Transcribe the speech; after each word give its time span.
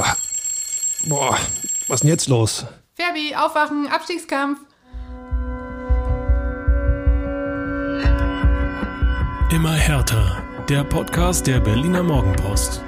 Ja. 0.00 0.16
Boah, 1.04 1.36
was 1.88 1.96
ist 1.96 2.00
denn 2.04 2.08
jetzt 2.08 2.28
los? 2.28 2.64
Ferbi, 2.94 3.34
aufwachen, 3.36 3.86
Abstiegskampf. 3.88 4.58
Immer 9.52 9.72
härter. 9.72 10.42
Der 10.70 10.84
Podcast 10.84 11.46
der 11.46 11.60
Berliner 11.60 12.02
Morgenpost. 12.02 12.82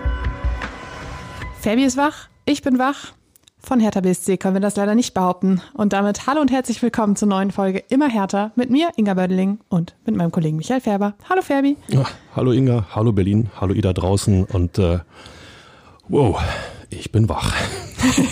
Ferbi 1.60 1.84
ist 1.84 1.98
wach, 1.98 2.28
ich 2.46 2.62
bin 2.62 2.78
wach. 2.78 3.12
Von 3.58 3.78
Hertha 3.78 4.00
BSC 4.00 4.38
können 4.38 4.54
wir 4.54 4.60
das 4.60 4.76
leider 4.76 4.94
nicht 4.94 5.12
behaupten. 5.12 5.60
Und 5.74 5.92
damit 5.92 6.26
hallo 6.26 6.40
und 6.40 6.50
herzlich 6.50 6.80
willkommen 6.80 7.16
zur 7.16 7.28
neuen 7.28 7.50
Folge 7.50 7.84
Immer 7.90 8.08
härter 8.08 8.52
mit 8.56 8.70
mir, 8.70 8.88
Inga 8.96 9.12
Bödeling, 9.12 9.60
und 9.68 9.94
mit 10.06 10.16
meinem 10.16 10.30
Kollegen 10.30 10.56
Michael 10.56 10.80
Färber. 10.80 11.14
Hallo 11.28 11.42
Ferbi. 11.42 11.76
Ja, 11.88 12.04
hallo 12.34 12.52
Inga, 12.52 12.86
hallo 12.94 13.12
Berlin, 13.12 13.50
hallo 13.60 13.74
ihr 13.74 13.82
da 13.82 13.92
draußen 13.92 14.44
und 14.44 14.78
äh, 14.78 15.00
wow, 16.08 16.40
ich 16.92 17.12
bin 17.12 17.28
wach. 17.28 17.54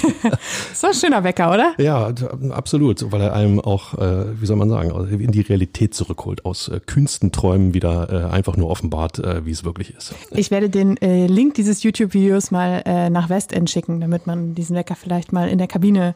so 0.74 0.88
ein 0.88 0.94
schöner 0.94 1.24
Wecker, 1.24 1.52
oder? 1.52 1.74
Ja, 1.78 2.12
absolut, 2.50 3.10
weil 3.12 3.20
er 3.20 3.32
einem 3.32 3.60
auch, 3.60 3.94
äh, 3.94 4.40
wie 4.40 4.46
soll 4.46 4.56
man 4.56 4.68
sagen, 4.68 4.90
in 5.08 5.32
die 5.32 5.40
Realität 5.40 5.94
zurückholt, 5.94 6.44
aus 6.44 6.68
äh, 6.68 6.80
kühnsten 6.80 7.32
Träumen 7.32 7.74
wieder 7.74 8.28
äh, 8.28 8.30
einfach 8.32 8.56
nur 8.56 8.70
offenbart, 8.70 9.18
wie 9.44 9.50
es 9.50 9.64
wirklich 9.64 9.94
ist. 9.94 10.14
Ich 10.30 10.50
werde 10.50 10.70
den 10.70 10.96
Link 10.96 11.54
dieses 11.54 11.82
YouTube-Videos 11.82 12.50
mal 12.50 13.10
nach 13.10 13.28
Westend 13.28 13.70
schicken, 13.70 14.00
damit 14.00 14.26
man 14.26 14.54
diesen 14.54 14.76
Wecker 14.76 14.94
vielleicht 14.94 15.32
mal 15.32 15.48
in 15.48 15.58
der 15.58 15.66
Kabine 15.66 16.14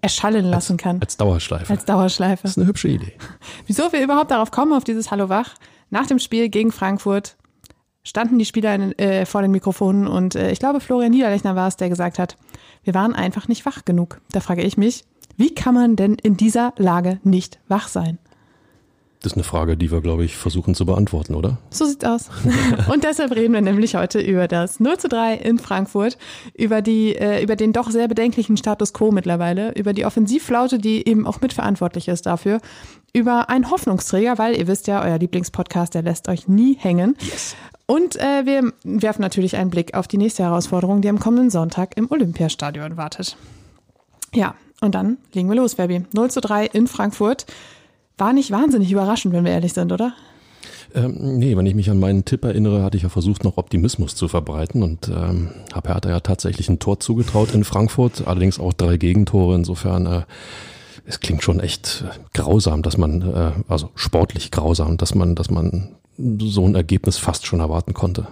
erschallen 0.00 0.44
lassen 0.44 0.74
als, 0.74 0.82
kann. 0.82 1.00
Als 1.00 1.16
Dauerschleife. 1.16 1.72
Als 1.72 1.84
Dauerschleife. 1.84 2.42
Das 2.42 2.52
ist 2.52 2.58
eine 2.58 2.66
hübsche 2.66 2.88
Idee. 2.88 3.12
Wieso 3.66 3.92
wir 3.92 4.02
überhaupt 4.02 4.30
darauf 4.30 4.50
kommen, 4.50 4.72
auf 4.72 4.84
dieses 4.84 5.10
Hallo 5.10 5.28
Wach? 5.28 5.54
Nach 5.90 6.06
dem 6.06 6.18
Spiel 6.18 6.48
gegen 6.48 6.72
Frankfurt 6.72 7.36
standen 8.08 8.38
die 8.38 8.44
Spieler 8.44 8.74
in, 8.74 8.98
äh, 8.98 9.26
vor 9.26 9.42
den 9.42 9.50
Mikrofonen 9.50 10.06
und 10.06 10.34
äh, 10.34 10.50
ich 10.50 10.58
glaube, 10.58 10.80
Florian 10.80 11.12
Niederlechner 11.12 11.54
war 11.56 11.68
es, 11.68 11.76
der 11.76 11.88
gesagt 11.88 12.18
hat, 12.18 12.36
wir 12.84 12.94
waren 12.94 13.14
einfach 13.14 13.48
nicht 13.48 13.66
wach 13.66 13.84
genug. 13.84 14.20
Da 14.32 14.40
frage 14.40 14.62
ich 14.62 14.76
mich, 14.76 15.04
wie 15.36 15.54
kann 15.54 15.74
man 15.74 15.96
denn 15.96 16.14
in 16.14 16.36
dieser 16.36 16.72
Lage 16.76 17.20
nicht 17.22 17.60
wach 17.68 17.88
sein? 17.88 18.18
Das 19.20 19.32
ist 19.32 19.36
eine 19.36 19.44
Frage, 19.44 19.76
die 19.76 19.90
wir, 19.90 20.00
glaube 20.00 20.24
ich, 20.24 20.36
versuchen 20.36 20.76
zu 20.76 20.86
beantworten, 20.86 21.34
oder? 21.34 21.58
So 21.70 21.86
sieht's 21.86 22.04
aus. 22.04 22.30
Und 22.92 23.02
deshalb 23.02 23.32
reden 23.32 23.52
wir 23.52 23.60
nämlich 23.60 23.96
heute 23.96 24.20
über 24.20 24.46
das 24.46 24.78
0 24.78 24.96
zu 24.98 25.08
3 25.08 25.34
in 25.34 25.58
Frankfurt, 25.58 26.18
über 26.54 26.82
die, 26.82 27.16
äh, 27.16 27.42
über 27.42 27.56
den 27.56 27.72
doch 27.72 27.90
sehr 27.90 28.06
bedenklichen 28.06 28.56
Status 28.56 28.92
quo 28.92 29.10
mittlerweile, 29.10 29.72
über 29.72 29.92
die 29.92 30.06
Offensivflaute, 30.06 30.78
die 30.78 31.08
eben 31.08 31.26
auch 31.26 31.40
mitverantwortlich 31.40 32.06
ist 32.06 32.26
dafür, 32.26 32.60
über 33.12 33.50
einen 33.50 33.70
Hoffnungsträger, 33.70 34.38
weil 34.38 34.56
ihr 34.56 34.68
wisst 34.68 34.86
ja, 34.86 35.02
euer 35.02 35.18
Lieblingspodcast, 35.18 35.94
der 35.94 36.02
lässt 36.02 36.28
euch 36.28 36.46
nie 36.46 36.76
hängen. 36.76 37.16
Yes. 37.20 37.56
Und 37.90 38.16
äh, 38.16 38.44
wir 38.44 38.70
werfen 38.84 39.22
natürlich 39.22 39.56
einen 39.56 39.70
Blick 39.70 39.94
auf 39.94 40.06
die 40.06 40.18
nächste 40.18 40.42
Herausforderung, 40.42 41.00
die 41.00 41.08
am 41.08 41.18
kommenden 41.18 41.48
Sonntag 41.48 41.96
im 41.96 42.10
Olympiastadion 42.10 42.98
wartet. 42.98 43.38
Ja, 44.34 44.54
und 44.82 44.94
dann 44.94 45.16
legen 45.32 45.48
wir 45.48 45.56
los, 45.56 45.74
Fabi. 45.74 46.04
0 46.12 46.30
zu 46.30 46.42
3 46.42 46.66
in 46.66 46.86
Frankfurt. 46.86 47.46
War 48.18 48.34
nicht 48.34 48.50
wahnsinnig 48.50 48.92
überraschend, 48.92 49.32
wenn 49.32 49.46
wir 49.46 49.52
ehrlich 49.52 49.72
sind, 49.72 49.90
oder? 49.90 50.12
Ähm, 50.94 51.38
nee, 51.38 51.56
wenn 51.56 51.64
ich 51.64 51.74
mich 51.74 51.88
an 51.88 51.98
meinen 51.98 52.26
Tipp 52.26 52.44
erinnere, 52.44 52.82
hatte 52.82 52.98
ich 52.98 53.04
ja 53.04 53.08
versucht, 53.08 53.42
noch 53.42 53.56
Optimismus 53.56 54.14
zu 54.14 54.28
verbreiten 54.28 54.82
und 54.82 55.08
ähm, 55.08 55.48
habe 55.72 55.88
Hertha 55.88 56.10
ja 56.10 56.20
tatsächlich 56.20 56.68
ein 56.68 56.80
Tor 56.80 57.00
zugetraut 57.00 57.54
in 57.54 57.64
Frankfurt, 57.64 58.26
allerdings 58.26 58.60
auch 58.60 58.74
drei 58.74 58.98
Gegentore. 58.98 59.54
Insofern, 59.54 60.04
äh, 60.04 60.22
es 61.06 61.20
klingt 61.20 61.42
schon 61.42 61.60
echt 61.60 62.04
äh, 62.06 62.18
grausam, 62.34 62.82
dass 62.82 62.98
man, 62.98 63.22
äh, 63.22 63.52
also 63.66 63.88
sportlich 63.94 64.50
grausam, 64.50 64.98
dass 64.98 65.14
man, 65.14 65.34
dass 65.34 65.48
man 65.50 65.88
so 66.18 66.66
ein 66.66 66.74
Ergebnis 66.74 67.18
fast 67.18 67.46
schon 67.46 67.60
erwarten 67.60 67.94
konnte. 67.94 68.26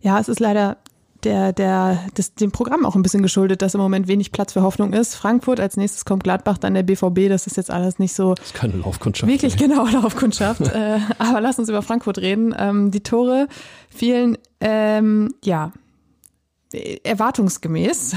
Ja, 0.00 0.20
es 0.20 0.28
ist 0.28 0.40
leider 0.40 0.76
der, 1.24 1.52
der, 1.52 1.98
das, 2.14 2.34
dem 2.34 2.52
Programm 2.52 2.86
auch 2.86 2.94
ein 2.94 3.02
bisschen 3.02 3.22
geschuldet, 3.22 3.62
dass 3.62 3.74
im 3.74 3.80
Moment 3.80 4.06
wenig 4.06 4.30
Platz 4.30 4.52
für 4.52 4.62
Hoffnung 4.62 4.92
ist. 4.92 5.14
Frankfurt, 5.14 5.58
als 5.58 5.76
nächstes 5.76 6.04
kommt 6.04 6.22
Gladbach, 6.22 6.58
dann 6.58 6.74
der 6.74 6.84
BVB, 6.84 7.28
das 7.28 7.46
ist 7.46 7.56
jetzt 7.56 7.70
alles 7.70 7.98
nicht 7.98 8.14
so. 8.14 8.34
Das 8.34 8.46
ist 8.46 8.54
keine 8.54 8.74
Laufkundschaft. 8.74 9.30
Wirklich 9.30 9.60
ey. 9.60 9.68
genau 9.68 9.86
Laufkundschaft. 9.86 10.60
äh, 10.74 10.98
aber 11.18 11.40
lass 11.40 11.58
uns 11.58 11.68
über 11.68 11.82
Frankfurt 11.82 12.18
reden. 12.18 12.54
Ähm, 12.56 12.90
die 12.90 13.02
Tore 13.02 13.48
fielen, 13.90 14.38
ähm, 14.60 15.34
ja, 15.44 15.72
erwartungsgemäß, 16.72 18.14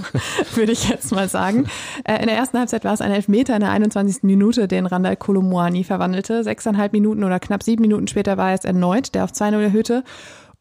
würde 0.54 0.72
ich 0.72 0.88
jetzt 0.88 1.12
mal 1.12 1.28
sagen. 1.28 1.66
Äh, 2.04 2.20
in 2.20 2.26
der 2.26 2.36
ersten 2.36 2.58
Halbzeit 2.58 2.84
war 2.84 2.94
es 2.94 3.00
ein 3.00 3.12
Elfmeter 3.12 3.54
in 3.54 3.60
der 3.60 3.70
21. 3.70 4.24
Minute, 4.24 4.66
den 4.66 4.86
Randall 4.86 5.16
Kolomoani 5.16 5.84
verwandelte. 5.84 6.42
Sechseinhalb 6.42 6.92
Minuten 6.92 7.22
oder 7.24 7.38
knapp 7.38 7.62
sieben 7.62 7.82
Minuten 7.82 8.08
später 8.08 8.36
war 8.36 8.52
es 8.52 8.64
erneut, 8.64 9.14
der 9.14 9.24
auf 9.24 9.30
2-0 9.30 9.60
erhöhte. 9.60 10.04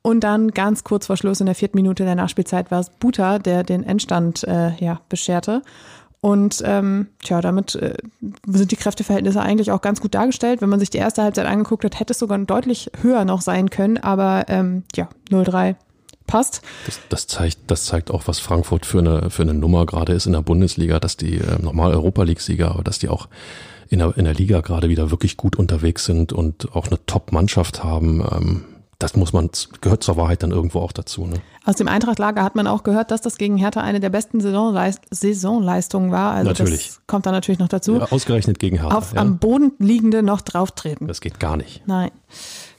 Und 0.04 0.24
dann 0.24 0.50
ganz 0.52 0.84
kurz 0.84 1.08
vor 1.08 1.18
Schluss 1.18 1.40
in 1.40 1.46
der 1.46 1.56
vierten 1.56 1.78
Minute 1.78 2.06
der 2.06 2.16
Nachspielzeit 2.16 2.72
war 2.72 2.80
es 2.80 2.90
Buta, 2.90 3.40
der 3.40 3.64
den 3.64 3.84
Endstand 3.84 4.44
äh, 4.44 4.76
ja, 4.78 5.02
bescherte. 5.10 5.62
Und 6.22 6.62
ähm, 6.66 7.08
tja, 7.24 7.42
damit 7.42 7.76
äh, 7.76 7.96
sind 8.46 8.72
die 8.72 8.76
Kräfteverhältnisse 8.76 9.42
eigentlich 9.42 9.72
auch 9.72 9.82
ganz 9.82 10.02
gut 10.02 10.14
dargestellt. 10.14 10.62
Wenn 10.62 10.70
man 10.70 10.80
sich 10.80 10.92
die 10.92 11.00
erste 11.00 11.24
Halbzeit 11.24 11.48
angeguckt 11.48 11.84
hat, 11.84 12.00
hätte 12.00 12.14
es 12.14 12.20
sogar 12.20 12.38
deutlich 12.38 12.92
höher 13.02 13.26
noch 13.26 13.42
sein 13.42 13.72
können. 13.72 13.98
Aber 13.98 14.46
ähm, 14.48 14.84
ja, 14.96 15.10
0-3 15.32 15.76
passt. 16.32 16.62
Das, 16.86 17.00
das, 17.10 17.28
zeigt, 17.28 17.60
das 17.68 17.86
zeigt 17.86 18.10
auch, 18.10 18.24
was 18.26 18.40
Frankfurt 18.40 18.86
für 18.86 19.00
eine, 19.00 19.30
für 19.30 19.42
eine 19.42 19.54
Nummer 19.54 19.86
gerade 19.86 20.14
ist 20.14 20.26
in 20.26 20.34
der 20.34 20.42
Bundesliga, 20.42 21.00
dass 21.00 21.18
die 21.18 21.36
äh, 21.36 21.62
normal 21.62 21.92
Europa 21.92 22.24
League-Sieger, 22.24 22.72
aber 22.72 22.84
dass 22.84 23.00
die 23.00 23.10
auch 23.10 23.28
in 23.90 24.00
der, 24.00 24.18
in 24.18 24.24
der 24.24 24.34
Liga 24.34 24.62
gerade 24.62 24.88
wieder 24.88 25.12
wirklich 25.12 25.36
gut 25.36 25.58
unterwegs 25.58 26.06
sind 26.06 26.32
und 26.32 26.74
auch 26.74 26.88
eine 26.88 27.06
Top-Mannschaft 27.06 27.84
haben. 27.84 28.22
Ähm, 28.32 28.64
das 28.98 29.16
muss 29.16 29.34
man, 29.34 29.50
gehört 29.82 30.04
zur 30.04 30.16
Wahrheit 30.16 30.44
dann 30.44 30.52
irgendwo 30.52 30.80
auch 30.80 30.92
dazu. 30.92 31.26
Ne? 31.26 31.42
Aus 31.66 31.76
dem 31.76 31.88
Eintracht-Lager 31.88 32.44
hat 32.44 32.56
man 32.56 32.68
auch 32.68 32.84
gehört, 32.84 33.12
dass 33.12 33.22
das 33.22 33.38
gegen 33.38 33.58
Hertha 33.58 33.82
eine 33.82 34.00
der 34.00 34.12
besten 34.12 34.40
Saisonleist 34.42 35.02
Saisonleistungen 35.10 36.12
war. 36.12 36.34
Also 36.34 36.50
natürlich. 36.50 36.88
das 36.88 37.02
kommt 37.08 37.26
da 37.26 37.32
natürlich 37.32 37.60
noch 37.60 37.68
dazu. 37.68 37.96
Ja, 37.96 38.12
ausgerechnet 38.12 38.60
gegen 38.60 38.80
Hertha. 38.80 38.96
Auf 38.96 39.14
ja. 39.14 39.22
am 39.22 39.40
Boden 39.40 39.74
liegende 39.80 40.22
noch 40.22 40.42
drauftreten. 40.42 41.08
Das 41.08 41.20
geht 41.20 41.40
gar 41.40 41.58
nicht. 41.58 41.82
Nein. 41.88 42.12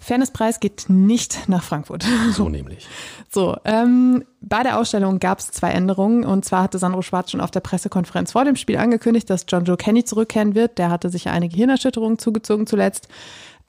Fairnesspreis 0.03 0.59
geht 0.59 0.87
nicht 0.89 1.49
nach 1.49 1.63
Frankfurt. 1.63 2.05
So 2.33 2.49
nämlich. 2.49 2.89
So, 3.29 3.57
ähm, 3.65 4.25
bei 4.41 4.63
der 4.63 4.79
Ausstellung 4.79 5.21
gab 5.21 5.39
es 5.39 5.51
zwei 5.51 5.71
Änderungen. 5.71 6.25
Und 6.25 6.45
zwar 6.45 6.63
hatte 6.63 6.79
Sandro 6.79 7.03
Schwarz 7.03 7.31
schon 7.31 7.41
auf 7.41 7.51
der 7.51 7.61
Pressekonferenz 7.61 8.33
vor 8.33 8.45
dem 8.45 8.57
Spiel 8.57 8.79
angekündigt, 8.79 9.31
dass 9.31 9.47
John 9.49 9.65
Joe 9.65 9.77
Kenny 9.77 10.05
zurückkehren 10.05 10.55
wird. 10.55 10.79
Der 10.79 10.91
hatte 10.91 11.09
sich 11.09 11.29
einige 11.29 11.57
Hirnerschütterungen 11.57 12.19
zugezogen 12.19 12.67
zuletzt. 12.67 13.09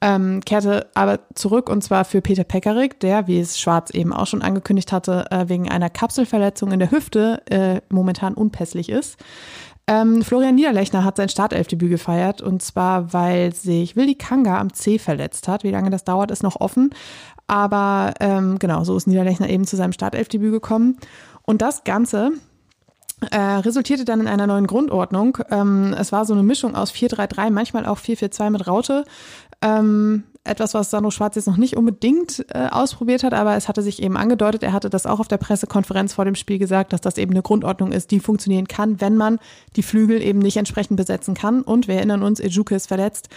Ähm, 0.01 0.41
kehrte 0.41 0.88
aber 0.95 1.19
zurück 1.33 1.69
und 1.69 1.81
zwar 1.81 2.03
für 2.03 2.22
Peter 2.22 2.43
Pekarik, 2.43 2.99
der, 2.99 3.27
wie 3.27 3.39
es 3.39 3.57
Schwarz 3.57 3.89
eben 3.91 4.11
auch 4.11 4.27
schon 4.27 4.41
angekündigt 4.41 4.91
hatte, 4.91 5.31
äh, 5.31 5.47
wegen 5.47 5.69
einer 5.69 5.89
Kapselverletzung 5.89 6.73
in 6.73 6.79
der 6.79 6.91
Hüfte 6.91 7.41
äh, 7.49 7.79
momentan 7.88 8.33
unpässlich 8.33 8.89
ist. 8.89 9.17
Ähm, 9.85 10.21
Florian 10.21 10.55
Niederlechner 10.55 11.03
hat 11.03 11.17
sein 11.17 11.29
Startelfdebüt 11.29 11.89
gefeiert 11.89 12.41
und 12.41 12.61
zwar, 12.61 13.11
weil 13.11 13.53
sich 13.53 13.95
Willi 13.95 14.16
Kanga 14.16 14.59
am 14.59 14.73
C 14.73 14.97
verletzt 14.97 15.47
hat. 15.47 15.63
Wie 15.63 15.71
lange 15.71 15.89
das 15.89 16.05
dauert, 16.05 16.31
ist 16.31 16.44
noch 16.44 16.61
offen. 16.61 16.91
Aber 17.47 18.13
ähm, 18.22 18.59
genau, 18.59 18.83
so 18.85 18.95
ist 18.95 19.07
Niederlechner 19.07 19.49
eben 19.49 19.66
zu 19.66 19.75
seinem 19.75 19.91
Startelfdebüt 19.91 20.51
gekommen. 20.51 20.97
Und 21.41 21.61
das 21.61 21.83
Ganze 21.83 22.31
äh, 23.31 23.38
resultierte 23.38 24.05
dann 24.05 24.22
in 24.22 24.27
einer 24.27 24.47
neuen 24.47 24.67
Grundordnung. 24.67 25.38
Ähm, 25.51 25.93
es 25.97 26.11
war 26.11 26.25
so 26.25 26.33
eine 26.33 26.43
Mischung 26.43 26.75
aus 26.75 26.93
4-3-3, 26.93 27.51
manchmal 27.51 27.85
auch 27.85 27.99
4-4-2 27.99 28.49
mit 28.49 28.67
Raute. 28.67 29.03
Ähm, 29.61 30.23
etwas, 30.43 30.73
was 30.73 30.89
Sandro 30.89 31.09
Schwarz 31.09 31.35
jetzt 31.35 31.47
noch 31.47 31.57
nicht 31.57 31.77
unbedingt 31.77 32.45
äh, 32.49 32.67
ausprobiert 32.69 33.23
hat, 33.23 33.33
aber 33.33 33.55
es 33.55 33.69
hatte 33.69 33.81
sich 33.81 34.01
eben 34.01 34.17
angedeutet, 34.17 34.61
er 34.63 34.73
hatte 34.73 34.89
das 34.89 35.05
auch 35.05 35.19
auf 35.19 35.27
der 35.27 35.37
Pressekonferenz 35.37 36.13
vor 36.13 36.25
dem 36.25 36.35
Spiel 36.35 36.59
gesagt, 36.59 36.91
dass 36.91 37.01
das 37.01 37.17
eben 37.17 37.31
eine 37.31 37.41
Grundordnung 37.41 37.91
ist, 37.91 38.11
die 38.11 38.19
funktionieren 38.19 38.67
kann, 38.67 38.99
wenn 38.99 39.15
man 39.15 39.39
die 39.75 39.83
Flügel 39.83 40.21
eben 40.21 40.39
nicht 40.39 40.57
entsprechend 40.57 40.97
besetzen 40.97 41.33
kann. 41.33 41.61
Und 41.61 41.87
wir 41.87 41.95
erinnern 41.95 42.23
uns, 42.23 42.39
Ejuke 42.39 42.75
ist 42.75 42.87
verletzt. 42.87 43.29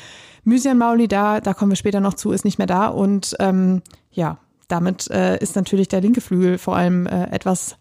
Mysian 0.45 0.79
Mauli 0.79 1.07
da, 1.07 1.41
da 1.41 1.55
kommen 1.55 1.73
wir 1.73 1.77
später 1.77 2.01
noch 2.01 2.15
zu, 2.15 2.33
ist 2.33 2.45
nicht 2.45 2.59
mehr 2.59 2.67
da. 2.67 2.89
Und 2.89 3.37
ähm, 3.39 3.83
ja, 4.11 4.39
damit 4.69 5.09
äh, 5.11 5.39
ist 5.39 5.55
natürlich 5.55 5.89
der 5.89 6.01
linke 6.01 6.21
Flügel 6.21 6.59
vor 6.59 6.77
allem 6.77 7.07
äh, 7.07 7.31
etwas 7.31 7.77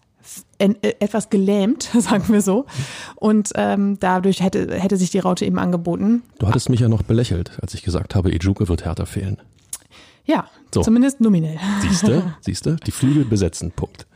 etwas 0.58 1.30
gelähmt, 1.30 1.84
sagen 2.00 2.26
wir 2.30 2.42
so. 2.42 2.66
Und 3.16 3.52
ähm, 3.56 3.98
dadurch 4.00 4.42
hätte, 4.42 4.80
hätte 4.80 4.98
sich 4.98 5.10
die 5.12 5.20
Raute 5.20 5.46
eben 5.46 5.60
angeboten. 5.60 6.24
Du 6.40 6.48
hattest 6.48 6.70
mich 6.70 6.80
ja 6.80 6.90
noch 6.90 7.04
belächelt, 7.04 7.52
als 7.62 7.74
ich 7.74 7.84
gesagt 7.84 8.16
habe, 8.16 8.32
Ejuke 8.32 8.68
wird 8.68 8.86
härter 8.86 9.06
fehlen. 9.06 9.38
Ja, 10.26 10.46
so. 10.74 10.82
zumindest 10.82 11.22
nominell. 11.22 11.60
Siehste, 11.82 12.36
siehste, 12.42 12.78
die 12.86 12.92
Flügel 12.92 13.26
besetzen, 13.26 13.72
Punkt. 13.72 14.08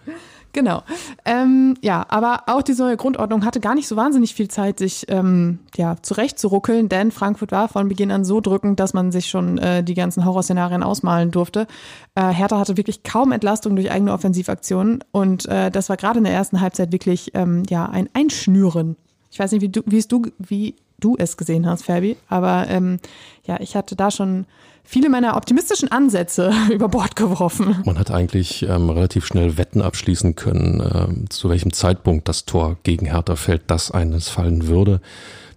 Genau. 0.52 0.82
Ähm, 1.26 1.76
ja, 1.82 2.06
aber 2.10 2.44
auch 2.48 2.64
diese 2.64 2.84
neue 2.84 2.98
Grundordnung 2.98 3.46
hatte 3.46 3.60
gar 3.60 3.76
nicht 3.76 3.88
so 3.88 3.96
wahnsinnig 3.96 4.34
viel 4.34 4.48
Zeit, 4.48 4.80
sich 4.80 5.06
ähm, 5.08 5.60
ja, 5.76 5.98
zurechtzuruckeln, 6.02 6.90
denn 6.90 7.12
Frankfurt 7.12 7.52
war 7.52 7.68
von 7.68 7.88
Beginn 7.88 8.12
an 8.12 8.26
so 8.26 8.42
drückend, 8.42 8.80
dass 8.80 8.94
man 8.94 9.12
sich 9.12 9.28
schon 9.28 9.60
äh, 9.60 9.84
die 9.84 9.94
ganzen 9.94 10.26
Horrorszenarien 10.26 10.82
ausmalen 10.82 11.30
durfte. 11.30 11.68
Äh, 12.16 12.30
Hertha 12.30 12.58
hatte 12.58 12.78
wirklich 12.78 13.04
kaum 13.04 13.32
Entlastung 13.32 13.76
durch 13.76 13.92
eigene 13.92 14.12
Offensivaktionen 14.12 15.04
und 15.12 15.46
äh, 15.46 15.70
das 15.70 15.90
war 15.90 15.98
gerade 15.98 16.18
in 16.18 16.24
der 16.24 16.34
ersten 16.34 16.62
Halbzeit 16.62 16.92
wirklich 16.92 17.32
ähm, 17.36 17.64
ja, 17.70 17.86
ein 17.86 18.10
Einschnüren. 18.14 18.96
Ich 19.32 19.40
weiß 19.40 19.52
nicht, 19.52 19.62
wie 19.62 19.70
du, 19.70 19.82
wie, 19.86 20.02
du, 20.02 20.24
wie 20.40 20.76
du 21.00 21.16
es 21.18 21.38
gesehen 21.38 21.68
hast, 21.68 21.86
Fabi. 21.86 22.18
Aber 22.28 22.66
ähm, 22.68 23.00
ja, 23.46 23.60
ich 23.60 23.76
hatte 23.76 23.96
da 23.96 24.10
schon 24.10 24.46
viele 24.90 25.10
meiner 25.10 25.38
optimistischen 25.38 25.92
Ansätze 25.92 26.52
über 26.74 26.90
Bord 26.90 27.16
geworfen. 27.16 27.78
Man 27.86 28.00
hat 28.00 28.10
eigentlich 28.10 28.64
ähm, 28.64 28.90
relativ 28.90 29.26
schnell 29.26 29.58
Wetten 29.58 29.84
abschließen 29.84 30.36
können, 30.36 30.82
ähm, 30.82 31.30
zu 31.30 31.50
welchem 31.50 31.72
Zeitpunkt 31.74 32.28
das 32.28 32.46
Tor 32.46 32.78
gegen 32.82 33.06
Hertha 33.06 33.36
fällt, 33.36 33.64
das 33.68 33.92
eines 33.92 34.30
fallen 34.30 34.68
würde. 34.68 35.00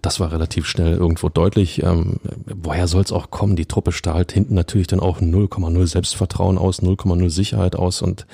Das 0.03 0.19
war 0.19 0.31
relativ 0.31 0.67
schnell 0.67 0.93
irgendwo 0.93 1.29
deutlich. 1.29 1.81
Ähm, 1.81 2.17
woher 2.45 2.87
soll 2.87 3.01
es 3.01 3.11
auch 3.11 3.31
kommen? 3.31 3.55
Die 3.55 3.65
Truppe 3.65 3.91
strahlt 3.91 4.31
hinten 4.31 4.53
natürlich 4.53 4.87
dann 4.87 4.99
auch 4.99 5.19
0,0 5.19 5.87
Selbstvertrauen 5.87 6.59
aus, 6.59 6.83
0,0 6.83 7.29
Sicherheit 7.29 7.75
aus. 7.75 8.03
Und 8.03 8.27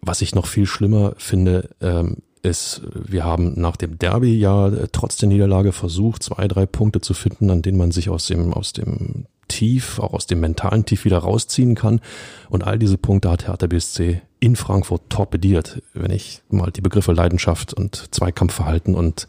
was 0.00 0.22
ich 0.22 0.34
noch 0.34 0.46
viel 0.46 0.66
schlimmer 0.66 1.14
finde, 1.16 1.70
ähm, 1.80 2.18
ist, 2.42 2.82
wir 2.92 3.24
haben 3.24 3.54
nach 3.60 3.76
dem 3.76 3.98
Derby 3.98 4.38
ja 4.38 4.68
äh, 4.68 4.88
trotz 4.92 5.16
der 5.16 5.28
Niederlage 5.28 5.72
versucht, 5.72 6.22
zwei, 6.22 6.46
drei 6.46 6.66
Punkte 6.66 7.00
zu 7.00 7.14
finden, 7.14 7.50
an 7.50 7.62
denen 7.62 7.78
man 7.78 7.90
sich 7.90 8.10
aus 8.10 8.26
dem, 8.26 8.52
aus 8.52 8.72
dem 8.72 9.26
Tief, 9.52 9.98
auch 9.98 10.14
aus 10.14 10.26
dem 10.26 10.40
mentalen 10.40 10.86
Tief 10.86 11.04
wieder 11.04 11.18
rausziehen 11.18 11.74
kann. 11.74 12.00
Und 12.48 12.64
all 12.64 12.78
diese 12.78 12.96
Punkte 12.96 13.30
hat 13.30 13.46
Hertha 13.46 13.66
BSC 13.66 14.22
in 14.40 14.56
Frankfurt 14.56 15.10
torpediert, 15.10 15.82
wenn 15.92 16.10
ich 16.10 16.42
mal 16.48 16.70
die 16.70 16.80
Begriffe 16.80 17.12
Leidenschaft 17.12 17.74
und 17.74 18.14
Zweikampfverhalten 18.14 18.94
und 18.94 19.28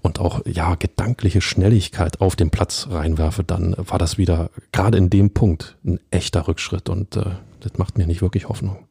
und 0.00 0.20
auch 0.20 0.46
ja 0.46 0.76
gedankliche 0.76 1.40
Schnelligkeit 1.40 2.20
auf 2.20 2.36
den 2.36 2.50
Platz 2.50 2.86
reinwerfe, 2.88 3.42
dann 3.42 3.74
war 3.76 3.98
das 3.98 4.16
wieder 4.16 4.50
gerade 4.70 4.96
in 4.96 5.10
dem 5.10 5.30
Punkt 5.30 5.76
ein 5.84 5.98
echter 6.12 6.46
Rückschritt 6.46 6.88
und 6.88 7.16
äh, 7.16 7.24
das 7.60 7.78
macht 7.78 7.98
mir 7.98 8.06
nicht 8.06 8.22
wirklich 8.22 8.48
Hoffnung. 8.48 8.86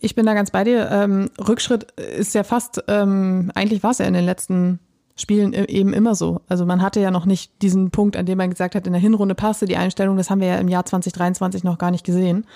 Ich 0.00 0.16
bin 0.16 0.26
da 0.26 0.34
ganz 0.34 0.50
bei 0.50 0.64
dir. 0.64 0.90
Ähm, 0.90 1.30
Rückschritt 1.38 1.92
ist 1.92 2.34
ja 2.34 2.42
fast, 2.42 2.82
ähm, 2.88 3.52
eigentlich 3.54 3.84
war 3.84 3.92
es 3.92 3.98
ja 3.98 4.06
in 4.06 4.14
den 4.14 4.24
letzten 4.24 4.80
Spielen 5.16 5.54
eben 5.54 5.92
immer 5.92 6.14
so. 6.14 6.42
Also 6.46 6.66
man 6.66 6.82
hatte 6.82 7.00
ja 7.00 7.10
noch 7.10 7.24
nicht 7.24 7.62
diesen 7.62 7.90
Punkt, 7.90 8.16
an 8.16 8.26
dem 8.26 8.38
man 8.38 8.50
gesagt 8.50 8.74
hat, 8.74 8.86
in 8.86 8.92
der 8.92 9.00
Hinrunde 9.00 9.34
passte 9.34 9.66
die 9.66 9.76
Einstellung, 9.76 10.16
das 10.16 10.30
haben 10.30 10.40
wir 10.40 10.48
ja 10.48 10.58
im 10.58 10.68
Jahr 10.68 10.84
2023 10.84 11.64
noch 11.64 11.78
gar 11.78 11.90
nicht 11.90 12.04
gesehen. 12.04 12.46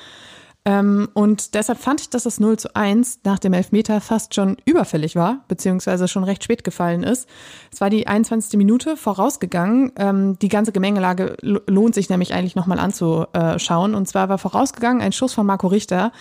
Ähm, 0.66 1.08
und 1.14 1.54
deshalb 1.54 1.78
fand 1.78 2.02
ich, 2.02 2.10
dass 2.10 2.24
das 2.24 2.38
0 2.38 2.58
zu 2.58 2.76
1 2.76 3.20
nach 3.24 3.38
dem 3.38 3.54
Elfmeter 3.54 4.00
fast 4.02 4.34
schon 4.34 4.58
überfällig 4.66 5.16
war, 5.16 5.42
beziehungsweise 5.48 6.06
schon 6.06 6.22
recht 6.22 6.44
spät 6.44 6.64
gefallen 6.64 7.02
ist. 7.02 7.26
Es 7.72 7.80
war 7.80 7.88
die 7.88 8.06
21. 8.06 8.58
Minute 8.58 8.98
vorausgegangen. 8.98 9.92
Ähm, 9.96 10.38
die 10.38 10.48
ganze 10.48 10.72
Gemengelage 10.72 11.36
lohnt 11.40 11.94
sich 11.94 12.10
nämlich 12.10 12.34
eigentlich 12.34 12.56
nochmal 12.56 12.78
anzuschauen. 12.78 13.94
Und 13.94 14.06
zwar 14.06 14.28
war 14.28 14.36
vorausgegangen 14.36 15.00
ein 15.00 15.12
Schuss 15.12 15.32
von 15.32 15.46
Marco 15.46 15.66
Richter, 15.66 16.12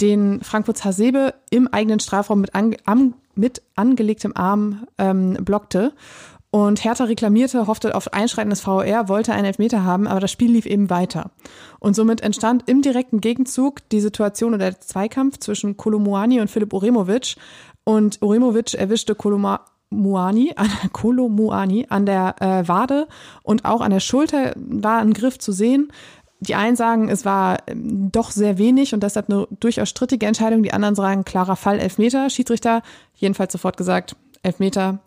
den 0.00 0.42
Frankfurts 0.42 0.84
Hasebe 0.84 1.32
im 1.48 1.66
eigenen 1.68 2.00
Strafraum 2.00 2.42
mit, 2.42 2.54
an, 2.54 2.76
am, 2.84 3.14
mit 3.36 3.62
angelegtem 3.74 4.32
Arm 4.34 4.86
ähm, 4.98 5.34
blockte. 5.34 5.92
Und 6.50 6.84
Hertha 6.84 7.04
reklamierte, 7.04 7.66
hoffte 7.66 7.94
auf 7.94 8.14
Einschreiten 8.14 8.48
des 8.48 8.62
VR, 8.62 9.08
wollte 9.08 9.32
einen 9.34 9.44
Elfmeter 9.44 9.84
haben, 9.84 10.06
aber 10.06 10.20
das 10.20 10.30
Spiel 10.30 10.52
lief 10.52 10.64
eben 10.64 10.88
weiter. 10.88 11.30
Und 11.80 11.94
somit 11.94 12.22
entstand 12.22 12.64
im 12.66 12.80
direkten 12.82 13.20
Gegenzug 13.20 13.86
die 13.90 14.00
Situation 14.00 14.54
oder 14.54 14.70
der 14.70 14.80
Zweikampf 14.80 15.38
zwischen 15.38 15.76
Kolomuani 15.76 16.40
und 16.40 16.50
Philipp 16.50 16.72
Uremovic. 16.72 17.36
Und 17.84 18.22
Uremovic 18.22 18.72
erwischte 18.74 19.14
Kolomuani 19.14 20.54
an, 20.56 20.70
Kolomuani 20.92 21.86
an 21.90 22.06
der 22.06 22.36
äh, 22.40 22.66
Wade 22.66 23.06
und 23.42 23.64
auch 23.64 23.82
an 23.82 23.90
der 23.90 24.00
Schulter 24.00 24.54
war 24.56 25.00
ein 25.00 25.12
Griff 25.12 25.38
zu 25.38 25.52
sehen. 25.52 25.92
Die 26.40 26.54
einen 26.54 26.76
sagen, 26.76 27.08
es 27.08 27.24
war 27.24 27.58
ähm, 27.66 28.10
doch 28.12 28.30
sehr 28.30 28.58
wenig 28.58 28.92
und 28.94 29.02
deshalb 29.02 29.30
eine 29.30 29.48
durchaus 29.60 29.88
strittige 29.88 30.26
Entscheidung. 30.26 30.62
Die 30.62 30.72
anderen 30.72 30.94
sagen, 30.94 31.24
klarer 31.24 31.56
Fall, 31.56 31.78
Elfmeter. 31.78 32.28
Schiedsrichter 32.30 32.82
jedenfalls 33.14 33.52
sofort 33.52 33.76
gesagt, 33.76 34.16
Elfmeter. 34.42 34.98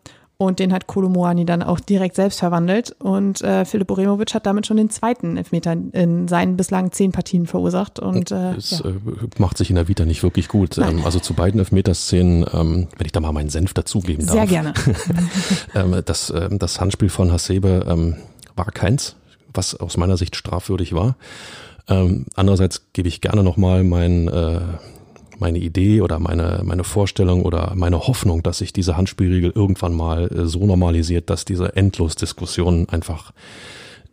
Und 0.42 0.60
den 0.60 0.72
hat 0.72 0.88
Kolomoani 0.88 1.44
dann 1.44 1.62
auch 1.62 1.82
direkt 1.82 2.16
selbst 2.16 2.40
verwandelt. 2.40 2.96
Und 3.00 3.42
äh, 3.42 3.66
Philipp 3.66 3.92
Oremovic 3.92 4.34
hat 4.34 4.46
damit 4.46 4.66
schon 4.66 4.78
den 4.78 4.90
zweiten 4.90 5.36
Elfmeter 5.36 5.74
in 5.74 6.30
seinen 6.30 6.56
bislang 6.56 6.94
zehn 6.94 7.12
Partien 7.12 7.46
verursacht. 7.46 8.00
Und 8.00 8.32
äh, 8.32 8.54
es 8.54 8.82
ja. 8.82 8.90
äh, 8.90 8.94
macht 9.38 9.58
sich 9.58 9.70
in 9.70 9.76
der 9.76 9.90
Vita 9.90 10.06
nicht 10.06 10.24
wirklich 10.24 10.48
gut. 10.48 10.78
Ähm, 10.78 11.02
also 11.04 11.20
zu 11.20 11.34
beiden 11.34 11.60
Elfmeterszenen, 11.60 12.46
ähm, 12.54 12.88
wenn 12.98 13.06
ich 13.06 13.12
da 13.12 13.20
mal 13.20 13.34
meinen 13.34 13.50
Senf 13.50 13.74
dazugeben 13.74 14.26
darf. 14.26 14.36
Sehr 14.36 14.48
gerne. 14.48 14.74
ähm, 15.76 16.02
das, 16.06 16.30
äh, 16.30 16.48
das 16.58 16.80
Handspiel 16.80 17.10
von 17.10 17.34
Hasebe 17.34 17.86
ähm, 17.90 18.16
war 18.56 18.72
keins, 18.72 19.18
was 19.54 19.76
aus 19.76 19.98
meiner 19.98 20.18
Sicht 20.18 20.36
strafwürdig 20.36 20.94
war. 20.94 21.16
Ähm, 21.88 22.26
andererseits 22.36 22.92
gebe 22.94 23.08
ich 23.08 23.22
gerne 23.22 23.44
nochmal 23.44 23.84
mein 23.84 24.28
äh, 24.28 24.60
meine 25.40 25.60
Idee 25.60 26.02
oder 26.02 26.20
meine, 26.20 26.62
meine 26.64 26.84
Vorstellung 26.84 27.44
oder 27.44 27.74
meine 27.76 28.08
Hoffnung, 28.08 28.44
dass 28.44 28.60
sich 28.60 28.74
diese 28.74 28.98
Handspielregel 28.98 29.52
irgendwann 29.56 29.94
mal 29.94 30.28
äh, 30.28 30.46
so 30.46 30.66
normalisiert, 30.66 31.30
dass 31.30 31.46
diese 31.46 31.76
Endlos-Diskussionen 31.76 32.90
einfach 32.90 33.32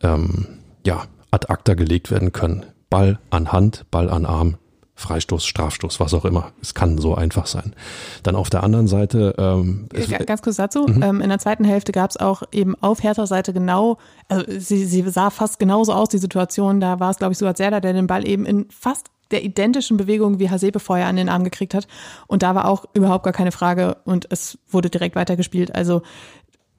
ähm, 0.03 0.47
ja, 0.87 1.05
ad 1.31 1.49
acta 1.49 1.75
gelegt 1.75 2.11
werden 2.11 2.33
können. 2.33 2.65
Ball 2.91 3.19
an 3.31 3.53
Hand, 3.53 3.87
Ball 3.91 4.09
an 4.09 4.25
Arm, 4.25 4.57
Freistoß, 4.99 5.45
Strafstoß, 5.47 6.01
was 6.01 6.15
auch 6.15 6.25
immer. 6.25 6.53
Es 6.63 6.73
kann 6.73 6.97
so 6.97 7.15
einfach 7.15 7.47
sein. 7.47 7.75
Dann 8.23 8.35
auf 8.35 8.49
der 8.49 8.63
anderen 8.63 8.89
Seite. 8.89 9.35
Ähm, 9.37 9.89
Ganz 10.27 10.41
kurz 10.41 10.57
dazu. 10.57 10.87
Mhm. 10.87 11.03
Ähm, 11.03 11.21
in 11.21 11.29
der 11.29 11.39
zweiten 11.39 11.65
Hälfte 11.65 11.93
gab 11.93 12.11
es 12.11 12.17
auch 12.17 12.43
eben 12.51 12.75
auf 12.81 13.03
Herthas 13.03 13.29
Seite 13.29 13.53
genau, 13.53 13.99
also 14.29 14.45
sie, 14.59 14.87
sie 14.87 15.03
sah 15.11 15.29
fast 15.29 15.59
genauso 15.59 15.93
aus, 15.93 16.09
die 16.09 16.19
Situation. 16.19 16.81
Da 16.81 16.99
war 16.99 17.11
es, 17.11 17.19
glaube 17.19 17.33
ich, 17.33 17.39
so 17.39 17.47
als 17.47 17.59
Serda, 17.59 17.81
der 17.81 17.93
den 17.93 18.07
Ball 18.07 18.27
eben 18.27 18.47
in 18.47 18.67
fast 18.71 19.09
der 19.31 19.45
identischen 19.45 19.99
Bewegung, 19.99 20.39
wie 20.39 20.49
Hasebe 20.49 20.81
vorher 20.81 21.09
an 21.09 21.17
den 21.17 21.29
Arm 21.29 21.45
gekriegt 21.45 21.75
hat. 21.75 21.87
Und 22.27 22.43
da 22.43 22.55
war 22.55 22.67
auch 22.67 22.87
überhaupt 22.95 23.25
gar 23.25 23.33
keine 23.35 23.53
Frage 23.53 23.99
und 24.05 24.27
es 24.31 24.59
wurde 24.71 24.89
direkt 24.89 25.15
weitergespielt. 25.15 25.75
Also 25.75 26.03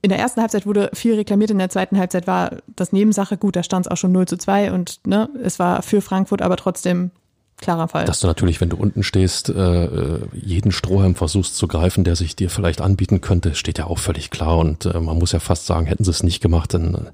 in 0.01 0.09
der 0.09 0.17
ersten 0.17 0.41
Halbzeit 0.41 0.65
wurde 0.65 0.89
viel 0.93 1.15
reklamiert, 1.15 1.51
in 1.51 1.59
der 1.59 1.69
zweiten 1.69 1.99
Halbzeit 1.99 2.25
war 2.25 2.57
das 2.67 2.93
Nebensache 2.93 3.37
gut, 3.37 3.55
da 3.55 3.63
stand 3.63 3.85
es 3.85 3.91
auch 3.91 3.97
schon 3.97 4.11
0 4.11 4.27
zu 4.27 4.37
2 4.37 4.71
und 4.71 5.05
ne, 5.05 5.29
es 5.43 5.59
war 5.59 5.81
für 5.81 6.01
Frankfurt, 6.01 6.41
aber 6.41 6.55
trotzdem 6.55 7.11
klarer 7.57 7.87
Fall. 7.87 8.05
Dass 8.05 8.19
du 8.19 8.27
natürlich, 8.27 8.61
wenn 8.61 8.69
du 8.69 8.77
unten 8.77 9.01
stehst, 9.01 9.49
äh, 9.49 9.85
äh, 9.85 10.19
jeden 10.33 10.71
Strohhalm 10.71 11.15
versuchst 11.15 11.57
zu 11.57 11.67
greifen, 11.67 12.03
der 12.03 12.15
sich 12.15 12.35
dir 12.35 12.49
vielleicht 12.49 12.81
anbieten 12.81 13.19
könnte, 13.19 13.55
steht 13.55 13.79
ja 13.79 13.87
auch 13.87 13.97
völlig 13.97 14.29
klar. 14.29 14.59
Und 14.59 14.85
äh, 14.85 14.99
man 14.99 15.17
muss 15.17 15.31
ja 15.31 15.39
fast 15.39 15.65
sagen, 15.65 15.87
hätten 15.87 16.03
sie 16.03 16.11
es 16.11 16.21
nicht 16.21 16.39
gemacht, 16.39 16.75
dann, 16.75 17.09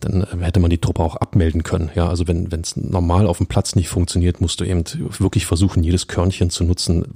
dann 0.00 0.26
hätte 0.40 0.60
man 0.60 0.68
die 0.68 0.78
Truppe 0.78 1.02
auch 1.02 1.16
abmelden 1.16 1.62
können. 1.62 1.90
Ja, 1.94 2.06
also 2.08 2.28
wenn 2.28 2.48
es 2.52 2.76
normal 2.76 3.26
auf 3.26 3.38
dem 3.38 3.46
Platz 3.46 3.76
nicht 3.76 3.88
funktioniert, 3.88 4.42
musst 4.42 4.60
du 4.60 4.64
eben 4.64 4.84
wirklich 5.18 5.46
versuchen, 5.46 5.82
jedes 5.82 6.06
Körnchen 6.06 6.50
zu 6.50 6.64
nutzen, 6.64 7.14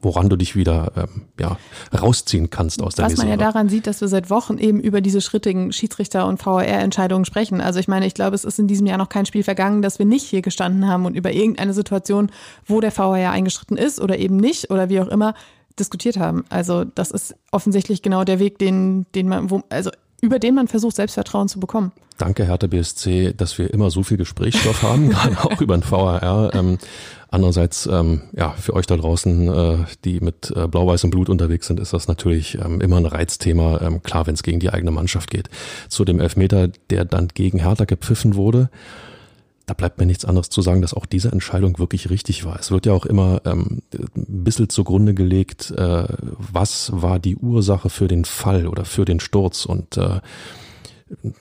woran 0.00 0.30
du 0.30 0.36
dich 0.36 0.56
wieder 0.56 0.92
ähm, 0.96 1.22
ja, 1.38 1.58
rausziehen 1.92 2.48
kannst 2.48 2.80
aus 2.80 2.94
der 2.94 3.04
Was 3.04 3.18
man 3.18 3.28
ja 3.28 3.36
daran 3.36 3.68
sieht, 3.68 3.86
dass 3.86 4.00
wir 4.00 4.08
seit 4.08 4.30
Wochen 4.30 4.56
eben 4.56 4.80
über 4.80 5.02
diese 5.02 5.20
schrittigen 5.20 5.72
Schiedsrichter- 5.72 6.26
und 6.26 6.44
VAR-Entscheidungen 6.44 7.26
sprechen. 7.26 7.60
Also 7.60 7.80
ich 7.80 7.88
meine, 7.88 8.06
ich 8.06 8.14
glaube, 8.14 8.34
es 8.34 8.44
ist 8.44 8.58
in 8.58 8.66
diesem 8.66 8.86
Jahr 8.86 8.96
noch 8.96 9.10
kein 9.10 9.26
Spiel 9.26 9.42
vergangen, 9.42 9.82
dass 9.82 9.98
wir 9.98 10.06
nicht 10.06 10.24
hier 10.24 10.40
gestanden 10.40 10.88
haben 10.88 11.04
und 11.04 11.14
über 11.14 11.32
irgendeine 11.32 11.74
Situation 11.74 11.97
Situation, 11.98 12.30
wo 12.66 12.80
der 12.80 12.96
VAR 12.96 13.30
eingeschritten 13.30 13.76
ist 13.76 14.00
oder 14.00 14.18
eben 14.18 14.36
nicht 14.36 14.70
oder 14.70 14.88
wie 14.88 15.00
auch 15.00 15.08
immer, 15.08 15.34
diskutiert 15.78 16.16
haben. 16.16 16.44
Also 16.48 16.84
das 16.84 17.10
ist 17.10 17.34
offensichtlich 17.52 18.02
genau 18.02 18.24
der 18.24 18.38
Weg, 18.38 18.58
den, 18.58 19.06
den 19.14 19.28
man, 19.28 19.50
wo, 19.50 19.62
also 19.68 19.90
über 20.20 20.40
den 20.40 20.54
man 20.54 20.66
versucht, 20.66 20.96
Selbstvertrauen 20.96 21.48
zu 21.48 21.60
bekommen. 21.60 21.92
Danke, 22.16 22.44
Hertha 22.44 22.66
BSC, 22.66 23.32
dass 23.36 23.56
wir 23.58 23.72
immer 23.72 23.90
so 23.90 24.02
viel 24.02 24.16
Gesprächsstoff 24.16 24.82
haben, 24.82 25.08
gerade 25.10 25.38
auch 25.44 25.60
über 25.60 25.76
den 25.76 25.88
VAR. 25.88 26.52
Ähm, 26.52 26.78
andererseits, 27.30 27.86
ähm, 27.86 28.22
ja, 28.36 28.50
für 28.58 28.74
euch 28.74 28.86
da 28.86 28.96
draußen, 28.96 29.48
äh, 29.48 29.76
die 30.04 30.18
mit 30.18 30.52
äh, 30.56 30.66
blau-weißem 30.66 31.10
Blut 31.10 31.28
unterwegs 31.28 31.68
sind, 31.68 31.78
ist 31.78 31.92
das 31.92 32.08
natürlich 32.08 32.58
ähm, 32.58 32.80
immer 32.80 32.96
ein 32.96 33.06
Reizthema. 33.06 33.80
Ähm, 33.80 34.02
klar, 34.02 34.26
wenn 34.26 34.34
es 34.34 34.42
gegen 34.42 34.58
die 34.58 34.70
eigene 34.70 34.90
Mannschaft 34.90 35.30
geht. 35.30 35.48
Zu 35.88 36.04
dem 36.04 36.18
Elfmeter, 36.18 36.66
der 36.90 37.04
dann 37.04 37.28
gegen 37.28 37.60
Hertha 37.60 37.84
gepfiffen 37.84 38.34
wurde, 38.34 38.70
da 39.68 39.74
bleibt 39.74 39.98
mir 39.98 40.06
nichts 40.06 40.24
anderes 40.24 40.48
zu 40.48 40.62
sagen, 40.62 40.80
dass 40.80 40.94
auch 40.94 41.04
diese 41.04 41.30
Entscheidung 41.30 41.78
wirklich 41.78 42.08
richtig 42.08 42.46
war. 42.46 42.58
Es 42.58 42.70
wird 42.70 42.86
ja 42.86 42.94
auch 42.94 43.04
immer 43.04 43.42
ähm, 43.44 43.82
ein 43.94 44.44
bisschen 44.44 44.70
zugrunde 44.70 45.12
gelegt, 45.12 45.70
äh, 45.72 46.04
was 46.38 46.90
war 46.94 47.18
die 47.18 47.36
Ursache 47.36 47.90
für 47.90 48.08
den 48.08 48.24
Fall 48.24 48.66
oder 48.66 48.86
für 48.86 49.04
den 49.04 49.20
Sturz 49.20 49.66
und 49.66 49.98
äh, 49.98 50.20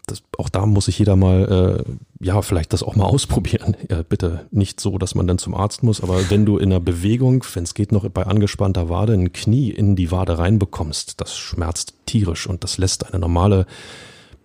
das, 0.08 0.24
auch 0.38 0.50
da 0.50 0.66
muss 0.66 0.86
sich 0.86 1.00
jeder 1.00 1.16
mal, 1.16 1.86
äh, 1.88 2.26
ja, 2.26 2.42
vielleicht 2.42 2.74
das 2.74 2.84
auch 2.84 2.96
mal 2.96 3.06
ausprobieren. 3.06 3.78
Ja, 3.90 4.04
bitte 4.04 4.46
nicht 4.52 4.82
so, 4.82 4.98
dass 4.98 5.16
man 5.16 5.28
dann 5.28 5.38
zum 5.38 5.56
Arzt 5.56 5.84
muss, 5.84 6.02
aber 6.04 6.30
wenn 6.30 6.46
du 6.46 6.58
in 6.58 6.72
einer 6.72 6.82
Bewegung, 6.82 7.46
wenn 7.54 7.64
es 7.64 7.74
geht 7.74 7.94
noch 7.94 8.08
bei 8.10 8.26
angespannter 8.26 8.90
Wade, 8.90 9.14
ein 9.14 9.32
Knie 9.32 9.70
in 9.70 9.96
die 9.96 10.12
Wade 10.12 10.38
reinbekommst, 10.38 11.22
das 11.22 11.38
schmerzt 11.38 11.94
tierisch 12.06 12.48
und 12.48 12.66
das 12.66 12.78
lässt 12.78 13.08
eine 13.08 13.20
normale 13.20 13.68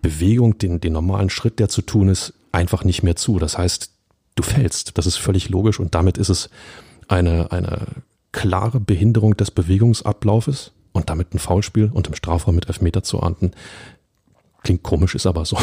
Bewegung, 0.01 0.57
den, 0.57 0.79
den 0.79 0.93
normalen 0.93 1.29
Schritt, 1.29 1.59
der 1.59 1.67
zu 1.67 1.81
tun 1.81 2.07
ist, 2.07 2.33
einfach 2.53 2.85
nicht 2.85 3.03
mehr 3.03 3.15
zu. 3.15 3.39
Das 3.39 3.57
heißt, 3.57 3.91
du 4.35 4.43
fällst. 4.43 4.97
Das 4.97 5.05
ist 5.05 5.17
völlig 5.17 5.49
logisch 5.49 5.79
und 5.79 5.93
damit 5.95 6.17
ist 6.17 6.29
es 6.29 6.49
eine, 7.07 7.51
eine 7.51 7.87
klare 8.31 8.79
Behinderung 8.79 9.35
des 9.35 9.51
Bewegungsablaufes 9.51 10.71
und 10.93 11.09
damit 11.09 11.33
ein 11.33 11.39
Foulspiel 11.39 11.89
und 11.93 12.07
im 12.07 12.15
Strafraum 12.15 12.55
mit 12.55 12.67
Elfmeter 12.67 13.03
zu 13.03 13.21
ahnden. 13.21 13.51
Klingt 14.63 14.83
komisch, 14.83 15.13
ist 15.15 15.25
aber 15.25 15.43
so. 15.43 15.57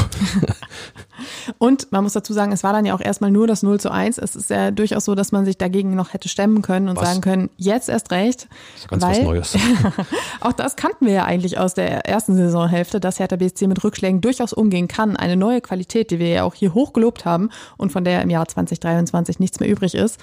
Und 1.58 1.92
man 1.92 2.04
muss 2.04 2.12
dazu 2.12 2.32
sagen, 2.32 2.52
es 2.52 2.62
war 2.62 2.72
dann 2.72 2.84
ja 2.84 2.94
auch 2.94 3.00
erstmal 3.00 3.30
nur 3.30 3.46
das 3.46 3.62
0 3.62 3.80
zu 3.80 3.90
1. 3.90 4.18
Es 4.18 4.36
ist 4.36 4.50
ja 4.50 4.70
durchaus 4.70 5.04
so, 5.04 5.14
dass 5.14 5.32
man 5.32 5.44
sich 5.44 5.58
dagegen 5.58 5.94
noch 5.94 6.12
hätte 6.12 6.28
stemmen 6.28 6.62
können 6.62 6.88
und 6.88 6.96
was? 6.96 7.08
sagen 7.08 7.20
können, 7.20 7.50
jetzt 7.56 7.88
erst 7.88 8.10
recht. 8.10 8.48
Das 8.74 8.82
ist 8.82 8.88
ganz 8.88 9.02
weil, 9.02 9.16
was 9.16 9.24
Neues. 9.24 9.58
auch 10.40 10.52
das 10.52 10.76
kannten 10.76 11.06
wir 11.06 11.12
ja 11.12 11.24
eigentlich 11.24 11.58
aus 11.58 11.74
der 11.74 12.06
ersten 12.06 12.36
Saisonhälfte, 12.36 13.00
dass 13.00 13.18
Hertha 13.18 13.36
BSC 13.36 13.66
mit 13.66 13.82
Rückschlägen 13.82 14.20
durchaus 14.20 14.52
umgehen 14.52 14.88
kann. 14.88 15.16
Eine 15.16 15.36
neue 15.36 15.60
Qualität, 15.60 16.10
die 16.10 16.18
wir 16.18 16.28
ja 16.28 16.44
auch 16.44 16.54
hier 16.54 16.74
hoch 16.74 16.92
gelobt 16.92 17.24
haben 17.24 17.50
und 17.76 17.92
von 17.92 18.04
der 18.04 18.22
im 18.22 18.30
Jahr 18.30 18.46
2023 18.46 19.38
nichts 19.40 19.60
mehr 19.60 19.68
übrig 19.68 19.94
ist. 19.94 20.18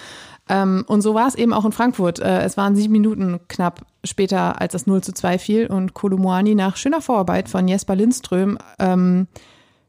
Ähm, 0.50 0.86
und 0.88 1.02
so 1.02 1.14
war 1.14 1.28
es 1.28 1.36
eben 1.36 1.54
auch 1.54 1.66
in 1.66 1.72
Frankfurt. 1.72 2.20
Äh, 2.20 2.42
es 2.42 2.58
waren 2.58 2.76
sieben 2.76 2.94
Minuten 2.94 3.40
knapp 3.48 3.82
später, 4.04 4.62
als 4.62 4.74
das 4.74 4.88
0 4.88 5.04
zu 5.04 5.12
2 5.14 5.40
fiel 5.40 5.68
und 5.68 5.94
Kolumuani 5.94 6.56
nach 6.56 6.78
schöner 6.78 7.02
Vorarbeit 7.02 7.50
von 7.50 7.68
Jesper 7.68 7.96
Lindström 7.96 8.58
ähm, 8.80 9.28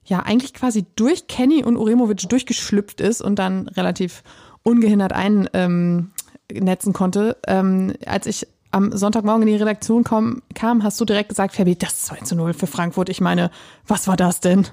ja 0.09 0.21
eigentlich 0.21 0.55
quasi 0.55 0.87
durch 0.97 1.27
Kenny 1.27 1.63
und 1.65 1.77
Uremovic 1.77 2.29
durchgeschlüpft 2.29 3.01
ist 3.01 3.21
und 3.21 3.39
dann 3.39 3.69
relativ 3.69 4.23
ungehindert 4.63 5.13
einnetzen 5.13 6.13
ähm, 6.53 6.93
konnte. 6.93 7.37
Ähm, 7.47 7.95
als 8.07 8.27
ich 8.27 8.47
am 8.71 8.97
Sonntagmorgen 8.97 9.43
in 9.43 9.49
die 9.49 9.57
Redaktion 9.57 10.05
kam, 10.05 10.43
kam, 10.55 10.83
hast 10.83 11.01
du 11.01 11.05
direkt 11.05 11.31
gesagt, 11.31 11.55
Fabi, 11.55 11.77
das 11.77 12.03
2 12.03 12.17
zu 12.19 12.37
0 12.37 12.53
für 12.53 12.67
Frankfurt. 12.67 13.09
Ich 13.09 13.21
meine, 13.21 13.51
was 13.87 14.09
war 14.09 14.17
das 14.17 14.41
denn? 14.41 14.67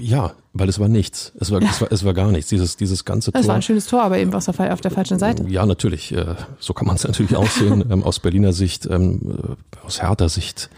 Ja, 0.00 0.34
weil 0.52 0.68
es 0.68 0.78
war 0.78 0.88
nichts. 0.88 1.32
Es 1.38 1.50
war, 1.50 1.62
ja. 1.62 1.68
es 1.70 1.80
war, 1.80 1.92
es 1.92 2.04
war 2.04 2.14
gar 2.14 2.30
nichts. 2.30 2.48
Dieses, 2.50 2.76
dieses 2.76 3.04
ganze 3.04 3.32
Tor. 3.32 3.40
Es 3.40 3.46
war 3.46 3.54
ein 3.54 3.62
schönes 3.62 3.86
Tor, 3.86 4.02
aber 4.02 4.18
eben 4.18 4.32
auf 4.34 4.44
der, 4.44 4.72
auf 4.72 4.80
der 4.80 4.90
falschen 4.90 5.18
Seite. 5.18 5.44
Ja, 5.48 5.66
natürlich. 5.66 6.12
Äh, 6.12 6.34
so 6.58 6.72
kann 6.72 6.86
man 6.86 6.96
es 6.96 7.04
natürlich 7.06 7.36
auch 7.36 7.48
sehen. 7.48 7.84
Ähm, 7.90 8.02
aus 8.02 8.18
Berliner 8.20 8.52
Sicht, 8.52 8.86
ähm, 8.86 9.56
äh, 9.82 9.86
aus 9.86 10.02
Hertha 10.02 10.28
Sicht. 10.28 10.70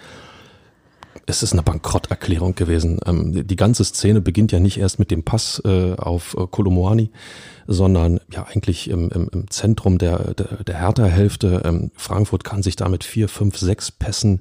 Es 1.29 1.43
ist 1.43 1.53
eine 1.53 1.63
Bankrotterklärung 1.63 2.55
gewesen. 2.55 2.99
Ähm, 3.05 3.47
die 3.47 3.57
ganze 3.57 3.85
Szene 3.85 4.23
beginnt 4.23 4.51
ja 4.51 4.61
nicht 4.61 4.79
erst 4.79 4.99
mit 4.99 5.11
dem 5.11 5.25
Pass 5.25 5.61
äh, 5.65 5.95
auf 5.95 6.35
Kolomoani, 6.51 7.11
sondern 7.67 8.19
ja 8.33 8.45
eigentlich 8.45 8.89
im, 8.89 9.11
im, 9.11 9.29
im 9.33 9.51
Zentrum 9.51 9.99
der, 9.99 10.33
der, 10.35 10.65
der 10.65 10.81
Hertha-Hälfte. 10.81 11.91
Frankfurt 11.95 12.45
kann 12.45 12.63
sich 12.63 12.77
damit 12.77 13.05
vier, 13.05 13.29
fünf, 13.29 13.59
sechs 13.59 13.91
Pässen 13.91 14.41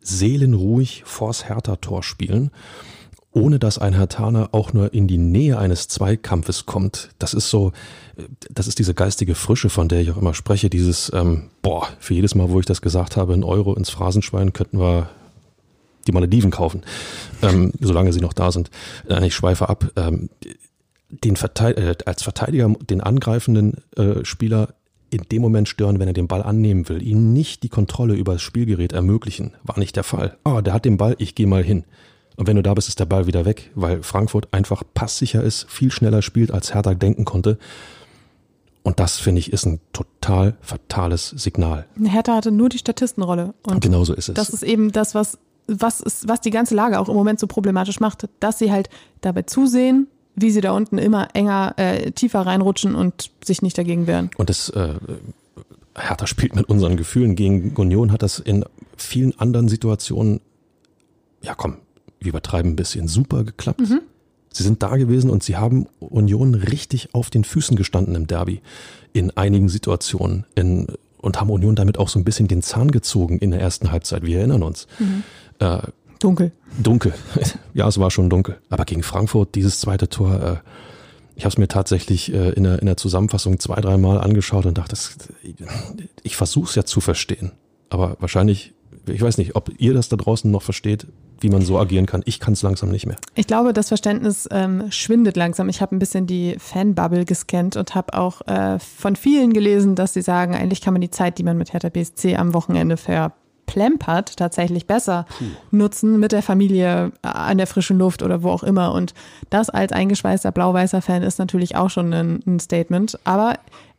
seelenruhig 0.00 1.02
vors 1.04 1.46
Hertha-Tor 1.46 2.02
spielen 2.02 2.50
ohne 3.32 3.58
dass 3.58 3.78
ein 3.78 3.94
Hertaner 3.94 4.48
auch 4.52 4.72
nur 4.72 4.94
in 4.94 5.06
die 5.06 5.18
Nähe 5.18 5.58
eines 5.58 5.88
Zweikampfes 5.88 6.66
kommt. 6.66 7.10
Das 7.18 7.34
ist 7.34 7.50
so, 7.50 7.72
das 8.50 8.66
ist 8.66 8.78
diese 8.78 8.94
geistige 8.94 9.34
Frische, 9.34 9.68
von 9.68 9.88
der 9.88 10.00
ich 10.00 10.10
auch 10.10 10.16
immer 10.16 10.34
spreche. 10.34 10.70
Dieses, 10.70 11.12
ähm, 11.14 11.50
boah, 11.62 11.88
für 11.98 12.14
jedes 12.14 12.34
Mal, 12.34 12.50
wo 12.50 12.58
ich 12.58 12.66
das 12.66 12.80
gesagt 12.80 13.16
habe, 13.16 13.34
ein 13.34 13.44
Euro 13.44 13.74
ins 13.74 13.90
Phrasenschwein 13.90 14.52
könnten 14.52 14.80
wir 14.80 15.10
die 16.08 16.12
Malediven 16.12 16.50
kaufen, 16.50 16.82
ähm, 17.42 17.72
solange 17.80 18.12
sie 18.12 18.20
noch 18.20 18.32
da 18.32 18.50
sind. 18.50 18.70
Äh, 19.08 19.26
ich 19.26 19.34
schweife 19.34 19.68
ab. 19.68 19.90
Ähm, 19.96 20.30
den 21.10 21.36
Verteid 21.36 21.78
äh, 21.78 21.94
als 22.04 22.22
Verteidiger 22.22 22.68
den 22.80 23.00
angreifenden 23.00 23.78
äh, 23.96 24.24
Spieler 24.24 24.74
in 25.10 25.22
dem 25.32 25.40
Moment 25.40 25.68
stören, 25.68 25.98
wenn 25.98 26.08
er 26.08 26.14
den 26.14 26.28
Ball 26.28 26.42
annehmen 26.42 26.88
will, 26.88 27.02
ihm 27.02 27.32
nicht 27.32 27.62
die 27.62 27.68
Kontrolle 27.68 28.14
über 28.14 28.34
das 28.34 28.42
Spielgerät 28.42 28.92
ermöglichen, 28.92 29.52
war 29.62 29.78
nicht 29.78 29.96
der 29.96 30.04
Fall. 30.04 30.36
Ah, 30.44 30.60
der 30.60 30.74
hat 30.74 30.84
den 30.84 30.98
Ball, 30.98 31.16
ich 31.18 31.34
gehe 31.34 31.46
mal 31.46 31.62
hin. 31.62 31.84
Und 32.36 32.46
wenn 32.46 32.56
du 32.56 32.62
da 32.62 32.74
bist, 32.74 32.88
ist 32.88 33.00
der 33.00 33.06
Ball 33.06 33.26
wieder 33.26 33.44
weg, 33.44 33.70
weil 33.74 34.02
Frankfurt 34.02 34.48
einfach 34.52 34.82
passsicher 34.94 35.42
ist, 35.42 35.68
viel 35.68 35.90
schneller 35.90 36.22
spielt, 36.22 36.50
als 36.50 36.74
Hertha 36.74 36.94
denken 36.94 37.24
konnte. 37.24 37.58
Und 38.84 39.00
das, 39.00 39.18
finde 39.18 39.40
ich, 39.40 39.52
ist 39.52 39.66
ein 39.66 39.80
total 39.92 40.56
fatales 40.60 41.30
Signal. 41.30 41.86
Hertha 42.02 42.36
hatte 42.36 42.52
nur 42.52 42.68
die 42.68 42.78
Statistenrolle. 42.78 43.54
Und 43.66 43.80
genau 43.80 44.04
so 44.04 44.14
ist 44.14 44.28
es. 44.28 44.34
Das 44.34 44.50
ist 44.50 44.62
eben 44.62 44.92
das, 44.92 45.14
was, 45.14 45.38
was, 45.68 46.00
ist, 46.00 46.26
was 46.28 46.40
die 46.40 46.50
ganze 46.50 46.74
Lage 46.74 46.98
auch 46.98 47.08
im 47.08 47.14
Moment 47.14 47.38
so 47.38 47.46
problematisch 47.46 48.00
macht, 48.00 48.28
dass 48.40 48.58
sie 48.58 48.72
halt 48.72 48.88
dabei 49.20 49.42
zusehen, 49.42 50.08
wie 50.34 50.50
sie 50.50 50.60
da 50.60 50.72
unten 50.72 50.98
immer 50.98 51.28
enger, 51.34 51.74
äh, 51.76 52.10
tiefer 52.12 52.40
reinrutschen 52.40 52.94
und 52.94 53.30
sich 53.44 53.62
nicht 53.62 53.76
dagegen 53.76 54.06
wehren. 54.06 54.30
Und 54.36 54.50
das, 54.50 54.70
äh, 54.70 54.94
Hertha 55.96 56.26
spielt 56.26 56.54
mit 56.54 56.68
unseren 56.68 56.96
Gefühlen. 56.96 57.34
Gegen 57.34 57.74
Union 57.76 58.12
hat 58.12 58.22
das 58.22 58.38
in 58.38 58.64
vielen 58.96 59.38
anderen 59.38 59.68
Situationen, 59.68 60.40
ja 61.42 61.54
komm, 61.54 61.78
wir 62.20 62.30
übertreiben 62.30 62.72
ein 62.72 62.76
bisschen, 62.76 63.08
super 63.08 63.44
geklappt. 63.44 63.80
Mhm. 63.80 64.00
Sie 64.52 64.62
sind 64.62 64.82
da 64.82 64.96
gewesen 64.96 65.30
und 65.30 65.42
sie 65.42 65.56
haben 65.56 65.86
Union 66.00 66.54
richtig 66.54 67.14
auf 67.14 67.30
den 67.30 67.44
Füßen 67.44 67.76
gestanden 67.76 68.14
im 68.14 68.26
Derby 68.26 68.60
in 69.12 69.36
einigen 69.36 69.68
Situationen 69.68 70.46
in, 70.54 70.86
und 71.18 71.40
haben 71.40 71.50
Union 71.50 71.76
damit 71.76 71.98
auch 71.98 72.08
so 72.08 72.18
ein 72.18 72.24
bisschen 72.24 72.48
den 72.48 72.62
Zahn 72.62 72.90
gezogen 72.90 73.38
in 73.38 73.50
der 73.50 73.60
ersten 73.60 73.92
Halbzeit. 73.92 74.24
Wir 74.24 74.38
erinnern 74.38 74.62
uns. 74.62 74.86
Mhm. 74.98 75.22
Äh, 75.58 75.78
dunkel. 76.18 76.52
Dunkel. 76.78 77.14
ja, 77.74 77.88
es 77.88 77.98
war 77.98 78.10
schon 78.10 78.30
dunkel. 78.30 78.58
Aber 78.70 78.84
gegen 78.84 79.02
Frankfurt, 79.02 79.54
dieses 79.54 79.80
zweite 79.80 80.08
Tor, 80.08 80.40
äh, 80.40 80.56
ich 81.36 81.44
habe 81.44 81.50
es 81.50 81.58
mir 81.58 81.68
tatsächlich 81.68 82.32
äh, 82.32 82.50
in, 82.50 82.64
der, 82.64 82.80
in 82.80 82.86
der 82.86 82.96
Zusammenfassung 82.96 83.60
zwei, 83.60 83.80
dreimal 83.80 84.20
angeschaut 84.20 84.66
und 84.66 84.76
dachte, 84.76 84.90
das, 84.90 85.16
ich 86.22 86.36
versuche 86.36 86.68
es 86.68 86.74
ja 86.74 86.84
zu 86.84 87.00
verstehen. 87.00 87.52
Aber 87.90 88.16
wahrscheinlich, 88.18 88.74
ich 89.06 89.22
weiß 89.22 89.38
nicht, 89.38 89.54
ob 89.54 89.70
ihr 89.78 89.94
das 89.94 90.08
da 90.08 90.16
draußen 90.16 90.50
noch 90.50 90.62
versteht, 90.62 91.06
wie 91.40 91.48
man 91.48 91.62
so 91.62 91.78
agieren 91.78 92.06
kann. 92.06 92.22
Ich 92.24 92.40
kann 92.40 92.54
es 92.54 92.62
langsam 92.62 92.90
nicht 92.90 93.06
mehr. 93.06 93.16
Ich 93.34 93.46
glaube, 93.46 93.72
das 93.72 93.88
Verständnis 93.88 94.48
ähm, 94.50 94.90
schwindet 94.90 95.36
langsam. 95.36 95.68
Ich 95.68 95.80
habe 95.80 95.94
ein 95.94 96.00
bisschen 96.00 96.26
die 96.26 96.56
Fanbubble 96.58 97.24
gescannt 97.24 97.76
und 97.76 97.94
habe 97.94 98.14
auch 98.14 98.46
äh, 98.48 98.78
von 98.80 99.14
vielen 99.14 99.52
gelesen, 99.52 99.94
dass 99.94 100.14
sie 100.14 100.22
sagen, 100.22 100.54
eigentlich 100.54 100.80
kann 100.80 100.94
man 100.94 101.00
die 101.00 101.10
Zeit, 101.10 101.38
die 101.38 101.44
man 101.44 101.56
mit 101.56 101.72
Hertha 101.72 101.88
BSC 101.88 102.36
am 102.36 102.54
Wochenende 102.54 102.96
verplempert, 103.68 104.36
tatsächlich 104.36 104.86
besser 104.86 105.26
Puh. 105.38 105.44
nutzen 105.70 106.18
mit 106.18 106.32
der 106.32 106.42
Familie 106.42 107.12
äh, 107.22 107.28
an 107.28 107.58
der 107.58 107.66
frischen 107.66 107.98
Luft 107.98 108.22
oder 108.22 108.42
wo 108.42 108.50
auch 108.50 108.62
immer. 108.62 108.92
Und 108.92 109.14
das 109.50 109.70
als 109.70 109.92
eingeschweißter 109.92 110.52
blau-weißer 110.52 111.02
Fan 111.02 111.22
ist 111.22 111.38
natürlich 111.38 111.76
auch 111.76 111.90
schon 111.90 112.12
ein, 112.12 112.40
ein 112.46 112.60
Statement. 112.60 113.18
Aber 113.24 113.54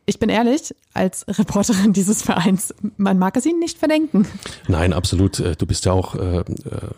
ich 0.06 0.18
bin 0.18 0.28
ehrlich, 0.28 0.74
als 0.92 1.24
Reporterin 1.28 1.92
dieses 1.94 2.22
Vereins, 2.22 2.74
man 2.96 3.18
mag 3.18 3.36
es 3.36 3.46
ihnen 3.46 3.60
nicht 3.60 3.78
verdenken. 3.78 4.26
Nein, 4.66 4.92
absolut. 4.92 5.38
Äh, 5.38 5.54
du 5.54 5.66
bist 5.66 5.84
ja 5.84 5.92
auch 5.92 6.16
äh, 6.16 6.38
äh, 6.38 6.44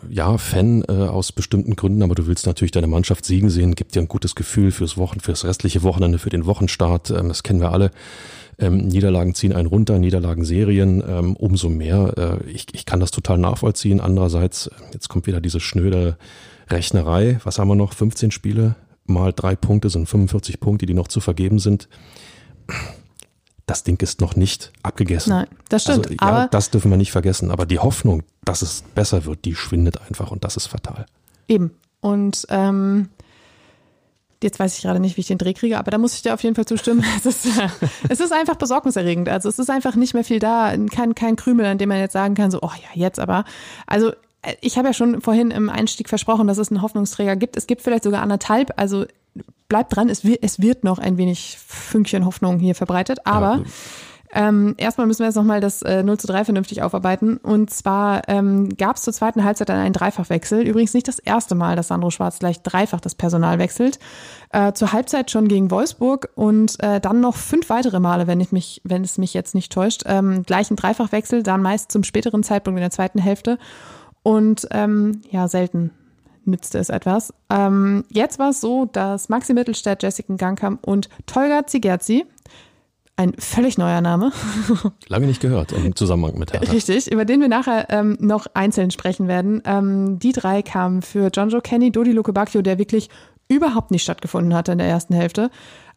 ja 0.09 0.37
Fan 0.39 0.83
äh, 0.87 0.93
aus 0.93 1.31
bestimmten 1.31 1.75
Gründen, 1.75 2.01
aber 2.01 2.15
du 2.15 2.25
willst 2.25 2.47
natürlich 2.47 2.71
deine 2.71 2.87
Mannschaft 2.87 3.25
siegen 3.25 3.51
sehen, 3.51 3.75
gibt 3.75 3.93
dir 3.93 4.01
ein 4.01 4.07
gutes 4.07 4.33
Gefühl 4.33 4.71
fürs 4.71 4.97
Wochen, 4.97 5.19
fürs 5.19 5.45
restliche 5.45 5.83
Wochenende, 5.83 6.17
für 6.17 6.31
den 6.31 6.47
Wochenstart. 6.47 7.11
Ähm, 7.11 7.27
das 7.27 7.43
kennen 7.43 7.61
wir 7.61 7.71
alle. 7.71 7.91
Ähm, 8.59 8.87
Niederlagen 8.87 9.33
ziehen 9.33 9.53
einen 9.53 9.67
runter, 9.67 9.99
Niederlagen 9.99 10.45
Serien, 10.45 11.03
ähm, 11.07 11.35
umso 11.35 11.69
mehr. 11.69 12.39
Äh, 12.45 12.49
ich, 12.49 12.67
ich 12.73 12.85
kann 12.85 12.99
das 12.99 13.11
total 13.11 13.37
nachvollziehen. 13.37 13.99
Andererseits, 13.99 14.69
jetzt 14.93 15.09
kommt 15.09 15.27
wieder 15.27 15.41
diese 15.41 15.59
schnöde 15.59 16.17
Rechnerei. 16.69 17.39
Was 17.43 17.59
haben 17.59 17.67
wir 17.67 17.75
noch? 17.75 17.93
15 17.93 18.31
Spiele 18.31 18.75
mal 19.05 19.33
drei 19.33 19.55
Punkte 19.55 19.89
sind 19.89 20.07
45 20.07 20.59
Punkte, 20.59 20.85
die 20.85 20.93
noch 20.93 21.07
zu 21.09 21.19
vergeben 21.19 21.59
sind 21.59 21.89
das 23.65 23.83
Ding 23.83 24.01
ist 24.01 24.21
noch 24.21 24.35
nicht 24.35 24.71
abgegessen. 24.83 25.29
Nein, 25.31 25.47
das 25.69 25.83
stimmt. 25.83 26.05
Also, 26.05 26.13
ja, 26.13 26.17
aber 26.21 26.47
das 26.47 26.69
dürfen 26.69 26.91
wir 26.91 26.97
nicht 26.97 27.11
vergessen. 27.11 27.51
Aber 27.51 27.65
die 27.65 27.79
Hoffnung, 27.79 28.23
dass 28.43 28.61
es 28.61 28.83
besser 28.93 29.25
wird, 29.25 29.45
die 29.45 29.55
schwindet 29.55 30.01
einfach 30.01 30.31
und 30.31 30.43
das 30.43 30.57
ist 30.57 30.67
fatal. 30.67 31.05
Eben. 31.47 31.71
Und 32.01 32.45
ähm, 32.49 33.09
jetzt 34.43 34.59
weiß 34.59 34.77
ich 34.77 34.83
gerade 34.83 34.99
nicht, 34.99 35.17
wie 35.17 35.21
ich 35.21 35.27
den 35.27 35.37
Dreh 35.37 35.53
kriege, 35.53 35.77
aber 35.79 35.91
da 35.91 35.97
muss 35.97 36.13
ich 36.13 36.21
dir 36.21 36.33
auf 36.33 36.43
jeden 36.43 36.55
Fall 36.55 36.65
zustimmen. 36.65 37.03
Es 37.17 37.25
ist, 37.25 37.45
äh, 37.45 37.67
es 38.09 38.19
ist 38.19 38.33
einfach 38.33 38.55
besorgniserregend. 38.55 39.29
Also 39.29 39.49
es 39.49 39.59
ist 39.59 39.69
einfach 39.69 39.95
nicht 39.95 40.13
mehr 40.13 40.23
viel 40.23 40.39
da, 40.39 40.73
kein, 40.91 41.15
kein 41.15 41.35
Krümel, 41.35 41.65
an 41.65 41.77
dem 41.77 41.89
man 41.89 41.99
jetzt 41.99 42.13
sagen 42.13 42.35
kann, 42.35 42.51
so, 42.51 42.59
oh 42.61 42.71
ja, 42.75 42.89
jetzt 42.93 43.19
aber. 43.19 43.45
Also 43.87 44.11
äh, 44.41 44.55
ich 44.61 44.77
habe 44.77 44.89
ja 44.89 44.93
schon 44.93 45.21
vorhin 45.21 45.51
im 45.51 45.69
Einstieg 45.69 46.09
versprochen, 46.09 46.47
dass 46.47 46.57
es 46.57 46.69
einen 46.69 46.81
Hoffnungsträger 46.81 47.35
gibt. 47.35 47.57
Es 47.57 47.67
gibt 47.67 47.81
vielleicht 47.81 48.03
sogar 48.03 48.21
anderthalb. 48.21 48.73
Also 48.77 49.05
bleibt 49.69 49.95
dran, 49.95 50.09
es 50.09 50.23
wird, 50.23 50.39
es 50.43 50.61
wird 50.61 50.83
noch 50.83 50.99
ein 50.99 51.17
wenig 51.17 51.57
Fünkchen 51.65 52.25
Hoffnung 52.25 52.59
hier 52.59 52.75
verbreitet. 52.75 53.25
Aber 53.25 53.57
ja. 53.57 53.63
Ähm, 54.33 54.73
erstmal 54.77 55.05
müssen 55.05 55.19
wir 55.19 55.27
jetzt 55.27 55.35
nochmal 55.35 55.61
das 55.61 55.83
äh, 55.83 56.01
0 56.01 56.19
zu 56.19 56.27
3 56.27 56.45
vernünftig 56.45 56.81
aufarbeiten. 56.81 57.37
Und 57.37 57.69
zwar 57.69 58.27
ähm, 58.27 58.69
gab 58.77 58.95
es 58.95 59.03
zur 59.03 59.13
zweiten 59.13 59.43
Halbzeit 59.43 59.69
dann 59.69 59.77
einen 59.77 59.93
Dreifachwechsel. 59.93 60.67
Übrigens 60.67 60.93
nicht 60.95 61.07
das 61.07 61.19
erste 61.19 61.53
Mal, 61.53 61.75
dass 61.75 61.89
Sandro 61.89 62.09
Schwarz 62.09 62.39
gleich 62.39 62.61
dreifach 62.63 62.99
das 62.99 63.13
Personal 63.13 63.59
wechselt. 63.59 63.99
Äh, 64.49 64.73
zur 64.73 64.91
Halbzeit 64.91 65.29
schon 65.29 65.47
gegen 65.47 65.69
Wolfsburg 65.69 66.29
und 66.33 66.81
äh, 66.81 66.99
dann 66.99 67.21
noch 67.21 67.35
fünf 67.35 67.69
weitere 67.69 67.99
Male, 67.99 68.25
wenn 68.25 68.39
ich 68.39 68.51
mich, 68.51 68.81
wenn 68.83 69.03
es 69.03 69.19
mich 69.19 69.35
jetzt 69.35 69.53
nicht 69.53 69.71
täuscht. 69.71 70.03
Ähm, 70.07 70.43
gleich 70.43 70.71
ein 70.71 70.77
Dreifachwechsel, 70.77 71.43
dann 71.43 71.61
meist 71.61 71.91
zum 71.91 72.03
späteren 72.03 72.41
Zeitpunkt 72.41 72.79
in 72.79 72.83
der 72.83 72.91
zweiten 72.91 73.19
Hälfte. 73.19 73.59
Und 74.23 74.67
ähm, 74.71 75.21
ja, 75.29 75.47
selten 75.47 75.91
nützte 76.45 76.79
es 76.79 76.89
etwas. 76.89 77.33
Ähm, 77.49 78.03
jetzt 78.09 78.39
war 78.39 78.49
es 78.49 78.61
so, 78.61 78.85
dass 78.85 79.29
Maxi 79.29 79.53
Mittelstädt, 79.53 80.01
Jessica 80.01 80.33
Gangkamp 80.35 80.85
und 80.87 81.09
Tolga 81.25 81.67
Zigerzi, 81.67 82.25
ein 83.15 83.33
völlig 83.37 83.77
neuer 83.77 84.01
Name. 84.01 84.31
Lange 85.07 85.27
nicht 85.27 85.41
gehört 85.41 85.71
im 85.71 85.95
Zusammenhang 85.95 86.37
mit 86.37 86.53
Hertha. 86.53 86.71
Richtig, 86.71 87.11
über 87.11 87.25
den 87.25 87.41
wir 87.41 87.47
nachher 87.47 87.87
ähm, 87.89 88.17
noch 88.19 88.47
einzeln 88.53 88.91
sprechen 88.91 89.27
werden. 89.27 89.61
Ähm, 89.65 90.19
die 90.19 90.31
drei 90.31 90.61
kamen 90.61 91.01
für 91.01 91.29
John 91.33 91.49
Joe 91.49 91.61
Kenny, 91.61 91.91
Dodi 91.91 92.11
Luke 92.11 92.33
Bacchio, 92.33 92.61
der 92.61 92.79
wirklich 92.79 93.09
überhaupt 93.47 93.91
nicht 93.91 94.03
stattgefunden 94.03 94.55
hatte 94.55 94.71
in 94.71 94.79
der 94.79 94.87
ersten 94.87 95.13
Hälfte. 95.13 95.51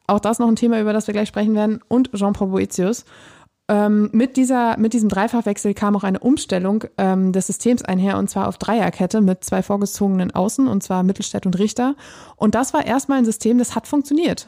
Auch 0.07 0.21
das 0.21 0.39
noch 0.39 0.49
ein 0.49 0.57
Thema, 0.57 0.81
über 0.81 0.93
das 0.93 1.07
wir 1.07 1.15
gleich 1.15 1.29
sprechen 1.29 1.55
werden. 1.55 1.81
Und 1.89 2.13
Jean-Paul 2.13 2.49
Boetius. 2.49 3.05
Ähm, 3.69 4.11
mit, 4.13 4.37
dieser, 4.37 4.79
mit 4.79 4.93
diesem 4.93 5.09
Dreifachwechsel 5.09 5.75
kam 5.75 5.97
auch 5.97 6.05
eine 6.05 6.21
Umstellung 6.21 6.85
ähm, 6.99 7.33
des 7.33 7.49
Systems 7.49 7.85
einher 7.85 8.17
und 8.17 8.31
zwar 8.31 8.47
auf 8.47 8.59
Dreierkette 8.59 9.21
mit 9.21 9.43
zwei 9.43 9.61
vorgezogenen 9.61 10.33
Außen 10.33 10.69
und 10.69 10.85
zwar 10.85 11.03
Mittelstädt 11.03 11.47
und 11.47 11.59
Richter. 11.59 11.97
Und 12.37 12.55
das 12.55 12.75
war 12.75 12.87
erstmal 12.87 13.19
ein 13.19 13.25
System, 13.25 13.59
das 13.59 13.75
hat 13.75 13.89
funktioniert. 13.89 14.47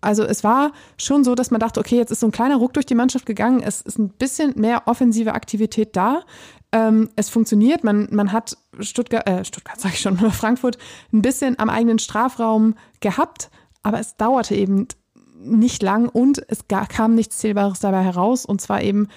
Also 0.00 0.24
es 0.24 0.44
war 0.44 0.72
schon 0.96 1.24
so, 1.24 1.34
dass 1.34 1.50
man 1.50 1.60
dachte, 1.60 1.80
okay, 1.80 1.96
jetzt 1.96 2.10
ist 2.10 2.20
so 2.20 2.26
ein 2.26 2.32
kleiner 2.32 2.56
Ruck 2.56 2.72
durch 2.74 2.86
die 2.86 2.94
Mannschaft 2.94 3.26
gegangen, 3.26 3.60
es 3.60 3.80
ist 3.80 3.98
ein 3.98 4.10
bisschen 4.10 4.52
mehr 4.56 4.82
offensive 4.86 5.32
Aktivität 5.32 5.96
da. 5.96 6.22
Ähm, 6.70 7.10
es 7.16 7.30
funktioniert, 7.30 7.82
man, 7.82 8.08
man 8.10 8.32
hat 8.32 8.56
Stuttgart, 8.80 9.26
äh, 9.28 9.44
Stuttgart 9.44 9.80
sage 9.80 9.94
ich 9.94 10.00
schon, 10.00 10.16
Frankfurt 10.18 10.78
ein 11.12 11.22
bisschen 11.22 11.58
am 11.58 11.70
eigenen 11.70 11.98
Strafraum 11.98 12.74
gehabt, 13.00 13.50
aber 13.82 13.98
es 13.98 14.16
dauerte 14.16 14.54
eben 14.54 14.86
nicht 15.40 15.82
lang 15.82 16.08
und 16.08 16.42
es 16.48 16.64
kam 16.68 17.14
nichts 17.14 17.38
Zählbares 17.38 17.80
dabei 17.80 18.02
heraus. 18.02 18.44
Und 18.44 18.60
zwar 18.60 18.82
eben, 18.82 19.08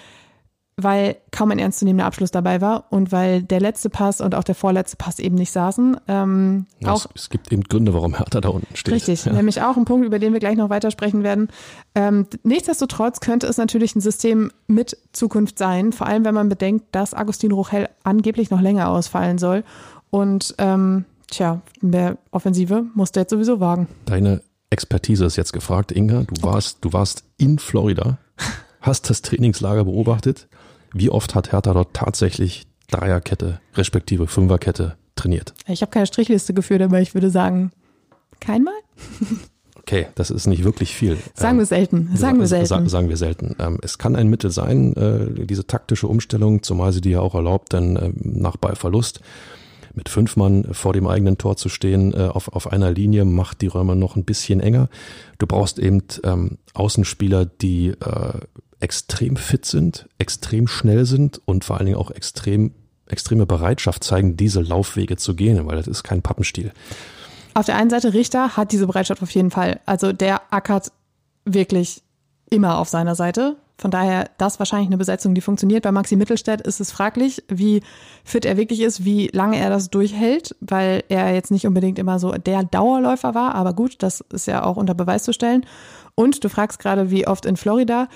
weil 0.76 1.16
kaum 1.30 1.50
ein 1.50 1.58
ernstzunehmender 1.58 2.06
Abschluss 2.06 2.30
dabei 2.30 2.60
war 2.60 2.86
und 2.90 3.12
weil 3.12 3.42
der 3.42 3.60
letzte 3.60 3.90
Pass 3.90 4.20
und 4.20 4.34
auch 4.34 4.44
der 4.44 4.54
vorletzte 4.54 4.96
Pass 4.96 5.18
eben 5.18 5.34
nicht 5.34 5.52
saßen. 5.52 5.98
Ähm, 6.08 6.66
ja, 6.80 6.92
auch, 6.92 7.06
es, 7.14 7.28
gibt 7.28 7.52
eben 7.52 7.62
Gründe, 7.64 7.92
warum 7.92 8.16
Hertha 8.16 8.40
da 8.40 8.48
unten 8.48 8.74
steht. 8.74 8.94
Richtig, 8.94 9.24
ja. 9.26 9.32
nämlich 9.32 9.60
auch 9.60 9.76
ein 9.76 9.84
Punkt, 9.84 10.06
über 10.06 10.18
den 10.18 10.32
wir 10.32 10.40
gleich 10.40 10.56
noch 10.56 10.70
weitersprechen 10.70 11.22
werden. 11.22 11.48
Ähm, 11.94 12.26
nichtsdestotrotz 12.42 13.20
könnte 13.20 13.46
es 13.46 13.58
natürlich 13.58 13.94
ein 13.94 14.00
System 14.00 14.50
mit 14.66 14.96
Zukunft 15.12 15.58
sein, 15.58 15.92
vor 15.92 16.06
allem 16.06 16.24
wenn 16.24 16.34
man 16.34 16.48
bedenkt, 16.48 16.86
dass 16.92 17.12
Agustin 17.12 17.52
Rochel 17.52 17.88
angeblich 18.02 18.50
noch 18.50 18.60
länger 18.60 18.88
ausfallen 18.88 19.38
soll. 19.38 19.64
Und 20.10 20.54
ähm, 20.58 21.04
tja, 21.30 21.60
mehr 21.80 22.16
Offensive 22.30 22.86
musste 22.94 23.20
jetzt 23.20 23.30
sowieso 23.30 23.60
wagen. 23.60 23.88
Deine 24.06 24.42
Expertise 24.70 25.26
ist 25.26 25.36
jetzt 25.36 25.52
gefragt, 25.52 25.92
Inga. 25.92 26.24
Du 26.24 26.42
warst, 26.42 26.78
du 26.80 26.92
warst 26.94 27.24
in 27.36 27.58
Florida, 27.58 28.18
hast 28.80 29.10
das 29.10 29.20
Trainingslager 29.20 29.84
beobachtet. 29.84 30.48
Wie 30.92 31.10
oft 31.10 31.34
hat 31.34 31.52
Hertha 31.52 31.72
dort 31.72 31.94
tatsächlich 31.94 32.66
Dreierkette, 32.90 33.60
respektive 33.74 34.26
Fünferkette 34.26 34.96
trainiert? 35.16 35.54
Ich 35.66 35.82
habe 35.82 35.90
keine 35.90 36.06
Strichliste 36.06 36.54
geführt, 36.54 36.82
aber 36.82 37.00
ich 37.00 37.14
würde 37.14 37.30
sagen, 37.30 37.72
keinmal. 38.40 38.74
Okay, 39.76 40.06
das 40.14 40.30
ist 40.30 40.46
nicht 40.46 40.62
wirklich 40.64 40.94
viel. 40.94 41.18
Sagen 41.34 41.58
wir 41.58 41.66
selten. 41.66 42.10
Sagen 42.14 42.38
wir 42.38 42.46
selten. 42.46 42.66
Sa 42.66 42.86
sagen 42.86 43.08
wir 43.08 43.16
selten. 43.16 43.56
Ähm, 43.58 43.78
es 43.82 43.98
kann 43.98 44.14
ein 44.14 44.28
Mittel 44.28 44.50
sein, 44.50 44.94
äh, 44.94 45.44
diese 45.44 45.66
taktische 45.66 46.06
Umstellung, 46.06 46.62
zumal 46.62 46.92
sie 46.92 47.00
dir 47.00 47.12
ja 47.12 47.20
auch 47.20 47.34
erlaubt, 47.34 47.72
dann 47.72 47.96
ähm, 47.96 48.14
nach 48.22 48.56
Ballverlust 48.56 49.20
mit 49.94 50.08
fünf 50.08 50.36
Mann 50.36 50.66
vor 50.72 50.92
dem 50.92 51.06
eigenen 51.06 51.38
Tor 51.38 51.56
zu 51.56 51.68
stehen, 51.68 52.14
äh, 52.14 52.28
auf, 52.28 52.48
auf 52.48 52.72
einer 52.72 52.90
Linie, 52.90 53.24
macht 53.24 53.60
die 53.60 53.66
Räume 53.66 53.96
noch 53.96 54.16
ein 54.16 54.24
bisschen 54.24 54.60
enger. 54.60 54.88
Du 55.38 55.46
brauchst 55.46 55.78
eben 55.78 56.02
ähm, 56.24 56.58
Außenspieler, 56.74 57.44
die 57.44 57.88
äh, 57.88 58.38
extrem 58.82 59.36
fit 59.36 59.64
sind, 59.64 60.08
extrem 60.18 60.66
schnell 60.66 61.06
sind 61.06 61.40
und 61.44 61.64
vor 61.64 61.76
allen 61.76 61.86
Dingen 61.86 61.98
auch 61.98 62.10
extrem, 62.10 62.72
extreme 63.06 63.46
Bereitschaft 63.46 64.02
zeigen, 64.02 64.36
diese 64.36 64.60
Laufwege 64.60 65.16
zu 65.16 65.34
gehen, 65.34 65.64
weil 65.66 65.76
das 65.76 65.86
ist 65.86 66.02
kein 66.02 66.22
Pappenstiel. 66.22 66.72
Auf 67.54 67.66
der 67.66 67.76
einen 67.76 67.90
Seite 67.90 68.12
Richter 68.12 68.56
hat 68.56 68.72
diese 68.72 68.86
Bereitschaft 68.86 69.22
auf 69.22 69.30
jeden 69.30 69.50
Fall. 69.50 69.80
Also 69.86 70.12
der 70.12 70.52
ackert 70.52 70.90
wirklich 71.44 72.02
immer 72.50 72.78
auf 72.78 72.88
seiner 72.88 73.14
Seite. 73.14 73.56
Von 73.78 73.90
daher, 73.90 74.30
das 74.38 74.58
wahrscheinlich 74.58 74.88
eine 74.88 74.98
Besetzung, 74.98 75.34
die 75.34 75.40
funktioniert. 75.40 75.82
Bei 75.82 75.92
Maxi 75.92 76.16
Mittelstädt 76.16 76.60
ist 76.60 76.80
es 76.80 76.92
fraglich, 76.92 77.42
wie 77.48 77.82
fit 78.24 78.44
er 78.44 78.56
wirklich 78.56 78.80
ist, 78.80 79.04
wie 79.04 79.28
lange 79.32 79.58
er 79.58 79.70
das 79.70 79.90
durchhält, 79.90 80.54
weil 80.60 81.02
er 81.08 81.34
jetzt 81.34 81.50
nicht 81.50 81.66
unbedingt 81.66 81.98
immer 81.98 82.18
so 82.18 82.32
der 82.32 82.62
Dauerläufer 82.64 83.34
war. 83.34 83.54
Aber 83.54 83.74
gut, 83.74 83.96
das 84.02 84.20
ist 84.32 84.46
ja 84.46 84.64
auch 84.64 84.76
unter 84.76 84.94
Beweis 84.94 85.24
zu 85.24 85.32
stellen. 85.32 85.66
Und 86.14 86.44
du 86.44 86.48
fragst 86.48 86.78
gerade, 86.78 87.10
wie 87.10 87.26
oft 87.26 87.46
in 87.46 87.56
Florida. 87.56 88.08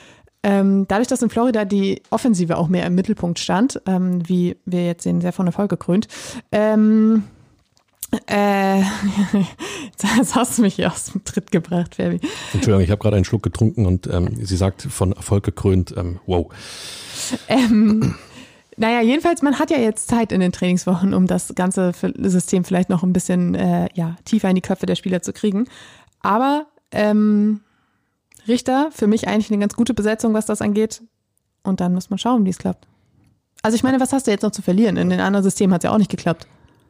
Ähm, 0.43 0.87
dadurch, 0.89 1.09
dass 1.09 1.23
in 1.23 1.31
Florida 1.31 1.65
die 1.65 2.03
Offensive 2.11 2.57
auch 2.57 2.69
mehr 2.69 2.87
im 2.87 2.95
Mittelpunkt 2.95 3.39
stand, 3.39 3.81
ähm, 3.87 4.29
wie 4.29 4.57
wir 4.65 4.87
jetzt 4.87 5.03
sehen, 5.03 5.21
sehr 5.21 5.33
von 5.33 5.47
Erfolg 5.47 5.71
gekrönt, 5.71 6.09
ähm, 6.53 7.25
äh, 8.27 8.83
das 10.19 10.35
hast 10.35 10.59
du 10.59 10.63
mich 10.63 10.77
hier 10.77 10.93
aus 10.93 11.07
dem 11.07 11.25
Tritt 11.25 11.51
gebracht, 11.51 11.97
Fabi. 11.97 12.21
Entschuldigung, 12.53 12.81
ich 12.81 12.91
habe 12.91 13.01
gerade 13.01 13.17
einen 13.17 13.25
Schluck 13.25 13.43
getrunken 13.43 13.87
und 13.87 14.07
ähm, 14.07 14.37
sie 14.45 14.57
sagt 14.57 14.83
von 14.83 15.13
Erfolg 15.13 15.45
gekrönt, 15.45 15.95
ähm, 15.97 16.21
wow. 16.27 16.47
Ähm, 17.49 18.15
naja, 18.77 19.01
jedenfalls, 19.01 19.43
man 19.43 19.59
hat 19.59 19.71
ja 19.71 19.79
jetzt 19.79 20.09
Zeit 20.09 20.33
in 20.33 20.41
den 20.41 20.53
Trainingswochen, 20.53 21.15
um 21.15 21.27
das 21.27 21.55
ganze 21.55 21.93
System 22.19 22.65
vielleicht 22.65 22.91
noch 22.91 23.03
ein 23.03 23.13
bisschen 23.13 23.55
äh, 23.55 23.89
ja, 23.95 24.17
tiefer 24.25 24.51
in 24.51 24.55
die 24.55 24.63
Köpfe 24.63 24.87
der 24.87 24.97
Spieler 24.97 25.23
zu 25.23 25.33
kriegen. 25.33 25.67
Aber 26.21 26.67
ähm, 26.93 27.61
Richter, 28.49 28.91
für 28.93 29.07
mich 29.07 29.29
eigentlich 29.29 29.51
eine 29.51 29.61
ganz 29.61 29.75
gute 29.75 29.95
Besetzung, 29.95 30.35
was 30.35 30.47
das 30.47 30.63
angeht. 30.63 31.03
Und 31.63 31.81
dann 31.81 31.95
muss 31.95 32.11
man 32.11 32.19
schauen, 32.19 32.45
wie 32.45 32.51
es 32.51 32.59
klappt. 32.59 32.87
Also 33.63 33.75
ich 33.75 33.83
meine, 33.83 33.99
was 33.99 34.13
hast 34.13 34.27
du 34.27 34.31
jetzt 34.31 34.43
noch 34.43 34.53
zu 34.53 34.63
verlieren? 34.63 34.97
In 34.97 35.11
den 35.11 35.21
anderen 35.21 35.43
Systemen 35.43 35.75
hat 35.75 35.83
es 35.83 35.89
ja 35.89 35.93
auch 35.93 35.99
nicht 35.99 36.11
geklappt 36.11 36.47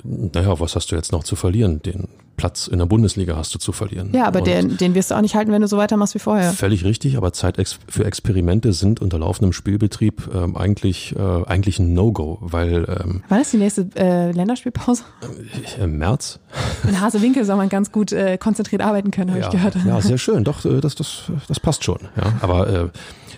naja, 0.07 0.59
was 0.61 0.77
hast 0.77 0.91
du 0.91 0.97
jetzt 0.97 1.13
noch 1.13 1.25
zu 1.25 1.37
verlieren? 1.37 1.83
Den 1.83 2.09
Platz 2.37 2.67
in 2.67 2.79
der 2.79 2.87
Bundesliga 2.87 3.37
hast 3.37 3.55
du 3.55 3.59
zu 3.59 3.73
verlieren. 3.73 4.11
Ja, 4.13 4.27
aber 4.27 4.41
den, 4.41 4.77
den 4.77 4.95
wirst 4.95 5.11
du 5.11 5.15
auch 5.15 5.21
nicht 5.21 5.35
halten, 5.35 5.53
wenn 5.53 5.63
du 5.63 5.69
so 5.69 5.77
weitermachst 5.77 6.15
wie 6.15 6.19
vorher. 6.19 6.53
Völlig 6.53 6.85
richtig, 6.85 7.17
aber 7.17 7.33
Zeit 7.33 7.57
für 7.89 8.05
Experimente 8.05 8.73
sind 8.73 9.01
unter 9.01 9.19
laufendem 9.19 9.53
Spielbetrieb 9.53 10.29
ähm, 10.35 10.57
eigentlich, 10.57 11.15
äh, 11.17 11.21
eigentlich 11.21 11.79
ein 11.79 11.95
No-Go, 11.95 12.39
weil. 12.41 12.87
Ähm, 13.03 13.23
Wann 13.29 13.41
ist 13.41 13.53
die 13.53 13.59
nächste 13.59 13.89
äh, 13.97 14.31
Länderspielpause? 14.33 15.05
Äh, 15.79 15.85
Im 15.85 15.99
März. 15.99 16.39
In 16.89 17.01
Hasewinkel 17.01 17.45
soll 17.45 17.57
man 17.57 17.69
ganz 17.69 17.93
gut 17.93 18.13
äh, 18.13 18.39
konzentriert 18.39 18.83
arbeiten 18.83 19.11
können, 19.11 19.31
habe 19.31 19.41
ja, 19.41 19.47
ich 19.47 19.53
gehört. 19.53 19.77
Ja, 19.87 20.01
sehr 20.01 20.19
schön, 20.19 20.45
doch, 20.45 20.65
äh, 20.65 20.81
das, 20.81 20.95
das, 20.95 21.31
das 21.49 21.61
passt 21.61 21.85
schon. 21.85 21.99
Ja. 22.17 22.33
Aber 22.41 22.69
äh, 22.69 22.89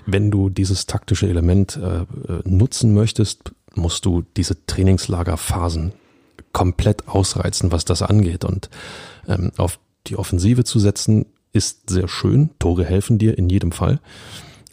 wenn 0.07 0.31
du 0.31 0.49
dieses 0.49 0.87
taktische 0.87 1.29
Element 1.29 1.77
äh, 1.77 2.01
äh 2.01 2.07
nutzen 2.45 2.95
möchtest, 2.95 3.53
musst 3.75 4.05
du 4.05 4.25
diese 4.37 4.67
Trainingslagerphasen 4.67 5.93
komplett 6.59 7.07
ausreizen, 7.07 7.71
was 7.71 7.85
das 7.85 8.03
angeht. 8.03 8.45
Und 8.45 8.69
ähm, 9.29 9.53
auf 9.59 9.79
die 10.09 10.17
Offensive 10.17 10.65
zu 10.65 10.81
setzen, 10.81 11.27
ist 11.53 11.89
sehr 11.89 12.09
schön. 12.09 12.51
Tore 12.59 12.85
helfen 12.85 13.17
dir 13.17 13.39
in 13.39 13.49
jedem 13.49 13.71
Fall. 13.71 14.01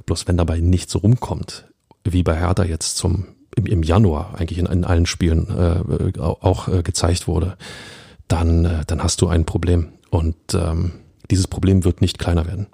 Bloß 0.08 0.28
wenn 0.28 0.36
dabei 0.36 0.60
nichts 0.62 0.96
rumkommt, 0.96 1.66
wie 2.04 2.24
bei 2.24 2.36
Hertha 2.36 2.64
jetzt 2.64 2.98
zum 2.98 3.28
im, 3.56 3.68
im 3.68 3.84
Januar 3.84 4.34
eigentlich 4.36 4.58
in, 4.58 4.66
in 4.66 4.84
allen 4.84 5.06
Spielen 5.06 5.48
äh, 5.48 6.20
auch 6.20 6.68
äh, 6.68 6.82
gezeigt 6.82 7.28
wurde, 7.28 7.56
dann, 8.28 8.66
äh, 8.66 8.84
dann 8.88 9.04
hast 9.04 9.22
du 9.22 9.28
ein 9.28 9.46
Problem. 9.46 9.90
Und 10.10 10.36
ähm, 10.56 10.94
dieses 11.30 11.48
Problem 11.48 11.84
wird 11.84 12.02
nicht 12.02 12.18
kleiner 12.18 12.48
werden. 12.48 12.66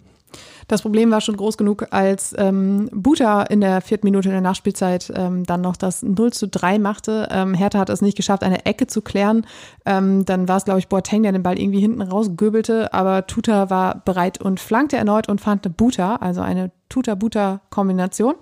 Das 0.67 0.81
Problem 0.81 1.11
war 1.11 1.21
schon 1.21 1.37
groß 1.37 1.57
genug, 1.57 1.87
als 1.91 2.33
ähm, 2.37 2.89
Buta 2.91 3.43
in 3.43 3.61
der 3.61 3.81
vierten 3.81 4.07
Minute 4.07 4.29
der 4.29 4.41
Nachspielzeit 4.41 5.11
ähm, 5.15 5.43
dann 5.43 5.61
noch 5.61 5.75
das 5.75 6.03
0 6.03 6.33
zu 6.33 6.47
3 6.47 6.79
machte. 6.79 7.27
Ähm, 7.31 7.53
Hertha 7.53 7.79
hat 7.79 7.89
es 7.89 8.01
nicht 8.01 8.17
geschafft, 8.17 8.43
eine 8.43 8.65
Ecke 8.65 8.87
zu 8.87 9.01
klären. 9.01 9.45
Ähm, 9.85 10.25
dann 10.25 10.47
war 10.47 10.57
es, 10.57 10.65
glaube 10.65 10.79
ich, 10.79 10.87
Boateng, 10.87 11.23
der 11.23 11.31
den 11.31 11.43
Ball 11.43 11.59
irgendwie 11.59 11.79
hinten 11.79 12.01
rausgöbelte, 12.01 12.93
aber 12.93 13.27
Tuta 13.27 13.69
war 13.69 14.01
bereit 14.05 14.41
und 14.41 14.59
flankte 14.59 14.97
erneut 14.97 15.29
und 15.29 15.41
fand 15.41 15.65
eine 15.65 15.73
Buta, 15.73 16.15
also 16.17 16.41
eine 16.41 16.71
Tuta-Buta-Kombination. 16.89 18.35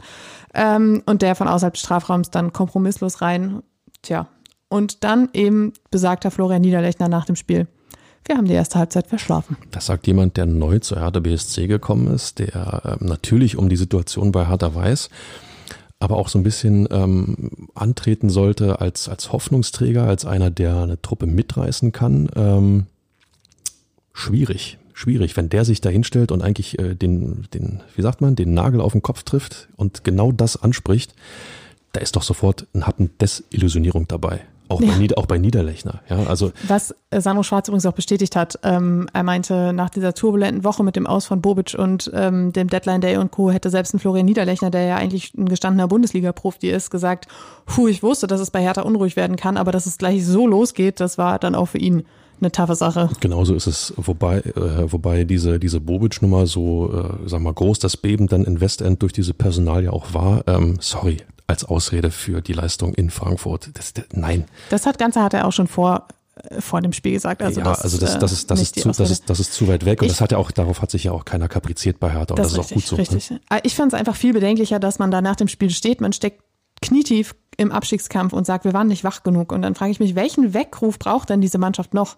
Ähm, 0.53 1.03
und 1.05 1.21
der 1.21 1.35
von 1.35 1.47
außerhalb 1.47 1.73
des 1.73 1.81
Strafraums 1.81 2.31
dann 2.31 2.53
kompromisslos 2.53 3.21
rein. 3.21 3.63
Tja. 4.01 4.27
Und 4.69 5.03
dann 5.03 5.29
eben 5.33 5.73
besagter 5.89 6.31
Florian 6.31 6.61
Niederlechner 6.61 7.07
nach 7.07 7.25
dem 7.25 7.35
Spiel. 7.35 7.67
Wir 8.25 8.37
haben 8.37 8.45
die 8.45 8.53
erste 8.53 8.77
Halbzeit 8.77 9.07
verschlafen. 9.07 9.57
Das 9.71 9.87
sagt 9.87 10.05
jemand, 10.07 10.37
der 10.37 10.45
neu 10.45 10.79
zu 10.79 10.99
Hertha 10.99 11.19
BSC 11.19 11.67
gekommen 11.67 12.13
ist, 12.13 12.39
der 12.39 12.97
ähm, 13.01 13.07
natürlich 13.07 13.57
um 13.57 13.69
die 13.69 13.77
Situation 13.77 14.31
bei 14.31 14.47
Hertha 14.47 14.73
weiß, 14.75 15.09
aber 15.99 16.17
auch 16.17 16.29
so 16.29 16.37
ein 16.39 16.43
bisschen 16.43 16.87
ähm, 16.91 17.67
antreten 17.75 18.29
sollte 18.29 18.79
als, 18.81 19.09
als 19.09 19.31
Hoffnungsträger, 19.31 20.03
als 20.03 20.25
einer, 20.25 20.51
der 20.51 20.77
eine 20.83 21.01
Truppe 21.01 21.25
mitreißen 21.25 21.91
kann. 21.91 22.29
Ähm, 22.35 22.85
schwierig, 24.13 24.77
schwierig, 24.93 25.35
wenn 25.35 25.49
der 25.49 25.65
sich 25.65 25.81
da 25.81 25.89
hinstellt 25.89 26.31
und 26.31 26.41
eigentlich 26.41 26.77
äh, 26.77 26.95
den, 26.95 27.47
den, 27.53 27.81
wie 27.95 28.01
sagt 28.01 28.21
man, 28.21 28.35
den 28.35 28.53
Nagel 28.53 28.81
auf 28.81 28.91
den 28.91 29.01
Kopf 29.01 29.23
trifft 29.23 29.69
und 29.75 30.03
genau 30.03 30.31
das 30.31 30.61
anspricht, 30.61 31.15
da 31.93 32.01
ist 32.01 32.15
doch 32.15 32.23
sofort 32.23 32.67
ein 32.73 32.85
Happen 32.85 33.09
Desillusionierung 33.19 34.07
dabei. 34.07 34.41
Auch, 34.69 34.81
ja. 34.81 34.93
bei, 34.95 35.17
auch 35.17 35.25
bei 35.25 35.39
Niederlechner. 35.39 36.01
Ja, 36.09 36.23
also 36.27 36.51
Was 36.67 36.93
äh, 37.09 37.21
Sandro 37.21 37.41
Schwarz 37.41 37.67
übrigens 37.67 37.87
auch 37.87 37.93
bestätigt 37.93 38.35
hat, 38.35 38.59
ähm, 38.63 39.09
er 39.13 39.23
meinte, 39.23 39.73
nach 39.73 39.89
dieser 39.89 40.13
turbulenten 40.13 40.63
Woche 40.63 40.83
mit 40.83 40.95
dem 40.95 41.07
Aus 41.07 41.25
von 41.25 41.41
Bobic 41.41 41.75
und 41.77 42.11
ähm, 42.13 42.53
dem 42.53 42.69
Deadline 42.69 43.01
Day 43.01 43.17
und 43.17 43.31
Co. 43.31 43.49
hätte 43.49 43.71
selbst 43.71 43.95
ein 43.95 43.99
Florian 43.99 44.27
Niederlechner, 44.27 44.69
der 44.69 44.83
ja 44.83 44.95
eigentlich 44.95 45.33
ein 45.33 45.49
gestandener 45.49 45.87
Bundesliga-Profi 45.87 46.69
ist, 46.69 46.91
gesagt, 46.91 47.27
puh, 47.65 47.87
ich 47.87 48.03
wusste, 48.03 48.27
dass 48.27 48.39
es 48.39 48.51
bei 48.51 48.61
Hertha 48.61 48.83
unruhig 48.83 49.15
werden 49.15 49.37
kann, 49.37 49.57
aber 49.57 49.71
dass 49.71 49.87
es 49.87 49.97
gleich 49.97 50.23
so 50.23 50.45
losgeht, 50.45 50.99
das 50.99 51.17
war 51.17 51.39
dann 51.39 51.55
auch 51.55 51.65
für 51.65 51.79
ihn 51.79 52.05
eine 52.41 52.51
taffe 52.51 52.75
Sache. 52.75 53.09
Genauso 53.19 53.53
ist 53.55 53.67
es, 53.67 53.93
wobei, 53.97 54.39
äh, 54.39 54.91
wobei 54.91 55.23
diese, 55.23 55.59
diese 55.59 55.79
Bobic-Nummer 55.79 56.47
so, 56.47 56.91
äh, 57.23 57.27
sag 57.29 57.41
mal, 57.41 57.53
groß 57.53 57.79
das 57.79 57.97
Beben 57.97 58.27
dann 58.27 58.43
in 58.45 58.61
Westend 58.61 59.01
durch 59.01 59.13
diese 59.13 59.33
Personalie 59.33 59.91
auch 59.91 60.13
war. 60.13 60.43
Ähm, 60.47 60.77
sorry, 60.79 61.17
als 61.47 61.65
Ausrede 61.65 62.11
für 62.11 62.41
die 62.41 62.53
Leistung 62.53 62.93
in 62.93 63.09
Frankfurt. 63.09 63.69
Das, 63.73 63.93
das, 63.93 64.05
nein. 64.13 64.45
Das 64.69 64.85
hat 64.85 64.97
Ganze 64.99 65.21
hat 65.23 65.33
er 65.33 65.45
auch 65.47 65.51
schon 65.53 65.67
vor 65.67 66.07
äh, 66.35 66.61
vor 66.61 66.81
dem 66.81 66.93
Spiel 66.93 67.13
gesagt. 67.13 67.41
Also 67.41 67.59
ja, 67.59 67.65
das, 67.65 67.81
also 67.81 67.97
das, 67.97 68.17
das, 68.19 68.31
ist, 68.31 68.51
das, 68.51 68.61
ist 68.61 68.79
zu, 68.79 68.87
das, 68.89 68.99
ist, 69.09 69.29
das 69.29 69.39
ist 69.39 69.53
zu 69.53 69.67
weit 69.67 69.83
weg 69.85 70.01
und 70.01 70.05
Ich- 70.07 70.13
das 70.13 70.21
hat 70.21 70.31
ja 70.31 70.37
auch, 70.37 70.51
darauf 70.51 70.81
hat 70.81 70.91
sich 70.91 71.03
ja 71.05 71.11
auch 71.11 71.25
keiner 71.25 71.47
kapriziert 71.47 71.99
bei 71.99 72.11
Hertha 72.11 72.33
und 72.35 72.39
das, 72.39 72.53
ist 72.53 72.59
auch 72.59 72.69
gut 72.69 72.85
so. 72.85 72.95
ne? 72.95 73.01
Richtig. 73.01 73.31
Äh, 73.49 73.59
Ich 73.63 73.75
fand 73.75 73.93
es 73.93 73.99
einfach 73.99 74.15
viel 74.15 74.33
bedenklicher, 74.33 74.79
dass 74.79 74.99
man 74.99 75.11
da 75.11 75.21
nach 75.21 75.35
dem 75.35 75.47
Spiel 75.47 75.69
steht, 75.71 76.01
man 76.01 76.13
steckt 76.13 76.41
knietief 76.81 77.35
im 77.59 77.71
Abstiegskampf 77.73 78.31
und 78.31 78.45
sagt, 78.45 78.63
wir 78.63 78.73
waren 78.73 78.87
nicht 78.87 79.03
wach 79.03 79.21
genug. 79.21 79.51
Und 79.51 79.61
dann 79.61 79.75
frage 79.75 79.91
ich 79.91 79.99
mich, 79.99 80.15
welchen 80.15 80.53
Weckruf 80.53 80.97
braucht 80.97 81.29
denn 81.29 81.41
diese 81.41 81.57
Mannschaft 81.57 81.93
noch, 81.93 82.15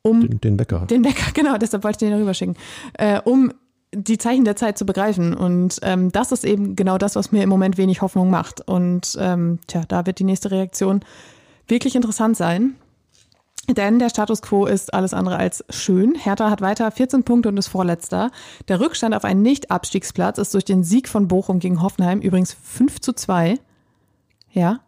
um 0.00 0.22
Den, 0.22 0.40
den 0.40 0.58
Wecker. 0.58 0.86
den 0.86 1.04
Wecker, 1.04 1.30
genau, 1.34 1.58
deshalb 1.58 1.84
wollte 1.84 1.96
ich 2.04 2.08
den 2.08 2.16
darüber 2.16 2.32
schicken, 2.32 2.56
äh, 2.94 3.20
um 3.22 3.52
die 3.94 4.18
Zeichen 4.18 4.44
der 4.44 4.56
Zeit 4.56 4.78
zu 4.78 4.86
begreifen. 4.86 5.34
Und 5.34 5.78
ähm, 5.82 6.10
das 6.10 6.32
ist 6.32 6.44
eben 6.44 6.74
genau 6.74 6.96
das, 6.96 7.16
was 7.16 7.32
mir 7.32 7.42
im 7.42 7.50
Moment 7.50 7.76
wenig 7.76 8.00
Hoffnung 8.00 8.30
macht. 8.30 8.66
Und 8.66 9.16
ähm, 9.20 9.58
tja, 9.66 9.82
da 9.86 10.06
wird 10.06 10.18
die 10.18 10.24
nächste 10.24 10.50
Reaktion 10.50 11.00
wirklich 11.66 11.94
interessant 11.94 12.36
sein. 12.36 12.76
Denn 13.68 13.98
der 13.98 14.08
Status 14.08 14.40
quo 14.40 14.64
ist 14.64 14.94
alles 14.94 15.12
andere 15.12 15.36
als 15.36 15.62
schön. 15.68 16.14
Hertha 16.14 16.48
hat 16.48 16.62
weiter 16.62 16.90
14 16.90 17.24
Punkte 17.24 17.50
und 17.50 17.58
ist 17.58 17.68
Vorletzter. 17.68 18.30
Der 18.68 18.80
Rückstand 18.80 19.14
auf 19.14 19.24
einen 19.24 19.42
Nicht-Abstiegsplatz 19.42 20.38
ist 20.38 20.54
durch 20.54 20.64
den 20.64 20.82
Sieg 20.82 21.08
von 21.08 21.28
Bochum 21.28 21.58
gegen 21.58 21.82
Hoffenheim 21.82 22.20
übrigens 22.20 22.56
5 22.62 23.00
zu 23.00 23.12
2. 23.12 23.58
Ja, 24.52 24.80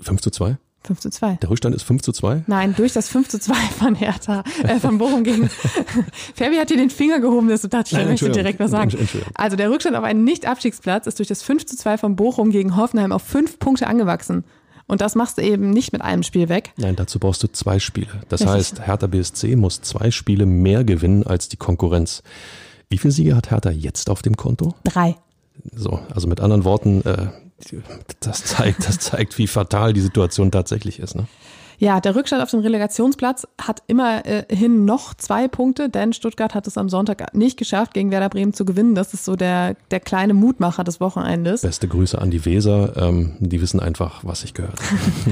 5 0.00 0.20
zu 0.20 0.30
2? 0.30 0.58
5 0.82 1.00
zu 1.00 1.10
2. 1.10 1.34
Der 1.36 1.50
Rückstand 1.50 1.74
ist 1.74 1.82
5 1.82 2.02
zu 2.02 2.12
2? 2.12 2.44
Nein, 2.46 2.74
durch 2.74 2.94
das 2.94 3.08
5 3.08 3.28
zu 3.28 3.38
2 3.38 3.54
von 3.54 3.94
Hertha, 3.94 4.42
äh, 4.62 4.78
von 4.80 4.96
Bochum 4.98 5.24
gegen. 5.24 5.50
Fabi 6.34 6.56
hat 6.56 6.70
dir 6.70 6.78
den 6.78 6.90
Finger 6.90 7.20
gehoben, 7.20 7.48
das 7.48 7.62
dachte 7.62 8.00
ich, 8.00 8.06
möchte 8.06 8.30
direkt 8.30 8.58
was 8.60 8.70
sagen. 8.70 8.96
Also 9.34 9.56
der 9.56 9.70
Rückstand 9.70 9.96
auf 9.96 10.04
einen 10.04 10.24
Nicht-Abstiegsplatz 10.24 11.06
ist 11.06 11.18
durch 11.18 11.28
das 11.28 11.42
5 11.42 11.66
zu 11.66 11.76
2 11.76 11.98
von 11.98 12.16
Bochum 12.16 12.50
gegen 12.50 12.76
Hoffenheim 12.76 13.12
auf 13.12 13.22
fünf 13.22 13.58
Punkte 13.58 13.86
angewachsen. 13.86 14.44
Und 14.86 15.02
das 15.02 15.14
machst 15.14 15.38
du 15.38 15.42
eben 15.42 15.70
nicht 15.70 15.92
mit 15.92 16.02
einem 16.02 16.24
Spiel 16.24 16.48
weg. 16.48 16.72
Nein, 16.76 16.96
dazu 16.96 17.20
brauchst 17.20 17.42
du 17.44 17.46
zwei 17.46 17.78
Spiele. 17.78 18.08
Das 18.28 18.40
Richtig. 18.40 18.56
heißt, 18.56 18.86
Hertha 18.86 19.06
BSC 19.06 19.54
muss 19.54 19.82
zwei 19.82 20.10
Spiele 20.10 20.46
mehr 20.46 20.82
gewinnen 20.82 21.24
als 21.24 21.48
die 21.48 21.56
Konkurrenz. 21.56 22.24
Wie 22.88 22.98
viele 22.98 23.12
Siege 23.12 23.36
hat 23.36 23.52
Hertha 23.52 23.70
jetzt 23.70 24.10
auf 24.10 24.22
dem 24.22 24.36
Konto? 24.36 24.74
Drei. 24.82 25.14
So, 25.72 26.00
also 26.12 26.26
mit 26.26 26.40
anderen 26.40 26.64
Worten, 26.64 27.02
äh, 27.02 27.28
das 28.20 28.44
zeigt, 28.44 28.86
das 28.86 28.98
zeigt, 28.98 29.38
wie 29.38 29.46
fatal 29.46 29.92
die 29.92 30.00
Situation 30.00 30.50
tatsächlich 30.50 30.98
ist. 30.98 31.14
Ne? 31.14 31.26
Ja, 31.80 31.98
der 31.98 32.14
Rückstand 32.14 32.42
auf 32.42 32.50
den 32.50 32.60
Relegationsplatz 32.60 33.48
hat 33.58 33.82
immerhin 33.86 34.84
noch 34.84 35.14
zwei 35.14 35.48
Punkte, 35.48 35.88
denn 35.88 36.12
Stuttgart 36.12 36.54
hat 36.54 36.66
es 36.66 36.76
am 36.76 36.90
Sonntag 36.90 37.34
nicht 37.34 37.56
geschafft, 37.56 37.94
gegen 37.94 38.10
Werder 38.10 38.28
Bremen 38.28 38.52
zu 38.52 38.66
gewinnen. 38.66 38.94
Das 38.94 39.14
ist 39.14 39.24
so 39.24 39.34
der, 39.34 39.76
der 39.90 40.00
kleine 40.00 40.34
Mutmacher 40.34 40.84
des 40.84 41.00
Wochenendes. 41.00 41.62
Beste 41.62 41.88
Grüße 41.88 42.20
an 42.20 42.30
die 42.30 42.44
Weser. 42.44 42.98
Ähm, 42.98 43.36
die 43.40 43.62
wissen 43.62 43.80
einfach, 43.80 44.22
was 44.24 44.44
ich 44.44 44.52
gehört. 44.52 44.78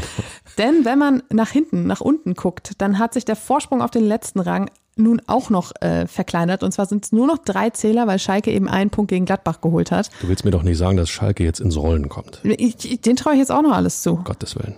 Denn 0.58 0.86
wenn 0.86 0.98
man 0.98 1.22
nach 1.30 1.50
hinten, 1.50 1.86
nach 1.86 2.00
unten 2.00 2.32
guckt, 2.32 2.72
dann 2.78 2.98
hat 2.98 3.12
sich 3.12 3.26
der 3.26 3.36
Vorsprung 3.36 3.82
auf 3.82 3.90
den 3.90 4.04
letzten 4.04 4.40
Rang 4.40 4.70
nun 4.98 5.22
auch 5.26 5.50
noch 5.50 5.72
äh, 5.80 6.06
verkleinert. 6.06 6.62
Und 6.62 6.72
zwar 6.72 6.87
sind 6.87 7.04
es 7.04 7.12
nur 7.12 7.26
noch 7.26 7.38
drei 7.38 7.70
Zähler, 7.70 8.06
weil 8.06 8.18
Schalke 8.18 8.50
eben 8.52 8.68
einen 8.68 8.90
Punkt 8.90 9.11
gegen 9.11 9.24
Gladbach 9.24 9.61
geholt 9.61 9.90
hat. 9.90 10.11
Du 10.20 10.28
willst 10.28 10.44
mir 10.44 10.50
doch 10.50 10.62
nicht 10.62 10.78
sagen, 10.78 10.96
dass 10.96 11.08
Schalke 11.08 11.44
jetzt 11.44 11.61
ins 11.61 11.76
Rollen 11.76 12.08
kommt. 12.08 12.40
Ich, 12.44 12.84
ich- 12.92 13.00
den 13.00 13.16
traue 13.16 13.34
ich 13.34 13.38
jetzt 13.38 13.52
auch 13.52 13.62
noch 13.62 13.72
alles 13.72 14.02
zu. 14.02 14.12
Um 14.14 14.24
Gottes 14.24 14.56
Willen. 14.56 14.74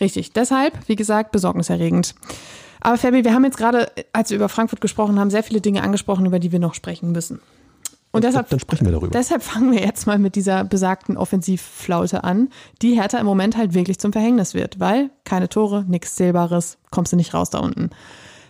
Richtig. 0.00 0.32
Deshalb, 0.32 0.74
wie 0.88 0.96
gesagt, 0.96 1.30
besorgniserregend. 1.32 2.14
Aber 2.80 2.98
Fabi, 2.98 3.24
wir 3.24 3.32
haben 3.32 3.44
jetzt 3.44 3.56
gerade, 3.56 3.90
als 4.12 4.30
wir 4.30 4.36
über 4.36 4.48
Frankfurt 4.48 4.80
gesprochen 4.80 5.18
haben, 5.18 5.30
sehr 5.30 5.42
viele 5.42 5.60
Dinge 5.60 5.82
angesprochen, 5.82 6.26
über 6.26 6.38
die 6.38 6.52
wir 6.52 6.58
noch 6.58 6.74
sprechen 6.74 7.12
müssen. 7.12 7.40
Und 8.12 8.22
deshalb, 8.22 8.48
Dann 8.50 8.60
sprechen 8.60 8.84
wir 8.84 8.92
darüber. 8.92 9.08
deshalb 9.10 9.42
fangen 9.42 9.72
wir 9.72 9.80
jetzt 9.80 10.06
mal 10.06 10.18
mit 10.20 10.36
dieser 10.36 10.62
besagten 10.62 11.16
Offensivflaute 11.16 12.22
an, 12.22 12.48
die 12.82 12.94
Hertha 12.94 13.18
im 13.18 13.26
Moment 13.26 13.56
halt 13.56 13.74
wirklich 13.74 13.98
zum 13.98 14.12
Verhängnis 14.12 14.54
wird, 14.54 14.78
weil 14.78 15.10
keine 15.24 15.48
Tore, 15.48 15.84
nichts 15.88 16.14
Zählbares, 16.14 16.78
kommst 16.92 17.12
du 17.12 17.16
nicht 17.16 17.34
raus 17.34 17.50
da 17.50 17.58
unten. 17.58 17.90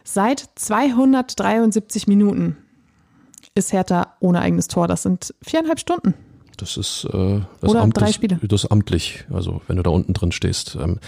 Seit 0.04 0.44
273 0.56 2.06
Minuten 2.06 2.58
ist 3.54 3.72
Hertha 3.72 4.14
ohne 4.20 4.40
eigenes 4.40 4.68
Tor. 4.68 4.86
Das 4.86 5.02
sind 5.02 5.34
viereinhalb 5.42 5.80
Stunden. 5.80 6.14
Das 6.58 6.76
ist 6.76 7.04
äh, 7.12 7.40
das 7.60 7.70
Oder 7.70 7.80
Amt 7.80 7.96
drei 7.96 8.06
das, 8.06 8.14
Spiele. 8.14 8.38
das 8.42 8.64
ist 8.64 8.70
amtlich, 8.70 9.24
also 9.32 9.60
wenn 9.66 9.76
du 9.76 9.82
da 9.82 9.90
unten 9.90 10.12
drin 10.12 10.30
stehst. 10.30 10.76
Ähm, 10.76 10.98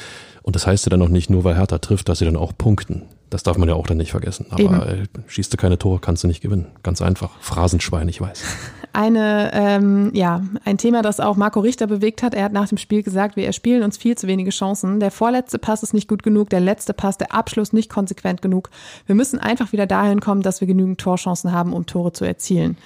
und 0.42 0.56
das 0.56 0.66
heißt 0.66 0.86
ja 0.86 0.90
dann 0.90 1.00
noch 1.00 1.08
nicht 1.08 1.30
nur, 1.30 1.44
weil 1.44 1.56
Hertha 1.56 1.78
trifft, 1.78 2.08
dass 2.08 2.18
sie 2.18 2.24
dann 2.24 2.36
auch 2.36 2.52
punkten. 2.56 3.02
Das 3.30 3.42
darf 3.42 3.58
man 3.58 3.68
ja 3.68 3.74
auch 3.74 3.86
dann 3.86 3.96
nicht 3.96 4.12
vergessen. 4.12 4.46
Aber 4.50 4.88
äh, 4.88 5.04
schießt 5.26 5.52
du 5.52 5.56
keine 5.56 5.78
Tore, 5.78 5.98
kannst 6.00 6.24
du 6.24 6.28
nicht 6.28 6.40
gewinnen. 6.40 6.66
Ganz 6.82 7.02
einfach. 7.02 7.30
Phrasenschwein, 7.40 8.08
ich 8.08 8.20
weiß. 8.20 8.42
Eine, 8.96 9.50
ähm, 9.52 10.10
ja, 10.14 10.40
ein 10.64 10.78
Thema, 10.78 11.02
das 11.02 11.20
auch 11.20 11.36
Marco 11.36 11.60
Richter 11.60 11.86
bewegt 11.86 12.22
hat. 12.22 12.32
Er 12.32 12.44
hat 12.44 12.54
nach 12.54 12.70
dem 12.70 12.78
Spiel 12.78 13.02
gesagt, 13.02 13.36
wir 13.36 13.44
erspielen 13.44 13.82
uns 13.82 13.98
viel 13.98 14.16
zu 14.16 14.26
wenige 14.26 14.48
Chancen. 14.48 15.00
Der 15.00 15.10
vorletzte 15.10 15.58
Pass 15.58 15.82
ist 15.82 15.92
nicht 15.92 16.08
gut 16.08 16.22
genug, 16.22 16.48
der 16.48 16.60
letzte 16.60 16.94
Pass, 16.94 17.18
der 17.18 17.34
Abschluss 17.34 17.74
nicht 17.74 17.90
konsequent 17.90 18.40
genug. 18.40 18.70
Wir 19.04 19.14
müssen 19.14 19.38
einfach 19.38 19.72
wieder 19.72 19.86
dahin 19.86 20.20
kommen, 20.20 20.40
dass 20.40 20.62
wir 20.62 20.66
genügend 20.66 20.98
Torchancen 20.98 21.52
haben, 21.52 21.74
um 21.74 21.84
Tore 21.84 22.14
zu 22.14 22.24
erzielen. 22.24 22.78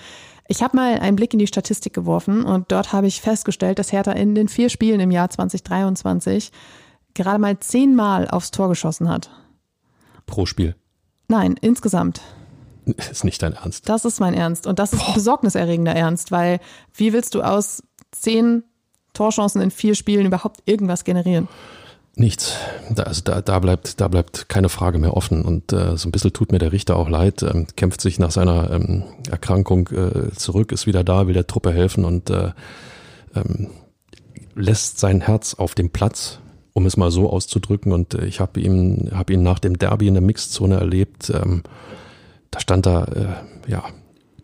Ich 0.48 0.64
habe 0.64 0.76
mal 0.76 0.98
einen 0.98 1.14
Blick 1.14 1.32
in 1.32 1.38
die 1.38 1.46
Statistik 1.46 1.92
geworfen 1.92 2.44
und 2.44 2.72
dort 2.72 2.92
habe 2.92 3.06
ich 3.06 3.20
festgestellt, 3.20 3.78
dass 3.78 3.92
Hertha 3.92 4.10
in 4.10 4.34
den 4.34 4.48
vier 4.48 4.68
Spielen 4.68 4.98
im 4.98 5.12
Jahr 5.12 5.30
2023 5.30 6.50
gerade 7.14 7.38
mal 7.38 7.60
zehnmal 7.60 8.26
aufs 8.26 8.50
Tor 8.50 8.68
geschossen 8.68 9.08
hat. 9.08 9.30
Pro 10.26 10.44
Spiel. 10.44 10.74
Nein, 11.28 11.54
insgesamt. 11.60 12.20
Ist 12.84 13.24
nicht 13.24 13.42
dein 13.42 13.52
Ernst. 13.52 13.88
Das 13.88 14.04
ist 14.04 14.20
mein 14.20 14.34
Ernst. 14.34 14.66
Und 14.66 14.78
das 14.78 14.92
ist 14.92 15.14
besorgniserregender 15.14 15.94
Ernst, 15.94 16.32
weil 16.32 16.60
wie 16.94 17.12
willst 17.12 17.34
du 17.34 17.42
aus 17.42 17.82
zehn 18.12 18.64
Torchancen 19.12 19.60
in 19.60 19.70
vier 19.70 19.94
Spielen 19.94 20.26
überhaupt 20.26 20.62
irgendwas 20.64 21.04
generieren? 21.04 21.48
Nichts. 22.16 22.56
Da, 22.90 23.04
also 23.04 23.22
da, 23.22 23.40
da, 23.40 23.58
bleibt, 23.60 24.00
da 24.00 24.08
bleibt 24.08 24.48
keine 24.48 24.68
Frage 24.68 24.98
mehr 24.98 25.16
offen. 25.16 25.42
Und 25.42 25.72
äh, 25.72 25.96
so 25.96 26.08
ein 26.08 26.12
bisschen 26.12 26.32
tut 26.32 26.52
mir 26.52 26.58
der 26.58 26.72
Richter 26.72 26.96
auch 26.96 27.08
leid. 27.08 27.42
Ähm, 27.42 27.66
kämpft 27.76 28.00
sich 28.00 28.18
nach 28.18 28.30
seiner 28.30 28.70
ähm, 28.70 29.04
Erkrankung 29.30 29.88
äh, 29.88 30.32
zurück, 30.34 30.72
ist 30.72 30.86
wieder 30.86 31.04
da, 31.04 31.26
will 31.26 31.34
der 31.34 31.46
Truppe 31.46 31.72
helfen 31.72 32.04
und 32.04 32.30
äh, 32.30 32.50
ähm, 33.34 33.70
lässt 34.54 34.98
sein 34.98 35.20
Herz 35.20 35.54
auf 35.54 35.74
dem 35.74 35.90
Platz, 35.90 36.40
um 36.72 36.84
es 36.84 36.96
mal 36.96 37.10
so 37.10 37.30
auszudrücken. 37.30 37.92
Und 37.92 38.14
äh, 38.14 38.26
ich 38.26 38.40
habe 38.40 38.60
ihn, 38.60 39.10
hab 39.14 39.30
ihn 39.30 39.42
nach 39.42 39.58
dem 39.60 39.78
Derby 39.78 40.08
in 40.08 40.14
der 40.14 40.22
Mixzone 40.22 40.76
erlebt. 40.76 41.30
Ähm, 41.30 41.62
da 42.50 42.60
stand 42.60 42.86
er, 42.86 43.42
äh, 43.66 43.70
ja, 43.70 43.84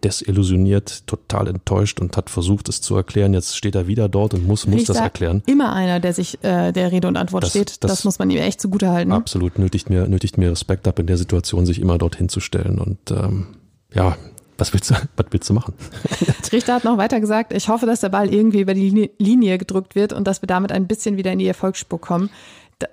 desillusioniert, 0.05 1.07
total 1.07 1.49
enttäuscht 1.49 2.01
und 2.01 2.16
hat 2.16 2.31
versucht, 2.31 2.69
es 2.69 2.81
zu 2.81 2.95
erklären. 2.97 3.35
Jetzt 3.35 3.57
steht 3.57 3.75
er 3.75 3.87
wieder 3.87 4.09
dort 4.09 4.35
und 4.35 4.47
muss, 4.47 4.66
muss 4.66 4.85
das 4.85 4.90
Richter, 4.97 5.03
erklären. 5.05 5.42
Immer 5.47 5.73
einer, 5.73 6.01
der 6.01 6.12
sich 6.12 6.42
äh, 6.45 6.73
der 6.73 6.92
Rede 6.92 7.09
und 7.09 7.16
Antwort 7.16 7.45
Das- 7.45 7.51
steht. 7.51 7.83
Das, 7.83 7.90
das- 7.90 8.05
muss 8.05 8.19
man 8.19 8.31
ihm 8.31 8.38
echt 8.38 8.61
zugute 8.61 8.90
halten. 8.90 9.12
Absolut, 9.12 9.59
nötigt 9.59 9.90
mir, 9.90 10.07
nötigt 10.07 10.38
mir 10.38 10.51
Respekt 10.51 10.87
ab, 10.87 10.99
in 10.99 11.07
der 11.07 11.16
Situation 11.16 11.66
sich 11.66 11.81
immer 11.81 11.99
dorthin 11.99 12.29
zu 12.29 12.40
stellen. 12.40 12.79
Und 12.79 13.11
ähm, 13.11 13.47
ja, 13.95 14.16
was 14.59 14.73
willst 14.73 14.90
du, 14.90 14.95
was 15.16 15.27
willst 15.31 15.49
du 15.51 15.55
machen? 15.55 15.75
Richter 16.53 16.75
hat 16.75 16.85
noch 16.85 16.99
weiter 16.99 17.19
gesagt, 17.21 17.53
ich 17.53 17.69
hoffe, 17.69 17.87
dass 17.87 18.01
der 18.01 18.11
Ball 18.11 18.33
irgendwie 18.33 18.61
über 18.61 18.75
die 18.75 19.11
Linie 19.19 19.59
gedrückt 19.59 19.95
wird 19.95 20.12
und 20.12 20.27
dass 20.27 20.42
wir 20.42 20.47
damit 20.47 20.73
ein 20.73 20.87
bisschen 20.87 21.16
wieder 21.16 21.33
in 21.33 21.38
die 21.38 21.47
Erfolgsspur 21.49 22.01
kommen. 22.01 22.31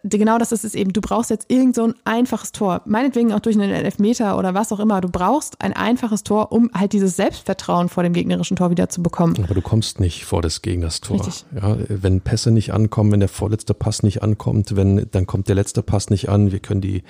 Genau 0.04 0.38
das 0.38 0.54
ist 0.54 0.63
es 0.63 0.76
eben. 0.76 0.93
Du 0.93 1.02
brauchst 1.02 1.30
jetzt 1.30 1.52
irgend 1.52 1.76
so 1.76 1.84
ein 1.84 1.96
einfaches 2.06 2.54
Tor. 2.54 2.82
Meinetwegen 2.86 3.34
auch 3.34 3.41
durch 3.41 3.58
einen 3.58 3.69
Elfmeter 3.69 4.38
oder 4.38 4.54
was 4.54 4.72
auch 4.72 4.80
immer. 4.80 5.02
Du 5.02 5.10
brauchst 5.10 5.62
ein 5.62 5.74
einfaches 5.74 6.24
Tor, 6.24 6.54
um 6.54 6.72
halt 6.74 6.93
dieses 6.93 7.17
Selbstvertrauen 7.17 7.89
vor 7.89 8.02
dem 8.04 8.13
gegnerischen 8.13 8.56
Tor 8.56 8.69
wieder 8.69 8.88
zu 8.88 9.04
bekommen. 9.04 9.36
Aber 9.43 9.54
du 9.54 9.62
kommst 9.62 10.00
nicht 10.00 10.24
vor 10.24 10.41
des 10.41 10.62
Gegners 10.62 11.02
Tor. 11.02 11.17
Richtig. 11.17 11.43
Ja, 11.54 11.76
wenn 11.89 12.22
Pässe 12.22 12.52
nicht 12.52 12.72
ankommen, 12.72 13.12
wenn 13.12 13.19
der 13.19 13.28
vorletzte 13.28 13.74
Pass 13.74 14.04
nicht 14.04 14.24
ankommt, 14.24 14.78
wenn 14.78 15.06
dann 15.12 15.28
kommt 15.28 15.50
der 15.50 15.56
letzte 15.56 15.84
Pass 15.84 16.10
nicht 16.10 16.30
an, 16.30 16.54
wir 16.54 16.60
können 16.60 16.80
die, 16.80 17.04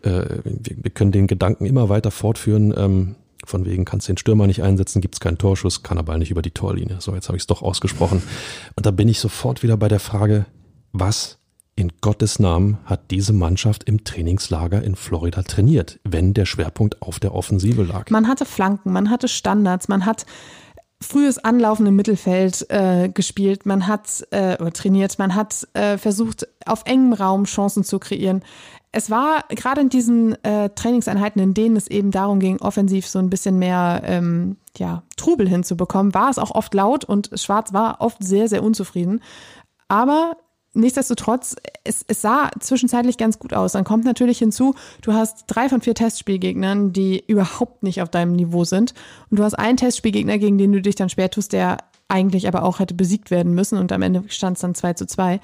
äh, 0.00 0.24
wir, 0.44 0.90
können 0.92 1.12
den 1.12 1.26
Gedanken 1.26 1.66
immer 1.66 1.90
weiter 1.90 2.10
fortführen. 2.10 2.72
Ähm, 2.74 3.16
von 3.44 3.66
wegen 3.66 3.84
kannst 3.84 4.08
du 4.08 4.12
den 4.14 4.18
Stürmer 4.18 4.46
nicht 4.46 4.62
einsetzen, 4.62 5.02
gibt's 5.02 5.20
keinen 5.20 5.36
Torschuss, 5.36 5.82
kann 5.82 5.98
aber 5.98 6.16
nicht 6.16 6.30
über 6.30 6.40
die 6.40 6.50
Torlinie. 6.50 6.96
So, 7.00 7.14
jetzt 7.14 7.28
habe 7.28 7.36
ich 7.36 7.42
es 7.42 7.46
doch 7.46 7.60
ausgesprochen. 7.60 8.22
Und 8.74 8.86
da 8.86 8.90
bin 8.90 9.06
ich 9.06 9.20
sofort 9.20 9.62
wieder 9.62 9.76
bei 9.76 9.88
der 9.88 10.00
Frage, 10.00 10.46
was 10.92 11.38
in 11.76 11.92
Gottes 12.00 12.38
Namen 12.38 12.78
hat 12.86 13.10
diese 13.10 13.34
Mannschaft 13.34 13.84
im 13.84 14.02
Trainingslager 14.02 14.82
in 14.82 14.96
Florida 14.96 15.42
trainiert, 15.42 16.00
wenn 16.04 16.32
der 16.32 16.46
Schwerpunkt 16.46 17.02
auf 17.02 17.20
der 17.20 17.34
Offensive 17.34 17.82
lag? 17.82 18.10
Man 18.10 18.26
hatte 18.26 18.46
Flanken, 18.46 18.92
man 18.92 19.10
hatte 19.10 19.28
Standards, 19.28 19.86
man 19.86 20.06
hat 20.06 20.24
frühes 21.00 21.36
Anlaufen 21.38 21.86
im 21.86 21.94
Mittelfeld 21.94 22.66
äh, 22.70 23.10
gespielt, 23.10 23.66
man 23.66 23.86
hat 23.86 24.26
äh, 24.30 24.56
trainiert, 24.70 25.18
man 25.18 25.34
hat 25.34 25.68
äh, 25.74 25.98
versucht, 25.98 26.48
auf 26.64 26.82
engem 26.86 27.12
Raum 27.12 27.44
Chancen 27.44 27.84
zu 27.84 27.98
kreieren. 27.98 28.42
Es 28.92 29.10
war 29.10 29.44
gerade 29.50 29.82
in 29.82 29.90
diesen 29.90 30.42
äh, 30.42 30.70
Trainingseinheiten, 30.70 31.42
in 31.42 31.52
denen 31.52 31.76
es 31.76 31.86
eben 31.88 32.10
darum 32.10 32.40
ging, 32.40 32.58
offensiv 32.62 33.06
so 33.06 33.18
ein 33.18 33.28
bisschen 33.28 33.58
mehr 33.58 34.00
ähm, 34.04 34.56
ja, 34.78 35.02
Trubel 35.18 35.46
hinzubekommen, 35.46 36.14
war 36.14 36.30
es 36.30 36.38
auch 36.38 36.52
oft 36.52 36.72
laut 36.72 37.04
und 37.04 37.30
Schwarz 37.34 37.74
war 37.74 38.00
oft 38.00 38.24
sehr, 38.24 38.48
sehr 38.48 38.62
unzufrieden. 38.62 39.20
Aber 39.88 40.38
nichtsdestotrotz, 40.76 41.56
es, 41.84 42.04
es 42.06 42.20
sah 42.20 42.50
zwischenzeitlich 42.60 43.18
ganz 43.18 43.38
gut 43.38 43.54
aus. 43.54 43.72
Dann 43.72 43.84
kommt 43.84 44.04
natürlich 44.04 44.38
hinzu, 44.38 44.74
du 45.02 45.12
hast 45.12 45.44
drei 45.46 45.68
von 45.68 45.80
vier 45.80 45.94
Testspielgegnern, 45.94 46.92
die 46.92 47.24
überhaupt 47.26 47.82
nicht 47.82 48.02
auf 48.02 48.10
deinem 48.10 48.32
Niveau 48.32 48.64
sind. 48.64 48.94
Und 49.30 49.38
du 49.38 49.44
hast 49.44 49.54
einen 49.54 49.76
Testspielgegner, 49.76 50.38
gegen 50.38 50.58
den 50.58 50.72
du 50.72 50.80
dich 50.80 50.94
dann 50.94 51.08
schwer 51.08 51.30
tust, 51.30 51.52
der 51.52 51.78
eigentlich 52.08 52.46
aber 52.46 52.62
auch 52.62 52.78
hätte 52.78 52.94
besiegt 52.94 53.30
werden 53.30 53.54
müssen 53.54 53.78
und 53.78 53.90
am 53.90 54.02
Ende 54.02 54.22
stand 54.28 54.56
es 54.56 54.60
dann 54.60 54.74
2 54.74 54.92
zu 54.92 55.06
2. 55.06 55.40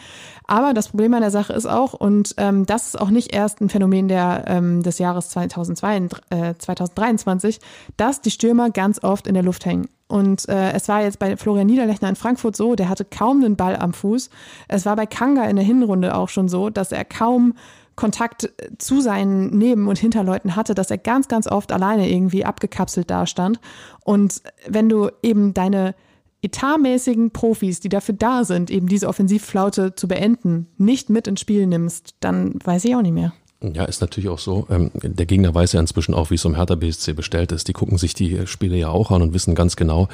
Aber 0.47 0.75
das 0.75 0.89
Problem 0.89 1.15
an 1.15 1.21
der 1.21 1.31
Sache 1.31 1.53
ist 1.53 1.67
auch, 1.67 1.93
und 1.93 2.35
ähm, 2.37 2.67
das 2.67 2.89
ist 2.89 3.01
auch 3.01 3.11
nicht 3.11 3.35
erst 3.35 3.61
ein 3.61 3.69
Phänomen 3.69 4.09
der, 4.09 4.45
ähm, 4.47 4.83
des 4.83 4.99
Jahres 4.99 5.31
2002, 5.31 6.09
äh, 6.31 6.55
2023, 6.57 7.59
dass 7.97 8.21
die 8.21 8.31
Stürmer 8.31 8.71
ganz 8.71 9.03
oft 9.03 9.27
in 9.27 9.35
der 9.35 9.43
Luft 9.43 9.67
hängen. 9.67 9.89
Und 10.13 10.47
äh, 10.51 10.73
es 10.73 10.89
war 10.89 11.01
jetzt 11.01 11.19
bei 11.19 11.39
Florian 11.39 11.67
Niederlechner 11.67 12.11
in 12.11 12.17
Frankfurt 12.17 12.55
so, 12.55 12.75
der 12.75 12.91
hatte 12.91 13.07
kaum 13.07 13.41
den 13.41 13.57
Ball 13.57 13.77
am 13.77 13.95
Fuß. 13.95 14.29
Es 14.69 14.85
war 14.85 14.95
bei 14.95 15.07
Kanga 15.07 15.45
in 15.45 15.57
der 15.57 15.65
Hinrunde 15.65 16.15
auch 16.15 16.29
schon 16.29 16.51
so, 16.51 16.69
dass 16.69 16.93
er 16.93 17.07
kaum 17.07 17.55
Kontakt 17.97 18.53
zu 18.77 19.01
seinen 19.01 19.57
Neben- 19.57 19.89
und 19.89 19.99
Hinterleuten 19.99 20.55
hatte, 20.55 20.75
dass 20.75 20.91
er 20.91 20.99
ganz, 20.99 21.29
ganz 21.29 21.47
oft 21.47 21.73
alleine 21.73 22.11
irgendwie 22.11 22.45
abgekapselt 22.45 23.11
dastand. 23.11 23.59
Und 24.05 24.43
wenn 24.69 24.91
du 24.91 25.09
eben 25.23 25.55
deine 25.55 25.95
etatmäßigen 26.43 27.31
Profis, 27.31 27.81
die 27.81 27.89
dafür 27.89 28.15
da 28.15 28.45
sind, 28.45 28.71
eben 28.71 28.89
diese 28.89 29.09
Offensivflaute 29.09 29.95
zu 29.95 30.09
beenden, 30.09 30.67
nicht 30.77 31.09
mit 31.09 31.27
ins 31.27 31.41
Spiel 31.41 31.67
nimmst, 31.67 32.17
dann 32.21 32.59
weiß 32.63 32.85
ich 32.85 32.95
auch 32.95 33.03
nicht 33.03 33.15
mehr. 33.15 33.33
Ja, 33.63 33.85
ist 33.85 34.01
natürlich 34.01 34.29
auch 34.29 34.39
so. 34.39 34.67
Ähm, 34.71 34.91
der 34.95 35.27
Gegner 35.27 35.55
weiß 35.55 35.73
ja 35.73 35.81
inzwischen 35.81 36.15
auch, 36.15 36.31
wie 36.31 36.35
es 36.35 36.45
um 36.45 36.57
Hertha 36.57 36.75
BSC 36.75 37.13
bestellt 37.13 37.53
ist. 37.53 37.69
Die 37.69 37.73
gucken 37.73 37.97
sich 37.97 38.13
die 38.15 38.47
Spiele 38.47 38.77
ja 38.77 38.89
auch 38.89 39.11
an 39.11 39.23
und 39.23 39.35
wissen 39.35 39.55
ganz 39.55 39.77
genau, 39.77 40.09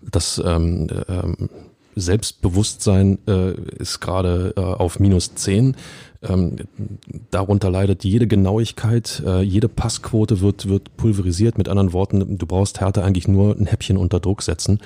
dass 0.00 0.42
ähm, 0.44 0.88
ähm, 1.08 1.50
Selbstbewusstsein 1.96 3.18
äh, 3.28 3.52
ist 3.78 4.00
gerade 4.00 4.54
äh, 4.56 4.60
auf 4.60 4.98
minus 5.00 5.34
zehn. 5.34 5.76
Ähm, 6.22 6.56
darunter 7.30 7.70
leidet 7.70 8.04
jede 8.04 8.26
Genauigkeit, 8.26 9.22
äh, 9.24 9.42
jede 9.42 9.68
Passquote 9.68 10.40
wird, 10.40 10.68
wird 10.68 10.96
pulverisiert. 10.96 11.58
Mit 11.58 11.68
anderen 11.68 11.92
Worten, 11.92 12.38
du 12.38 12.46
brauchst 12.46 12.80
Hertha 12.80 13.02
eigentlich 13.02 13.28
nur 13.28 13.54
ein 13.56 13.66
Häppchen 13.66 13.96
unter 13.96 14.20
Druck 14.20 14.42
setzen. 14.42 14.80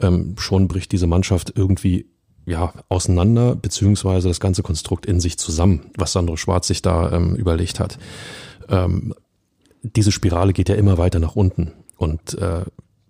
Ähm, 0.00 0.34
schon 0.38 0.68
bricht 0.68 0.92
diese 0.92 1.06
Mannschaft 1.06 1.52
irgendwie 1.56 2.06
ja, 2.46 2.72
auseinander, 2.88 3.54
beziehungsweise 3.54 4.28
das 4.28 4.40
ganze 4.40 4.62
Konstrukt 4.62 5.06
in 5.06 5.20
sich 5.20 5.38
zusammen, 5.38 5.90
was 5.96 6.12
Sandro 6.12 6.36
Schwarz 6.36 6.66
sich 6.66 6.82
da 6.82 7.12
ähm, 7.12 7.34
überlegt 7.36 7.80
hat. 7.80 7.98
Ähm, 8.68 9.14
diese 9.82 10.12
Spirale 10.12 10.52
geht 10.52 10.68
ja 10.68 10.74
immer 10.74 10.98
weiter 10.98 11.18
nach 11.18 11.36
unten. 11.36 11.72
Und 11.96 12.38
äh, 12.38 12.62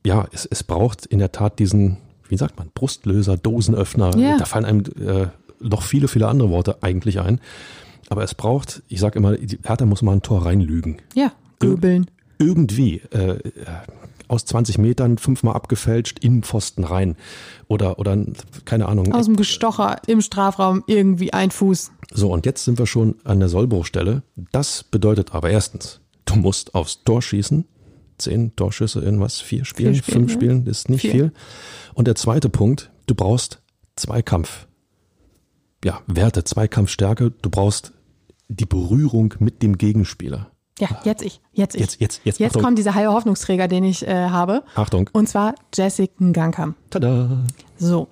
ja, 0.04 0.26
es, 0.32 0.46
es 0.46 0.62
braucht 0.62 1.06
in 1.06 1.18
der 1.18 1.32
Tat 1.32 1.58
diesen, 1.58 1.98
wie 2.28 2.36
sagt 2.36 2.58
man, 2.58 2.70
Brustlöser, 2.74 3.36
Dosenöffner. 3.36 4.16
Ja. 4.16 4.38
Da 4.38 4.44
fallen 4.44 4.64
einem 4.64 4.84
äh, 5.00 5.26
noch 5.60 5.82
viele, 5.82 6.08
viele 6.08 6.28
andere 6.28 6.50
Worte 6.50 6.82
eigentlich 6.82 7.20
ein. 7.20 7.40
Aber 8.10 8.22
es 8.22 8.34
braucht, 8.34 8.82
ich 8.88 9.00
sage 9.00 9.18
immer, 9.18 9.36
die 9.36 9.58
Hertha 9.62 9.86
muss 9.86 10.02
mal 10.02 10.12
ein 10.12 10.22
Tor 10.22 10.44
reinlügen. 10.44 10.98
Ja, 11.14 11.32
göbeln. 11.58 12.10
Irgendwie. 12.38 12.98
Äh, 13.10 13.38
aus 14.34 14.44
20 14.44 14.78
Metern 14.78 15.18
fünfmal 15.18 15.54
abgefälscht 15.54 16.18
in 16.18 16.42
Pfosten 16.42 16.84
rein. 16.84 17.16
Oder, 17.68 17.98
oder 17.98 18.18
keine 18.64 18.86
Ahnung. 18.86 19.12
Aus 19.12 19.26
dem 19.26 19.36
Gestocher 19.36 19.96
im 20.06 20.20
Strafraum 20.20 20.82
irgendwie 20.86 21.32
ein 21.32 21.50
Fuß. 21.50 21.92
So, 22.12 22.32
und 22.32 22.44
jetzt 22.44 22.64
sind 22.64 22.78
wir 22.78 22.86
schon 22.86 23.16
an 23.24 23.40
der 23.40 23.48
Sollbruchstelle. 23.48 24.22
Das 24.52 24.82
bedeutet 24.82 25.34
aber 25.34 25.50
erstens, 25.50 26.00
du 26.24 26.36
musst 26.36 26.74
aufs 26.74 27.04
Tor 27.04 27.22
schießen. 27.22 27.64
Zehn 28.18 28.54
Torschüsse 28.54 29.00
in 29.00 29.20
was? 29.20 29.40
Vier 29.40 29.64
Spielen? 29.64 29.94
Spielen, 29.94 30.14
fünf 30.14 30.30
ja. 30.30 30.36
Spielen? 30.36 30.66
Ist 30.66 30.88
nicht 30.88 31.00
Vier. 31.00 31.10
viel. 31.10 31.32
Und 31.94 32.06
der 32.06 32.14
zweite 32.14 32.48
Punkt, 32.48 32.90
du 33.06 33.14
brauchst 33.14 33.60
Zweikampf. 33.96 34.66
Ja, 35.84 36.00
Werte, 36.06 36.44
Zweikampfstärke. 36.44 37.32
Du 37.42 37.50
brauchst 37.50 37.92
die 38.48 38.66
Berührung 38.66 39.34
mit 39.38 39.62
dem 39.62 39.78
Gegenspieler. 39.78 40.50
Ja, 40.78 40.88
jetzt 41.04 41.22
ich. 41.22 41.40
Jetzt 41.52 41.74
ich. 41.74 41.80
Jetzt, 41.80 42.00
jetzt, 42.00 42.20
jetzt, 42.24 42.38
Jetzt 42.40 42.50
Achtung. 42.50 42.62
kommt 42.62 42.78
dieser 42.78 42.94
heile 42.94 43.12
Hoffnungsträger, 43.12 43.68
den 43.68 43.84
ich 43.84 44.06
äh, 44.06 44.28
habe. 44.28 44.64
Achtung. 44.74 45.08
Und 45.12 45.28
zwar 45.28 45.54
Jessica 45.72 46.12
Ngankam. 46.18 46.74
Tada. 46.90 47.44
So. 47.76 48.08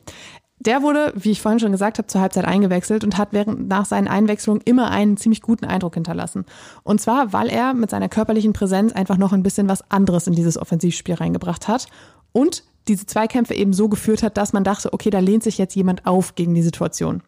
Der 0.60 0.82
wurde, 0.82 1.12
wie 1.16 1.32
ich 1.32 1.42
vorhin 1.42 1.58
schon 1.58 1.72
gesagt 1.72 1.98
habe, 1.98 2.06
zur 2.06 2.20
Halbzeit 2.20 2.44
eingewechselt 2.44 3.02
und 3.02 3.18
hat 3.18 3.30
während 3.32 3.66
nach 3.66 3.84
seinen 3.84 4.06
Einwechslungen 4.06 4.62
immer 4.64 4.92
einen 4.92 5.16
ziemlich 5.16 5.42
guten 5.42 5.64
Eindruck 5.64 5.94
hinterlassen. 5.94 6.44
Und 6.84 7.00
zwar, 7.00 7.32
weil 7.32 7.48
er 7.48 7.74
mit 7.74 7.90
seiner 7.90 8.08
körperlichen 8.08 8.52
Präsenz 8.52 8.92
einfach 8.92 9.16
noch 9.16 9.32
ein 9.32 9.42
bisschen 9.42 9.68
was 9.68 9.90
anderes 9.90 10.28
in 10.28 10.34
dieses 10.34 10.56
Offensivspiel 10.56 11.16
reingebracht 11.16 11.66
hat 11.66 11.88
und 12.30 12.62
diese 12.86 13.06
Zweikämpfe 13.06 13.54
eben 13.54 13.72
so 13.72 13.88
geführt 13.88 14.22
hat, 14.22 14.36
dass 14.36 14.52
man 14.52 14.62
dachte, 14.62 14.92
okay, 14.92 15.10
da 15.10 15.18
lehnt 15.18 15.42
sich 15.42 15.58
jetzt 15.58 15.74
jemand 15.74 16.06
auf 16.06 16.36
gegen 16.36 16.54
die 16.54 16.62
Situation. 16.62 17.22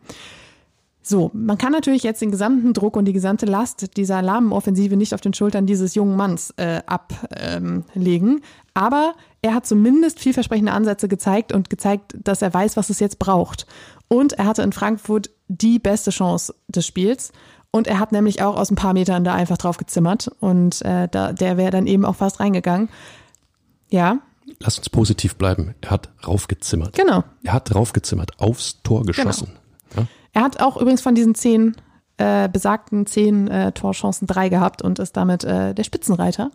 So, 1.07 1.31
man 1.35 1.59
kann 1.59 1.73
natürlich 1.73 2.03
jetzt 2.03 2.23
den 2.23 2.31
gesamten 2.31 2.73
Druck 2.73 2.97
und 2.97 3.05
die 3.05 3.13
gesamte 3.13 3.45
Last 3.45 3.95
dieser 3.99 4.23
lahmen 4.23 4.53
Offensive 4.53 4.97
nicht 4.97 5.13
auf 5.13 5.21
den 5.21 5.35
Schultern 5.35 5.67
dieses 5.67 5.95
jungen 5.95 6.17
Manns 6.17 6.55
äh, 6.57 6.81
ablegen. 6.87 8.41
Aber 8.73 9.15
er 9.43 9.55
hat 9.55 9.67
zumindest 9.67 10.19
vielversprechende 10.19 10.73
Ansätze 10.73 11.07
gezeigt 11.07 11.53
und 11.53 11.69
gezeigt, 11.69 12.17
dass 12.25 12.41
er 12.41 12.55
weiß, 12.55 12.79
was 12.79 12.89
es 12.89 13.01
jetzt 13.01 13.19
braucht. 13.19 13.67
Und 14.09 14.33
er 14.33 14.47
hatte 14.47 14.63
in 14.63 14.73
Frankfurt 14.73 15.29
die 15.49 15.79
beste 15.79 16.11
Chance 16.11 16.55
des 16.69 16.87
Spiels. 16.87 17.33
Und 17.71 17.87
er 17.87 17.99
hat 17.99 18.13
nämlich 18.13 18.41
auch 18.41 18.57
aus 18.57 18.71
ein 18.71 18.77
paar 18.77 18.95
Metern 18.95 19.25
da 19.25 19.35
einfach 19.35 19.59
drauf 19.59 19.77
gezimmert. 19.77 20.31
Und 20.41 20.81
äh, 20.83 21.09
da, 21.11 21.35
der 21.35 21.59
wäre 21.59 21.71
dann 21.71 21.87
eben 21.87 22.07
auch 22.07 22.17
fast 22.17 22.41
reingegangen. 22.41 22.89
Ja, 23.91 24.21
Lass 24.59 24.79
uns 24.79 24.91
positiv 24.91 25.37
bleiben. 25.37 25.75
Er 25.81 25.91
hat 25.91 26.11
raufgezimmert. 26.27 26.95
genau. 26.95 27.25
Er 27.43 27.55
hat 27.55 27.75
raufgezimmert, 27.75 28.39
aufs 28.41 28.83
Tor 28.83 29.05
geschossen. 29.05 29.53
Ja? 29.55 29.61
Er 30.35 30.43
hat 30.43 30.61
auch 30.61 30.77
übrigens 30.77 31.01
von 31.01 31.15
diesen 31.15 31.35
zehn 31.35 31.77
äh, 32.19 32.49
besagten 32.49 33.07
zehn 33.07 33.49
äh, 33.49 33.73
Torchancen 33.73 34.27
drei 34.27 34.49
gehabt 34.49 34.83
und 34.83 34.99
ist 34.99 35.17
damit 35.17 35.45
äh, 35.45 35.75
der 35.75 35.85
Spitzenreiter. 35.85 36.51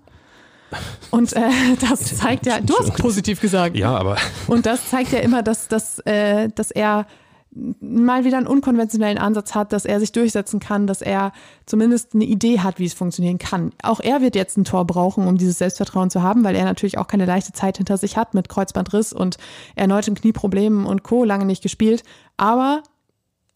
Und 1.12 1.34
äh, 1.34 1.42
das 1.90 2.18
zeigt 2.18 2.46
ja, 2.46 2.60
du 2.62 2.78
hast 2.78 2.96
positiv 2.98 3.42
gesagt. 3.42 3.76
ja, 3.76 3.96
aber 3.96 4.18
Und 4.48 4.66
das 4.66 4.90
zeigt 4.90 5.12
ja 5.12 5.20
immer, 5.20 5.44
dass, 5.44 5.68
dass, 5.68 6.00
äh, 6.00 6.50
dass 6.54 6.72
er 6.72 7.08
mal 7.52 8.26
wieder 8.26 8.38
einen 8.38 8.46
unkonventionellen 8.46 9.18
Ansatz 9.18 9.56
hat, 9.56 9.74
dass 9.74 9.86
er 9.86 10.00
sich 10.00 10.12
durchsetzen 10.12 10.60
kann, 10.60 10.86
dass 10.86 11.02
er 11.02 11.32
zumindest 11.66 12.14
eine 12.14 12.26
Idee 12.26 12.60
hat, 12.60 12.78
wie 12.78 12.86
es 12.86 12.94
funktionieren 12.94 13.40
kann. 13.40 13.72
Auch 13.82 14.00
er 14.00 14.22
wird 14.22 14.36
jetzt 14.36 14.56
ein 14.56 14.66
Tor 14.66 14.86
brauchen, 14.86 15.26
um 15.28 15.36
dieses 15.36 15.58
Selbstvertrauen 15.58 16.12
zu 16.12 16.22
haben, 16.22 16.44
weil 16.44 16.56
er 16.56 16.66
natürlich 16.66 17.00
auch 17.00 17.08
keine 17.08 17.26
leichte 17.26 17.52
Zeit 17.52 17.78
hinter 17.78 17.98
sich 17.98 18.18
hat 18.18 18.36
mit 18.36 18.50
Kreuzbandriss 18.50 19.14
und 19.14 19.38
erneutem 19.76 20.14
Knieproblemen 20.14 20.86
und 20.86 21.02
Co. 21.02 21.24
lange 21.24 21.46
nicht 21.46 21.64
gespielt. 21.64 22.04
Aber 22.38 22.84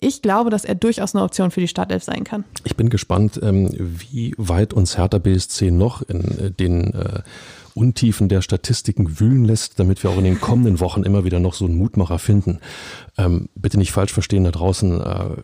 ich 0.03 0.21
glaube, 0.21 0.49
dass 0.49 0.65
er 0.65 0.75
durchaus 0.75 1.15
eine 1.15 1.23
Option 1.23 1.51
für 1.51 1.61
die 1.61 1.67
Startelf 1.67 2.03
sein 2.03 2.23
kann. 2.23 2.43
ich 2.63 2.75
bin 2.75 2.89
gespannt, 2.89 3.39
ähm, 3.41 3.69
wie 3.77 4.33
weit 4.37 4.73
uns 4.73 4.97
Hertha 4.97 5.17
BSC 5.17 5.71
noch 5.71 6.01
in 6.01 6.21
äh, 6.37 6.51
den 6.51 6.93
äh, 6.93 7.21
Untiefen 7.75 8.29
der 8.29 8.41
Statistiken 8.41 9.19
wühlen 9.19 9.45
lässt, 9.45 9.79
damit 9.79 10.03
wir 10.03 10.11
auch 10.11 10.17
in 10.17 10.25
den 10.25 10.39
kommenden 10.39 10.79
Wochen 10.79 11.03
immer 11.03 11.23
wieder 11.23 11.39
noch 11.39 11.53
so 11.55 11.65
einen 11.65 11.77
Mutmacher 11.77 12.19
finden. 12.19 12.59
Ähm, 13.17 13.49
bitte 13.55 13.77
nicht 13.77 13.91
falsch 13.91 14.13
verstehen 14.13 14.43
da 14.43 14.51
draußen. 14.51 15.01
Äh, 15.01 15.35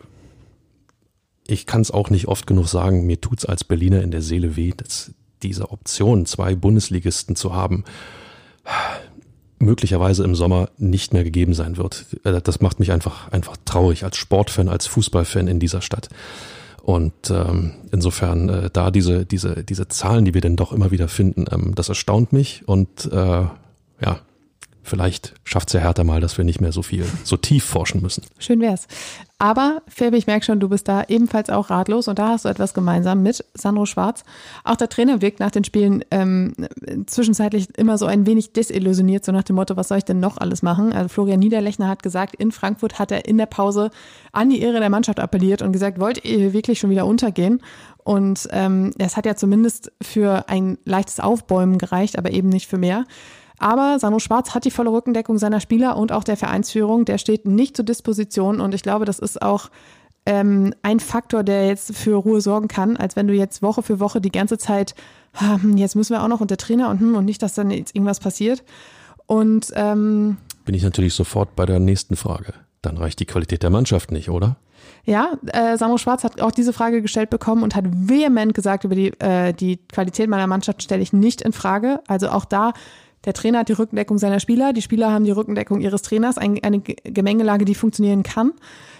ich 1.46 1.66
kann 1.66 1.80
es 1.80 1.90
auch 1.90 2.10
nicht 2.10 2.28
oft 2.28 2.46
genug 2.46 2.68
sagen, 2.68 3.06
mir 3.06 3.20
tut's 3.20 3.44
als 3.44 3.64
Berliner 3.64 4.02
in 4.02 4.12
der 4.12 4.22
Seele 4.22 4.56
weh, 4.56 4.72
dass 4.76 5.12
diese 5.42 5.70
Option, 5.70 6.26
zwei 6.26 6.54
Bundesligisten 6.54 7.34
zu 7.34 7.54
haben, 7.54 7.84
möglicherweise 9.60 10.24
im 10.24 10.34
Sommer 10.34 10.70
nicht 10.78 11.12
mehr 11.12 11.22
gegeben 11.22 11.54
sein 11.54 11.76
wird. 11.76 12.06
Äh, 12.24 12.40
Das 12.40 12.60
macht 12.60 12.80
mich 12.80 12.90
einfach, 12.90 13.30
einfach 13.30 13.56
traurig 13.64 14.02
als 14.02 14.16
Sportfan, 14.16 14.68
als 14.68 14.86
Fußballfan 14.86 15.46
in 15.46 15.60
dieser 15.60 15.82
Stadt. 15.82 16.08
Und 16.82 17.30
ähm, 17.30 17.72
insofern 17.92 18.48
äh, 18.48 18.70
da 18.72 18.90
diese, 18.90 19.26
diese, 19.26 19.62
diese 19.62 19.88
Zahlen, 19.88 20.24
die 20.24 20.34
wir 20.34 20.40
denn 20.40 20.56
doch 20.56 20.72
immer 20.72 20.90
wieder 20.90 21.08
finden, 21.08 21.44
ähm, 21.52 21.74
das 21.74 21.88
erstaunt 21.88 22.32
mich 22.32 22.66
und 22.66 23.06
äh, 23.12 23.44
ja, 24.02 24.20
vielleicht 24.82 25.34
schafft's 25.44 25.72
ja 25.72 25.80
Hertha 25.80 26.04
mal, 26.04 26.20
dass 26.20 26.38
wir 26.38 26.44
nicht 26.44 26.60
mehr 26.60 26.72
so 26.72 26.82
viel, 26.82 27.04
so 27.24 27.36
tief 27.36 27.64
forschen 27.64 28.02
müssen. 28.02 28.24
Schön 28.38 28.60
wär's. 28.60 28.86
Aber, 29.38 29.80
Fabi, 29.88 30.18
ich 30.18 30.26
merke 30.26 30.44
schon, 30.44 30.60
du 30.60 30.68
bist 30.68 30.86
da 30.86 31.04
ebenfalls 31.08 31.48
auch 31.48 31.70
ratlos 31.70 32.08
und 32.08 32.18
da 32.18 32.28
hast 32.28 32.44
du 32.44 32.50
etwas 32.50 32.74
gemeinsam 32.74 33.22
mit 33.22 33.42
Sandro 33.54 33.86
Schwarz. 33.86 34.22
Auch 34.64 34.76
der 34.76 34.90
Trainer 34.90 35.22
wirkt 35.22 35.40
nach 35.40 35.50
den 35.50 35.64
Spielen 35.64 36.04
ähm, 36.10 36.52
zwischenzeitlich 37.06 37.68
immer 37.78 37.96
so 37.96 38.04
ein 38.04 38.26
wenig 38.26 38.52
desillusioniert, 38.52 39.24
so 39.24 39.32
nach 39.32 39.42
dem 39.42 39.56
Motto, 39.56 39.78
was 39.78 39.88
soll 39.88 39.96
ich 39.96 40.04
denn 40.04 40.20
noch 40.20 40.36
alles 40.36 40.60
machen? 40.62 40.92
Also 40.92 41.08
Florian 41.08 41.40
Niederlechner 41.40 41.88
hat 41.88 42.02
gesagt, 42.02 42.34
in 42.34 42.52
Frankfurt 42.52 42.98
hat 42.98 43.12
er 43.12 43.26
in 43.26 43.38
der 43.38 43.46
Pause 43.46 43.90
an 44.32 44.50
die 44.50 44.60
Ehre 44.60 44.78
der 44.78 44.90
Mannschaft 44.90 45.18
appelliert 45.18 45.62
und 45.62 45.72
gesagt, 45.72 45.98
wollt 45.98 46.22
ihr 46.22 46.52
wirklich 46.52 46.78
schon 46.78 46.90
wieder 46.90 47.06
untergehen? 47.06 47.62
Und 48.04 48.46
ähm, 48.50 48.92
es 48.98 49.16
hat 49.16 49.24
ja 49.24 49.36
zumindest 49.36 49.90
für 50.02 50.50
ein 50.50 50.76
leichtes 50.84 51.18
Aufbäumen 51.18 51.78
gereicht, 51.78 52.18
aber 52.18 52.30
eben 52.30 52.50
nicht 52.50 52.66
für 52.66 52.78
mehr. 52.78 53.06
Aber 53.60 53.98
Sandro 53.98 54.18
Schwarz 54.18 54.54
hat 54.54 54.64
die 54.64 54.70
volle 54.70 54.90
Rückendeckung 54.90 55.38
seiner 55.38 55.60
Spieler 55.60 55.96
und 55.96 56.12
auch 56.12 56.24
der 56.24 56.38
Vereinsführung. 56.38 57.04
Der 57.04 57.18
steht 57.18 57.46
nicht 57.46 57.76
zur 57.76 57.84
Disposition 57.84 58.60
und 58.60 58.74
ich 58.74 58.82
glaube, 58.82 59.04
das 59.04 59.18
ist 59.18 59.40
auch 59.40 59.70
ähm, 60.26 60.74
ein 60.82 60.98
Faktor, 60.98 61.44
der 61.44 61.66
jetzt 61.66 61.94
für 61.94 62.16
Ruhe 62.16 62.40
sorgen 62.40 62.68
kann, 62.68 62.96
als 62.96 63.16
wenn 63.16 63.28
du 63.28 63.34
jetzt 63.34 63.62
Woche 63.62 63.82
für 63.82 64.00
Woche 64.00 64.20
die 64.20 64.32
ganze 64.32 64.56
Zeit, 64.56 64.94
hm, 65.34 65.76
jetzt 65.76 65.94
müssen 65.94 66.14
wir 66.14 66.22
auch 66.22 66.28
noch 66.28 66.40
und 66.40 66.50
der 66.50 66.58
Trainer 66.58 66.88
und, 66.88 67.00
hm, 67.00 67.14
und 67.14 67.26
nicht, 67.26 67.42
dass 67.42 67.54
dann 67.54 67.70
jetzt 67.70 67.94
irgendwas 67.94 68.18
passiert. 68.18 68.64
Und 69.26 69.72
ähm, 69.76 70.38
Bin 70.64 70.74
ich 70.74 70.82
natürlich 70.82 71.14
sofort 71.14 71.54
bei 71.54 71.66
der 71.66 71.80
nächsten 71.80 72.16
Frage. 72.16 72.54
Dann 72.80 72.96
reicht 72.96 73.20
die 73.20 73.26
Qualität 73.26 73.62
der 73.62 73.70
Mannschaft 73.70 74.10
nicht, 74.10 74.30
oder? 74.30 74.56
Ja, 75.04 75.32
äh, 75.52 75.76
Sandro 75.76 75.98
Schwarz 75.98 76.24
hat 76.24 76.40
auch 76.40 76.50
diese 76.50 76.72
Frage 76.72 77.02
gestellt 77.02 77.28
bekommen 77.28 77.62
und 77.62 77.74
hat 77.74 77.84
vehement 77.88 78.54
gesagt, 78.54 78.84
über 78.84 78.94
die, 78.94 79.08
äh, 79.20 79.52
die 79.52 79.76
Qualität 79.76 80.30
meiner 80.30 80.46
Mannschaft 80.46 80.82
stelle 80.82 81.02
ich 81.02 81.12
nicht 81.12 81.42
in 81.42 81.52
Frage. 81.52 82.00
Also 82.06 82.30
auch 82.30 82.46
da 82.46 82.72
Der 83.26 83.34
Trainer 83.34 83.60
hat 83.60 83.68
die 83.68 83.74
Rückendeckung 83.74 84.16
seiner 84.16 84.40
Spieler, 84.40 84.72
die 84.72 84.80
Spieler 84.80 85.12
haben 85.12 85.24
die 85.24 85.30
Rückendeckung 85.30 85.82
ihres 85.82 86.00
Trainers, 86.00 86.38
ein, 86.38 86.58
eine 86.62 86.80
Gemengelage, 86.80 87.66
die 87.66 87.74
funktionieren 87.74 88.22
kann. 88.22 88.52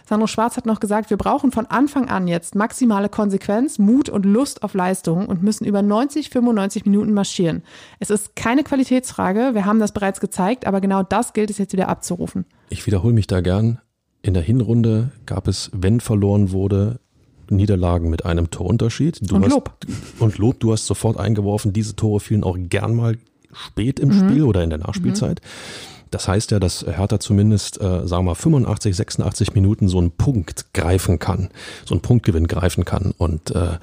Sandro 0.06 0.26
Schwarz 0.26 0.58
hat 0.58 0.66
noch 0.66 0.80
gesagt, 0.80 1.08
wir 1.08 1.16
brauchen 1.16 1.52
von 1.52 1.66
Anfang 1.66 2.08
an 2.08 2.28
jetzt 2.28 2.54
maximale 2.54 3.08
Konsequenz, 3.08 3.78
Mut 3.78 4.10
und 4.10 4.26
Lust 4.26 4.62
auf 4.62 4.74
Leistung 4.74 5.26
und 5.26 5.42
müssen 5.42 5.64
über 5.64 5.80
90, 5.80 6.28
95 6.28 6.84
Minuten 6.84 7.14
marschieren. 7.14 7.62
Es 7.98 8.10
ist 8.10 8.36
keine 8.36 8.62
Qualitätsfrage, 8.62 9.54
wir 9.54 9.64
haben 9.64 9.78
das 9.78 9.92
bereits 9.92 10.20
gezeigt, 10.20 10.66
aber 10.66 10.82
genau 10.82 11.02
das 11.02 11.32
gilt 11.32 11.48
es 11.48 11.56
jetzt 11.56 11.72
wieder 11.72 11.88
abzurufen. 11.88 12.44
Ich 12.68 12.86
wiederhole 12.86 13.14
mich 13.14 13.26
da 13.26 13.40
gern. 13.40 13.80
In 14.20 14.34
der 14.34 14.42
Hinrunde 14.42 15.12
gab 15.24 15.48
es, 15.48 15.70
wenn 15.72 16.00
verloren 16.00 16.52
wurde, 16.52 17.00
Niederlagen 17.48 18.10
mit 18.10 18.26
einem 18.26 18.50
Torunterschied. 18.50 19.30
Du 19.30 19.36
und 19.36 19.44
hast, 19.44 19.52
Lob. 19.52 19.76
Und 20.18 20.38
Lob, 20.38 20.60
du 20.60 20.72
hast 20.72 20.86
sofort 20.86 21.18
eingeworfen, 21.18 21.72
diese 21.72 21.96
Tore 21.96 22.20
fielen 22.20 22.44
auch 22.44 22.56
gern 22.58 22.94
mal 22.94 23.16
spät 23.52 24.00
im 24.00 24.08
mhm. 24.08 24.28
Spiel 24.28 24.42
oder 24.44 24.62
in 24.62 24.70
der 24.70 24.78
Nachspielzeit. 24.78 25.40
Mhm. 25.42 25.90
Das 26.10 26.26
heißt 26.26 26.50
ja, 26.50 26.58
dass 26.58 26.84
Hertha 26.84 27.20
zumindest, 27.20 27.80
äh, 27.80 28.06
sagen 28.06 28.24
wir 28.24 28.30
mal, 28.30 28.34
85, 28.34 28.96
86 28.96 29.54
Minuten 29.54 29.88
so 29.88 29.98
einen 29.98 30.10
Punkt 30.10 30.72
greifen 30.74 31.18
kann, 31.18 31.50
so 31.84 31.94
einen 31.94 32.02
Punktgewinn 32.02 32.48
greifen 32.48 32.84
kann. 32.84 33.12
Und 33.16 33.54
äh, 33.54 33.74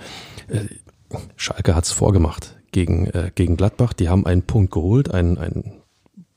äh, 0.50 0.66
Schalke 1.38 1.74
hat's 1.74 1.92
vorgemacht 1.92 2.58
gegen, 2.72 3.08
äh, 3.08 3.32
gegen 3.34 3.56
Gladbach. 3.56 3.94
Die 3.94 4.10
haben 4.10 4.26
einen 4.26 4.44
Punkt 4.44 4.74
geholt, 4.74 5.10
ein, 5.14 5.38
ein 5.38 5.82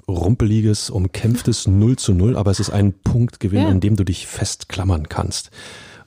rumpeliges, 0.08 0.90
umkämpftes 0.90 1.66
0 1.66 1.96
zu 1.96 2.14
0, 2.14 2.36
aber 2.36 2.52
es 2.52 2.60
ist 2.60 2.70
ein 2.70 2.92
Punktgewinn, 2.92 3.62
ja. 3.62 3.68
an 3.68 3.80
dem 3.80 3.96
du 3.96 4.04
dich 4.04 4.28
festklammern 4.28 5.08
kannst. 5.08 5.50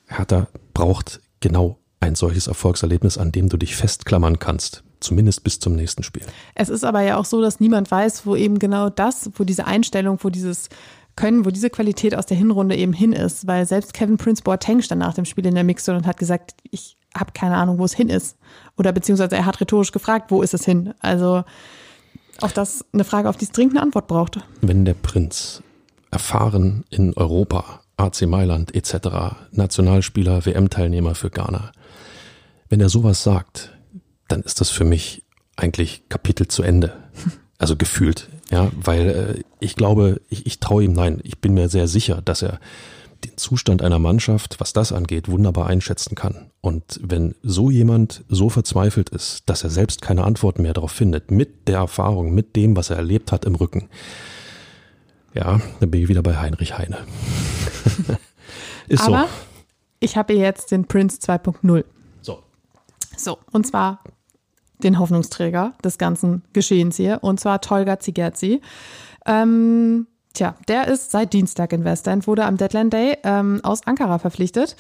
Hertha 0.08 0.48
braucht 0.74 1.20
genau 1.42 1.78
ein 2.00 2.16
solches 2.16 2.48
Erfolgserlebnis, 2.48 3.18
an 3.18 3.34
dem 3.34 3.50
du 3.50 3.58
dich 3.58 3.76
festklammern 3.76 4.40
kannst 4.40 4.84
zumindest 5.04 5.44
bis 5.44 5.60
zum 5.60 5.76
nächsten 5.76 6.04
Spiel. 6.04 6.24
Es 6.56 6.70
ist 6.70 6.84
aber 6.84 7.02
ja 7.02 7.18
auch 7.18 7.26
so, 7.26 7.42
dass 7.42 7.60
niemand 7.60 7.92
weiß, 7.92 8.26
wo 8.26 8.36
eben 8.36 8.60
genau 8.60 8.90
das, 8.90 9.30
wo 9.36 9.44
diese 9.44 9.66
Einstellung, 9.66 10.20
wo 10.22 10.30
dieses 10.30 10.70
Können, 11.16 11.46
wo 11.46 11.52
diese 11.52 11.70
Qualität 11.70 12.16
aus 12.16 12.26
der 12.26 12.38
Hinrunde 12.38 12.76
eben 12.76 12.94
hin 12.94 13.14
ist, 13.14 13.46
weil 13.46 13.68
selbst 13.68 13.94
Kevin 13.94 14.18
Prince 14.18 14.42
Boateng 14.42 14.82
stand 14.82 15.00
nach 15.00 15.14
dem 15.14 15.26
Spiel 15.26 15.46
in 15.46 15.54
der 15.54 15.64
Mixzone 15.64 16.00
und 16.00 16.08
hat 16.08 16.18
gesagt, 16.18 16.56
ich 16.72 16.98
habe 17.16 17.32
keine 17.34 17.58
Ahnung, 17.58 17.78
wo 17.78 17.86
es 17.86 17.94
hin 17.94 18.10
ist. 18.10 18.38
Oder 18.78 18.92
beziehungsweise 18.92 19.36
er 19.36 19.46
hat 19.46 19.62
rhetorisch 19.62 19.92
gefragt, 19.92 20.32
wo 20.32 20.42
ist 20.42 20.54
es 20.54 20.66
hin? 20.66 20.94
Also 21.00 21.44
auch 22.42 22.52
das 22.52 22.84
eine 22.94 23.04
Frage, 23.04 23.30
auf 23.30 23.38
die 23.38 23.46
es 23.46 23.52
dringend 23.52 23.76
eine 23.76 23.84
Antwort 23.84 24.08
braucht. 24.08 24.40
Wenn 24.62 24.86
der 24.86 24.96
Prinz 24.96 25.62
erfahren 26.10 26.84
in 26.90 27.14
Europa, 27.16 27.82
AC 27.98 28.24
Mailand 28.24 28.74
etc., 28.74 29.36
Nationalspieler, 29.52 30.46
WM-Teilnehmer 30.46 31.16
für 31.16 31.30
Ghana, 31.30 31.72
wenn 32.70 32.82
er 32.82 32.90
sowas 32.90 33.24
sagt, 33.24 33.73
dann 34.28 34.42
ist 34.42 34.62
das 34.62 34.70
für 34.70 34.86
mich 34.86 35.24
eigentlich 35.56 36.04
Kapitel 36.10 36.48
zu 36.48 36.64
Ende. 36.64 36.94
Also 37.60 37.78
gefühlt, 37.78 38.28
ja, 38.52 38.72
weil 38.76 39.10
äh, 39.10 39.44
ich 39.62 39.78
glaube, 39.78 40.20
ich, 40.28 40.46
ich 40.46 40.60
traue 40.60 40.84
ihm, 40.84 40.92
nein, 40.92 41.22
ich 41.24 41.38
bin 41.38 41.54
mir 41.54 41.70
sehr 41.70 41.88
sicher, 41.88 42.22
dass 42.22 42.42
er 42.42 42.60
den 43.24 43.38
Zustand 43.38 43.82
einer 43.82 44.00
Mannschaft, 44.00 44.60
was 44.60 44.74
das 44.74 44.92
angeht, 44.92 45.30
wunderbar 45.30 45.68
einschätzen 45.68 46.16
kann. 46.16 46.52
Und 46.60 47.00
wenn 47.02 47.36
so 47.42 47.70
jemand 47.70 48.26
so 48.28 48.50
verzweifelt 48.50 49.10
ist, 49.10 49.50
dass 49.50 49.64
er 49.64 49.70
selbst 49.70 50.02
keine 50.02 50.24
Antworten 50.24 50.64
mehr 50.64 50.74
darauf 50.74 50.92
findet, 50.92 51.32
mit 51.32 51.68
der 51.70 51.78
Erfahrung, 51.78 52.34
mit 52.34 52.56
dem, 52.58 52.76
was 52.76 52.90
er 52.90 52.98
erlebt 52.98 53.32
hat 53.32 53.46
im 53.46 53.56
Rücken, 53.56 53.88
ja, 55.34 55.62
dann 55.80 55.92
bin 55.92 56.02
ich 56.02 56.10
wieder 56.10 56.22
bei 56.22 56.38
Heinrich 56.38 56.78
Heine. 56.78 56.98
ist 58.88 59.04
Aber 59.04 59.24
so. 59.24 59.30
ich 60.00 60.18
habe 60.18 60.34
jetzt 60.34 60.72
den 60.72 60.86
Prince 60.86 61.20
2.0. 61.20 61.86
So. 63.18 63.40
Und 63.52 63.66
zwar 63.68 64.04
den 64.80 65.00
Hoffnungsträger 65.00 65.74
des 65.84 65.98
ganzen 65.98 66.44
Geschehens 66.54 66.98
hier, 66.98 67.20
und 67.22 67.40
zwar 67.40 67.62
Tolga 67.62 68.00
Zigerzi. 68.00 68.62
Ähm, 69.26 70.08
tja, 70.34 70.56
der 70.68 70.88
ist 70.88 71.12
seit 71.12 71.34
Dienstag 71.34 71.74
in 71.74 71.86
Westend, 71.86 72.28
wurde 72.28 72.46
am 72.46 72.58
Deadline 72.58 72.90
Day 72.90 73.18
ähm, 73.24 73.62
aus 73.64 73.86
Ankara 73.88 74.20
verpflichtet 74.20 74.76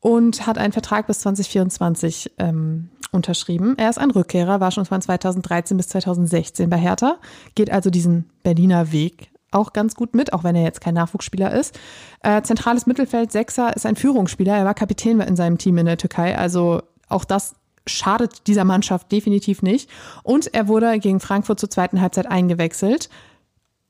und 0.00 0.46
hat 0.46 0.58
einen 0.58 0.72
Vertrag 0.72 1.06
bis 1.06 1.20
2024 1.20 2.32
ähm, 2.38 2.90
unterschrieben. 3.10 3.74
Er 3.78 3.90
ist 3.90 3.98
ein 3.98 4.10
Rückkehrer, 4.10 4.60
war 4.60 4.70
schon 4.70 4.84
von 4.84 5.00
2013 5.00 5.76
bis 5.76 5.88
2016 5.88 6.70
bei 6.70 6.76
Hertha, 6.76 7.18
geht 7.54 7.72
also 7.72 7.90
diesen 7.90 8.30
Berliner 8.42 8.92
Weg 8.92 9.30
auch 9.50 9.72
ganz 9.72 9.94
gut 9.94 10.14
mit, 10.14 10.34
auch 10.34 10.44
wenn 10.44 10.54
er 10.54 10.62
jetzt 10.62 10.82
kein 10.82 10.92
Nachwuchsspieler 10.92 11.52
ist. 11.52 11.78
Äh, 12.22 12.42
zentrales 12.42 12.86
Mittelfeld, 12.86 13.32
Sechser, 13.32 13.74
ist 13.74 13.86
ein 13.86 13.96
Führungsspieler. 13.96 14.54
Er 14.54 14.66
war 14.66 14.74
Kapitän 14.74 15.20
in 15.20 15.36
seinem 15.36 15.56
Team 15.56 15.78
in 15.78 15.86
der 15.86 15.96
Türkei, 15.96 16.36
also 16.36 16.82
auch 17.08 17.24
das 17.24 17.54
schadet 17.88 18.46
dieser 18.46 18.64
Mannschaft 18.64 19.10
definitiv 19.10 19.62
nicht. 19.62 19.90
Und 20.22 20.52
er 20.54 20.68
wurde 20.68 20.98
gegen 20.98 21.20
Frankfurt 21.20 21.60
zur 21.60 21.70
zweiten 21.70 22.00
Halbzeit 22.00 22.26
eingewechselt. 22.26 23.08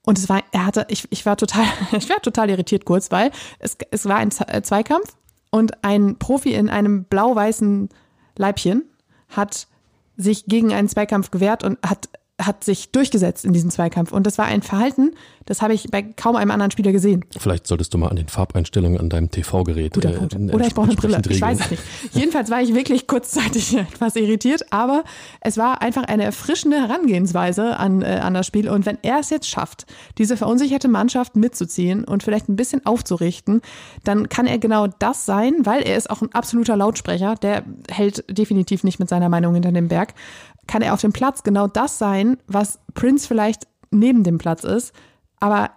Und 0.04 0.18
es 0.18 0.28
war, 0.28 0.42
er 0.52 0.64
hatte, 0.64 0.86
ich, 0.88 1.06
ich 1.10 1.26
war 1.26 1.36
total, 1.36 1.64
ich 1.92 2.08
war 2.08 2.20
total 2.22 2.50
irritiert 2.50 2.84
kurz, 2.84 3.10
weil 3.10 3.30
es, 3.58 3.76
es 3.90 4.06
war 4.06 4.16
ein 4.16 4.30
äh, 4.46 4.62
Zweikampf 4.62 5.14
und 5.50 5.84
ein 5.84 6.18
Profi 6.18 6.54
in 6.54 6.68
einem 6.68 7.04
blau-weißen 7.04 7.88
Leibchen 8.36 8.84
hat 9.28 9.66
sich 10.16 10.46
gegen 10.46 10.72
einen 10.72 10.88
Zweikampf 10.88 11.30
gewehrt 11.30 11.62
und 11.62 11.78
hat 11.84 12.08
hat 12.40 12.62
sich 12.62 12.90
durchgesetzt 12.92 13.44
in 13.44 13.52
diesem 13.52 13.70
Zweikampf. 13.70 14.12
Und 14.12 14.26
das 14.26 14.38
war 14.38 14.46
ein 14.46 14.62
Verhalten, 14.62 15.12
das 15.48 15.62
habe 15.62 15.72
ich 15.72 15.90
bei 15.90 16.02
kaum 16.02 16.36
einem 16.36 16.50
anderen 16.50 16.70
Spieler 16.70 16.92
gesehen. 16.92 17.24
Vielleicht 17.36 17.66
solltest 17.66 17.94
du 17.94 17.98
mal 17.98 18.08
an 18.08 18.16
den 18.16 18.28
Farbeinstellungen 18.28 19.00
an 19.00 19.08
deinem 19.08 19.30
TV-Gerät. 19.30 19.94
Guter 19.94 20.10
Punkt. 20.10 20.34
Äh, 20.34 20.54
Oder 20.54 20.66
ich 20.66 20.74
brauche 20.74 20.88
eine 20.88 20.94
Brille. 20.94 21.20
Ich 21.28 21.40
weiß 21.40 21.60
es 21.60 21.70
nicht. 21.70 21.82
Jedenfalls 22.12 22.50
war 22.50 22.60
ich 22.60 22.74
wirklich 22.74 23.06
kurzzeitig 23.06 23.76
etwas 23.78 24.14
irritiert, 24.16 24.70
aber 24.72 25.04
es 25.40 25.56
war 25.56 25.80
einfach 25.80 26.04
eine 26.04 26.24
erfrischende 26.24 26.76
Herangehensweise 26.76 27.78
an, 27.78 28.02
äh, 28.02 28.20
an 28.22 28.34
das 28.34 28.46
Spiel. 28.46 28.68
Und 28.68 28.84
wenn 28.84 28.98
er 29.02 29.20
es 29.20 29.30
jetzt 29.30 29.48
schafft, 29.48 29.86
diese 30.18 30.36
verunsicherte 30.36 30.86
Mannschaft 30.88 31.34
mitzuziehen 31.34 32.04
und 32.04 32.22
vielleicht 32.22 32.48
ein 32.48 32.56
bisschen 32.56 32.84
aufzurichten, 32.84 33.62
dann 34.04 34.28
kann 34.28 34.46
er 34.46 34.58
genau 34.58 34.86
das 34.86 35.24
sein, 35.24 35.54
weil 35.64 35.82
er 35.82 35.96
ist 35.96 36.10
auch 36.10 36.20
ein 36.20 36.32
absoluter 36.34 36.76
Lautsprecher. 36.76 37.36
Der 37.36 37.64
hält 37.90 38.22
definitiv 38.30 38.84
nicht 38.84 39.00
mit 39.00 39.08
seiner 39.08 39.30
Meinung 39.30 39.54
hinter 39.54 39.72
dem 39.72 39.88
Berg 39.88 40.12
kann 40.68 40.82
er 40.82 40.94
auf 40.94 41.00
dem 41.00 41.12
Platz 41.12 41.42
genau 41.42 41.66
das 41.66 41.98
sein, 41.98 42.36
was 42.46 42.78
Prince 42.94 43.26
vielleicht 43.26 43.66
neben 43.90 44.22
dem 44.22 44.38
Platz 44.38 44.62
ist. 44.62 44.92
Aber 45.40 45.70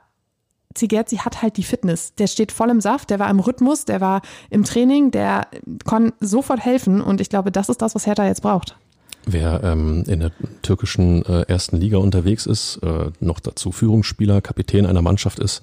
Zigerzi 0.76 1.18
hat 1.18 1.42
halt 1.42 1.58
die 1.58 1.64
Fitness. 1.64 2.14
Der 2.16 2.28
steht 2.28 2.52
voll 2.52 2.70
im 2.70 2.82
Saft, 2.82 3.10
der 3.10 3.20
war 3.20 3.30
im 3.30 3.40
Rhythmus, 3.40 3.86
der 3.86 4.02
war 4.02 4.22
im 4.50 4.64
Training, 4.64 5.12
der 5.12 5.48
kann 5.86 6.14
sofort 6.20 6.60
helfen. 6.60 7.02
Und 7.02 7.22
ich 7.22 7.30
glaube, 7.30 7.52
das 7.52 7.70
ist 7.70 7.82
das, 7.82 7.96
was 7.96 8.06
Hertha 8.06 8.26
jetzt 8.26 8.42
braucht. 8.42 8.78
Wer 9.26 9.64
ähm, 9.64 10.04
in 10.08 10.20
der 10.20 10.32
türkischen 10.62 11.24
äh, 11.26 11.44
ersten 11.44 11.78
Liga 11.78 11.98
unterwegs 11.98 12.46
ist, 12.46 12.78
äh, 12.78 13.12
noch 13.20 13.40
dazu 13.40 13.72
Führungsspieler, 13.72 14.42
Kapitän 14.42 14.86
einer 14.86 15.02
Mannschaft 15.02 15.40
ist, 15.40 15.62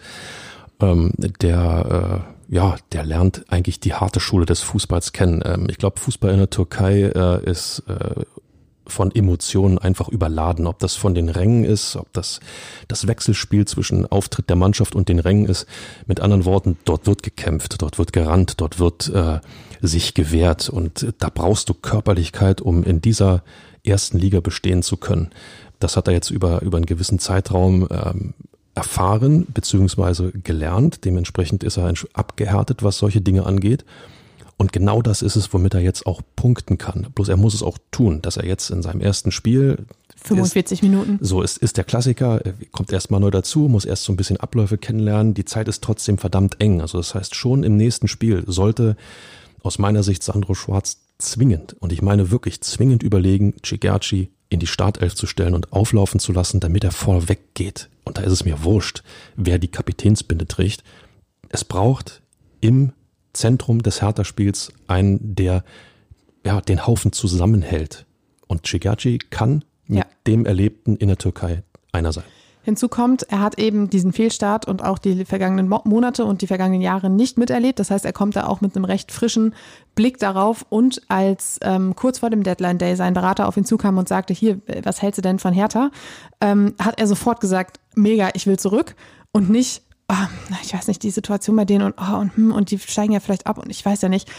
ähm, 0.81 1.13
der 1.17 2.25
äh, 2.25 2.55
ja, 2.55 2.77
der 2.93 3.05
lernt 3.05 3.45
eigentlich 3.49 3.79
die 3.81 3.95
harte 3.95 4.21
Schule 4.21 4.47
des 4.47 4.61
Fußballs 4.63 5.13
kennen. 5.13 5.43
Ähm, 5.45 5.67
ich 5.69 5.77
glaube, 5.77 6.01
Fußball 6.01 6.31
in 6.31 6.39
der 6.39 6.51
Türkei 6.51 7.03
äh, 7.03 7.45
ist 7.45 7.83
äh, 7.89 8.23
von 8.91 9.15
Emotionen 9.15 9.79
einfach 9.79 10.09
überladen. 10.09 10.67
Ob 10.67 10.79
das 10.79 10.95
von 10.95 11.15
den 11.15 11.29
Rängen 11.29 11.65
ist, 11.65 11.97
ob 11.97 12.13
das 12.13 12.41
das 12.89 13.07
Wechselspiel 13.07 13.67
zwischen 13.67 14.07
Auftritt 14.07 14.49
der 14.49 14.57
Mannschaft 14.57 14.95
und 14.95 15.09
den 15.09 15.19
Rängen 15.19 15.47
ist. 15.47 15.67
Mit 16.07 16.21
anderen 16.21 16.45
Worten, 16.45 16.77
dort 16.85 17.07
wird 17.07 17.23
gekämpft, 17.23 17.81
dort 17.83 17.99
wird 17.99 18.13
gerannt, 18.13 18.61
dort 18.61 18.79
wird 18.79 19.09
äh, 19.09 19.41
sich 19.81 20.15
gewehrt 20.15 20.69
und 20.69 21.15
da 21.19 21.29
brauchst 21.33 21.69
du 21.69 21.75
Körperlichkeit, 21.75 22.61
um 22.61 22.83
in 22.83 23.01
dieser 23.01 23.43
ersten 23.85 24.19
Liga 24.19 24.41
bestehen 24.41 24.83
zu 24.83 24.97
können. 24.97 25.31
Das 25.79 25.97
hat 25.97 26.09
er 26.09 26.15
jetzt 26.15 26.31
über, 26.31 26.63
über 26.63 26.77
einen 26.77 26.87
gewissen 26.87 27.19
Zeitraum 27.19 27.87
ähm, 27.91 28.35
erfahren 28.75 29.47
beziehungsweise 29.53 30.33
gelernt. 30.33 31.05
Dementsprechend 31.05 31.65
ist 31.65 31.79
er 31.79 31.93
abgehärtet, 32.13 32.83
was 32.83 32.99
solche 32.99 33.21
Dinge 33.21 33.45
angeht. 33.45 33.85
Und 34.59 34.73
genau 34.73 35.03
das 35.03 35.23
ist 35.23 35.37
es, 35.37 35.55
womit 35.55 35.75
er 35.75 35.81
jetzt 35.81 36.05
auch 36.05 36.21
punkten 36.35 36.79
kann. 36.79 37.07
Bloß 37.15 37.29
er 37.29 37.37
muss 37.37 37.55
es 37.55 37.63
auch 37.63 37.79
tun, 37.93 38.21
dass 38.23 38.37
er 38.37 38.45
jetzt 38.45 38.71
in 38.71 38.83
seinem 38.83 39.01
ersten 39.01 39.31
Spiel 39.31 39.87
45 40.17 40.79
ist, 40.79 40.83
Minuten. 40.83 41.19
So 41.21 41.43
ist, 41.43 41.59
ist 41.59 41.77
der 41.77 41.85
Klassiker, 41.85 42.43
kommt 42.73 42.93
erst 42.93 43.13
mal 43.13 43.21
neu 43.21 43.31
dazu, 43.31 43.61
muss 43.61 43.85
erst 43.85 44.03
so 44.03 44.13
ein 44.13 44.17
bisschen 44.17 44.39
Abläufe 44.39 44.77
kennenlernen. 44.77 45.33
Die 45.33 45.45
Zeit 45.45 45.69
ist 45.69 45.83
trotzdem 45.85 46.19
verdammt 46.19 46.61
eng. 46.61 46.81
Also 46.81 46.99
das 46.99 47.15
heißt, 47.15 47.37
schon 47.37 47.63
im 47.63 47.77
nächsten 47.77 48.09
Spiel 48.09 48.43
sollte 48.49 48.97
aus 49.63 49.79
meiner 49.79 50.03
Sicht 50.03 50.25
Sandro 50.25 50.55
Schwarz 50.55 50.99
zwingend, 51.19 51.75
und 51.81 51.93
ich 51.93 52.03
meine 52.03 52.31
wirklich 52.31 52.61
zwingend 52.61 53.03
überlegen, 53.03 53.55
Chigerci 53.63 54.31
in 54.51 54.61
die 54.61 54.67
Startelf 54.67 55.15
zu 55.15 55.27
stellen 55.27 55.55
und 55.55 55.73
auflaufen 55.73 56.21
zu 56.21 56.33
lassen, 56.33 56.61
damit 56.61 56.85
er 56.85 56.93
vorweg 56.93 57.55
geht. 57.55 57.89
Und 58.05 58.19
da 58.19 58.23
ist 58.23 58.33
es 58.33 58.45
mir 58.45 58.65
wurscht, 58.65 59.03
wer 59.37 59.59
die 59.59 59.69
Kapitänsbinde 59.69 60.47
trägt. 60.47 60.83
Es 61.49 61.65
braucht 61.65 62.23
im 62.61 62.93
Zentrum 63.33 63.83
des 63.83 64.03
Hertha-Spiels 64.03 64.73
einen, 64.87 65.35
der 65.35 65.65
ja, 66.45 66.61
den 66.61 66.87
Haufen 66.87 67.13
zusammenhält. 67.13 68.07
Und 68.47 68.67
Cigaci 68.67 69.19
kann 69.31 69.65
mit 69.87 69.99
ja. 69.99 70.07
dem 70.27 70.47
Erlebten 70.47 70.97
in 70.97 71.09
der 71.09 71.19
Türkei 71.19 71.63
einer 71.93 72.13
sein. 72.13 72.25
Hinzu 72.69 72.89
kommt, 72.89 73.23
er 73.31 73.41
hat 73.41 73.59
eben 73.59 73.89
diesen 73.89 74.13
Fehlstart 74.13 74.69
und 74.69 74.85
auch 74.85 74.99
die 74.99 75.25
vergangenen 75.25 75.69
Monate 75.85 76.27
und 76.27 76.43
die 76.43 76.47
vergangenen 76.47 76.83
Jahre 76.83 77.09
nicht 77.09 77.39
miterlebt. 77.39 77.79
Das 77.79 77.91
heißt, 77.91 78.05
er 78.05 78.13
kommt 78.13 78.37
da 78.37 78.47
auch 78.47 78.61
mit 78.61 78.77
einem 78.77 78.85
recht 78.85 79.11
frischen 79.11 79.55
Blick 79.95 80.19
darauf 80.19 80.67
und 80.69 81.01
als 81.09 81.59
ähm, 81.63 81.97
kurz 81.97 82.19
vor 82.19 82.29
dem 82.29 82.43
Deadline 82.43 82.77
Day 82.77 82.95
sein 82.95 83.15
Berater 83.15 83.49
auf 83.49 83.57
ihn 83.57 83.65
zukam 83.65 83.97
und 83.97 84.07
sagte, 84.07 84.35
hier, 84.35 84.61
was 84.83 85.01
hältst 85.01 85.17
du 85.17 85.23
denn 85.23 85.39
von 85.39 85.55
Hertha, 85.55 85.91
ähm, 86.43 86.75
hat 86.79 87.01
er 87.01 87.07
sofort 87.07 87.41
gesagt, 87.41 87.81
mega, 87.95 88.29
ich 88.35 88.47
will 88.47 88.59
zurück 88.59 88.97
und 89.33 89.49
nicht, 89.49 89.81
oh, 90.09 90.59
ich 90.63 90.75
weiß 90.75 90.89
nicht, 90.89 91.03
die 91.03 91.11
Situation 91.11 91.57
bei 91.57 91.65
denen 91.65 91.85
und, 91.85 91.95
oh, 91.99 92.17
und, 92.17 92.37
hm, 92.37 92.53
und 92.53 92.71
die 92.71 92.79
steigen 92.79 93.13
ja 93.13 93.21
vielleicht 93.21 93.47
ab 93.47 93.59
und 93.59 93.71
ich 93.71 93.85
weiß 93.85 94.03
ja 94.03 94.09
nicht. 94.09 94.31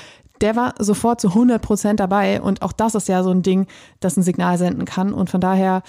Der 0.42 0.56
war 0.56 0.74
sofort 0.80 1.20
zu 1.20 1.30
100 1.30 1.62
Prozent 1.62 2.00
dabei 2.00 2.42
und 2.42 2.62
auch 2.62 2.72
das 2.72 2.96
ist 2.96 3.10
ja 3.10 3.24
so 3.24 3.32
ein 3.32 3.44
Ding, 3.44 3.68
das 4.00 4.16
ein 4.16 4.24
Signal 4.24 4.58
senden 4.58 4.86
kann 4.86 5.14
und 5.14 5.30
von 5.30 5.42
daher 5.42 5.84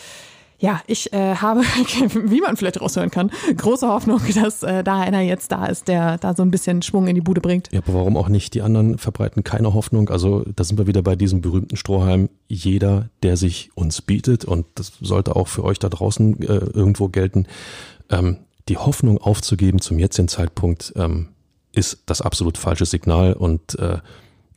ja, 0.60 0.82
ich 0.86 1.10
äh, 1.14 1.36
habe, 1.36 1.60
wie 2.24 2.40
man 2.40 2.56
vielleicht 2.56 2.80
raushören 2.80 3.10
kann, 3.10 3.30
große 3.56 3.88
Hoffnung, 3.88 4.20
dass 4.34 4.62
äh, 4.62 4.84
da 4.84 5.00
einer 5.00 5.20
jetzt 5.20 5.52
da 5.52 5.66
ist, 5.66 5.88
der 5.88 6.18
da 6.18 6.34
so 6.34 6.42
ein 6.42 6.50
bisschen 6.50 6.82
Schwung 6.82 7.06
in 7.08 7.14
die 7.14 7.22
Bude 7.22 7.40
bringt. 7.40 7.72
Ja, 7.72 7.80
aber 7.80 7.94
warum 7.94 8.16
auch 8.16 8.28
nicht? 8.28 8.52
Die 8.54 8.60
anderen 8.60 8.98
verbreiten 8.98 9.42
keine 9.42 9.72
Hoffnung. 9.72 10.10
Also 10.10 10.44
da 10.54 10.62
sind 10.64 10.78
wir 10.78 10.86
wieder 10.86 11.02
bei 11.02 11.16
diesem 11.16 11.40
berühmten 11.40 11.76
Strohhalm. 11.76 12.28
Jeder, 12.46 13.08
der 13.22 13.38
sich 13.38 13.70
uns 13.74 14.02
bietet, 14.02 14.44
und 14.44 14.66
das 14.74 14.92
sollte 15.00 15.34
auch 15.34 15.48
für 15.48 15.64
euch 15.64 15.78
da 15.78 15.88
draußen 15.88 16.42
äh, 16.42 16.44
irgendwo 16.74 17.08
gelten, 17.08 17.46
ähm, 18.10 18.36
die 18.70 18.78
Hoffnung 18.78 19.18
aufzugeben 19.18 19.80
zum 19.80 19.98
jetzigen 19.98 20.28
Zeitpunkt 20.28 20.92
ähm, 20.96 21.28
ist 21.72 22.04
das 22.06 22.22
absolut 22.22 22.56
falsche 22.56 22.86
Signal 22.86 23.34
und 23.34 23.78
äh, 23.78 23.98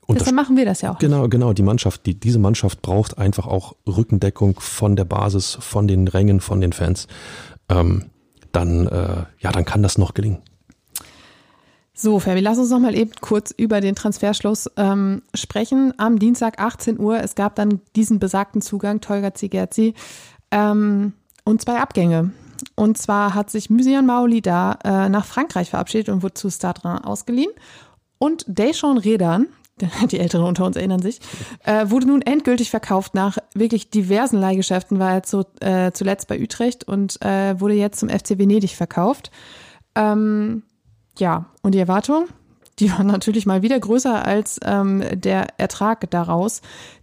Deshalb 0.09 0.36
machen 0.36 0.57
wir 0.57 0.66
das 0.66 0.82
ja 0.82 0.93
auch. 0.93 0.99
Genau, 0.99 1.22
nicht. 1.22 1.32
genau. 1.32 1.53
Die 1.53 1.64
Mannschaft, 1.64 2.05
die, 2.05 2.14
diese 2.14 2.38
Mannschaft 2.38 2.82
braucht 2.82 3.18
einfach 3.18 3.47
auch 3.47 3.74
Rückendeckung 3.88 4.59
von 4.59 4.95
der 4.95 5.05
Basis, 5.05 5.57
von 5.59 5.88
den 5.88 6.07
Rängen, 6.07 6.39
von 6.39 6.61
den 6.61 6.74
Fans. 6.74 7.07
Ähm, 7.70 8.11
dann, 8.51 8.86
äh, 8.86 9.24
ja, 9.39 9.51
dann 9.51 9.66
kann 9.66 9.82
das 9.82 9.97
noch 9.97 10.14
gelingen. 10.14 10.39
So, 11.95 12.20
Fabi, 12.20 12.41
lass 12.41 12.59
uns 12.59 12.70
noch 12.70 12.80
mal 12.80 12.95
eben 12.95 13.11
kurz 13.22 13.51
über 13.51 13.80
den 13.80 13.95
Transferschluss 13.95 14.70
ähm, 14.76 15.24
sprechen. 15.34 15.93
Am 15.97 16.20
Dienstag 16.20 16.59
18 16.59 16.99
Uhr, 16.99 17.20
es 17.20 17.34
gab 17.34 17.55
dann 17.55 17.80
diesen 17.95 18.20
besagten 18.20 18.61
Zugang, 18.61 18.99
Tolga 18.99 19.34
Zigerzi, 19.34 19.95
ähm, 20.51 21.14
und 21.45 21.61
zwei 21.61 21.80
Abgänge. 21.80 22.34
Und 22.76 22.97
zwar 22.97 23.34
hat 23.34 23.49
sich 23.49 23.70
Musian 23.70 24.05
Maoli 24.05 24.41
da 24.41 24.78
äh, 24.84 25.09
nach 25.09 25.26
Frankreich 25.26 25.70
verabschiedet 25.70 26.09
und 26.09 26.24
wurde 26.24 26.34
zu 26.34 26.49
Stade 26.49 27.05
ausgeliehen. 27.05 27.51
Und 28.18 28.45
Deschon 28.47 28.97
Redan, 28.97 29.47
die 30.11 30.20
Älteren 30.20 30.45
unter 30.45 30.66
uns 30.66 30.76
erinnern 30.76 31.01
sich, 31.01 31.20
äh, 31.64 31.89
wurde 31.89 32.07
nun 32.07 32.22
endgültig 32.22 32.70
verkauft 32.70 33.16
nach 33.16 33.38
wirklich 33.53 33.89
diversen 33.89 34.39
Leihgeschäften, 34.39 34.99
war 34.99 35.14
er 35.14 35.24
zu, 35.24 35.45
äh, 35.59 35.91
zuletzt 35.91 36.28
bei 36.28 36.39
Utrecht 36.39 36.88
und 36.88 37.22
äh, 37.22 37.59
wurde 37.59 37.74
jetzt 37.74 37.99
zum 37.99 38.09
FC 38.09 38.38
Venedig 38.38 38.76
verkauft. 38.76 39.32
Ähm, 39.95 40.64
ja, 41.18 41.45
und 41.61 41.76
die 41.76 41.80
Erwartung, 41.80 42.28
die 42.80 42.91
war 42.91 43.03
natürlich 43.03 43.45
mal 43.45 43.61
wieder 43.61 43.80
größer 43.80 44.26
als 44.26 44.59
ähm, 44.64 45.03
der 45.14 45.59
Ertrag 45.59 46.09
daraus, 46.11 46.61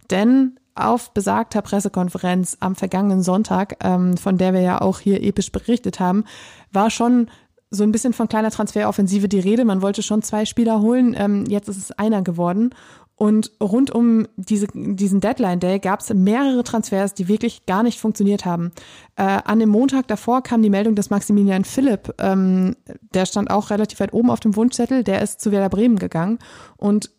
denn 0.09 0.57
auf 0.75 1.13
besagter 1.13 1.61
Pressekonferenz 1.61 2.57
am 2.59 2.75
vergangenen 2.75 3.21
Sonntag, 3.21 3.77
ähm, 3.83 4.17
von 4.17 4.37
der 4.37 4.53
wir 4.53 4.61
ja 4.61 4.81
auch 4.81 4.99
hier 4.99 5.21
episch 5.23 5.51
berichtet 5.51 5.99
haben, 5.99 6.25
war 6.71 6.89
schon 6.89 7.29
so 7.69 7.83
ein 7.83 7.91
bisschen 7.91 8.13
von 8.13 8.27
kleiner 8.27 8.51
Transferoffensive 8.51 9.29
die 9.29 9.39
Rede. 9.39 9.63
Man 9.63 9.81
wollte 9.81 10.03
schon 10.03 10.21
zwei 10.21 10.45
Spieler 10.45 10.81
holen, 10.81 11.15
ähm, 11.17 11.45
jetzt 11.47 11.69
ist 11.69 11.77
es 11.77 11.91
einer 11.91 12.21
geworden. 12.21 12.75
Und 13.21 13.51
rund 13.61 13.91
um 13.91 14.27
diese, 14.35 14.65
diesen 14.73 15.21
Deadline 15.21 15.59
Day 15.59 15.77
gab 15.77 15.99
es 15.99 16.11
mehrere 16.11 16.63
Transfers, 16.63 17.13
die 17.13 17.27
wirklich 17.27 17.67
gar 17.67 17.83
nicht 17.83 17.99
funktioniert 17.99 18.45
haben. 18.45 18.71
Äh, 19.15 19.41
an 19.45 19.59
dem 19.59 19.69
Montag 19.69 20.07
davor 20.07 20.41
kam 20.41 20.63
die 20.63 20.71
Meldung, 20.71 20.95
dass 20.95 21.11
Maximilian 21.11 21.63
Philipp, 21.63 22.15
ähm, 22.17 22.75
der 23.13 23.27
stand 23.27 23.51
auch 23.51 23.69
relativ 23.69 23.99
weit 23.99 24.13
oben 24.13 24.31
auf 24.31 24.39
dem 24.39 24.55
Wunschzettel, 24.55 25.03
der 25.03 25.21
ist 25.21 25.39
zu 25.39 25.51
Werder 25.51 25.69
Bremen 25.69 25.99
gegangen. 25.99 26.39
Und 26.77 27.11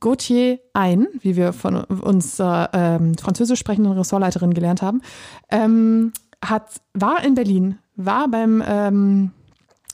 Gauthier 0.00 0.58
ein, 0.72 1.06
wie 1.20 1.36
wir 1.36 1.52
von 1.52 1.76
uns 1.84 2.40
äh, 2.40 2.66
ähm, 2.72 3.16
französisch 3.16 3.60
sprechenden 3.60 3.92
Ressortleiterin 3.92 4.54
gelernt 4.54 4.82
haben, 4.82 5.00
ähm, 5.50 6.12
hat, 6.44 6.80
war 6.94 7.22
in 7.24 7.34
Berlin, 7.34 7.78
war 7.96 8.28
beim 8.28 8.62
ähm, 8.66 9.30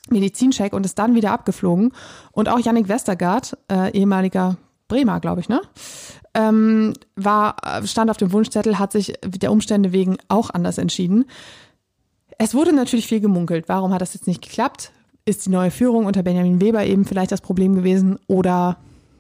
Medizincheck 0.08 0.72
und 0.72 0.86
ist 0.86 0.98
dann 0.98 1.14
wieder 1.14 1.32
abgeflogen. 1.32 1.92
Und 2.32 2.48
auch 2.48 2.58
Yannick 2.58 2.88
Westergaard, 2.88 3.58
äh, 3.70 3.92
ehemaliger 3.92 4.56
Bremer, 4.88 5.20
glaube 5.20 5.40
ich, 5.40 5.48
ne? 5.48 5.60
Ähm, 6.34 6.92
war, 7.16 7.56
stand 7.84 8.10
auf 8.10 8.18
dem 8.18 8.32
Wunschzettel, 8.32 8.78
hat 8.78 8.92
sich 8.92 9.14
der 9.24 9.50
Umstände 9.50 9.92
wegen 9.92 10.18
auch 10.28 10.50
anders 10.50 10.78
entschieden. 10.78 11.24
Es 12.38 12.54
wurde 12.54 12.74
natürlich 12.74 13.06
viel 13.06 13.20
gemunkelt. 13.20 13.68
Warum 13.68 13.92
hat 13.92 14.02
das 14.02 14.14
jetzt 14.14 14.26
nicht 14.26 14.42
geklappt? 14.42 14.92
Ist 15.24 15.46
die 15.46 15.50
neue 15.50 15.70
Führung 15.70 16.04
unter 16.06 16.22
Benjamin 16.22 16.60
Weber 16.60 16.84
eben 16.84 17.04
vielleicht 17.04 17.32
das 17.32 17.40
Problem 17.40 17.74
gewesen? 17.74 18.18
Oder 18.26 18.76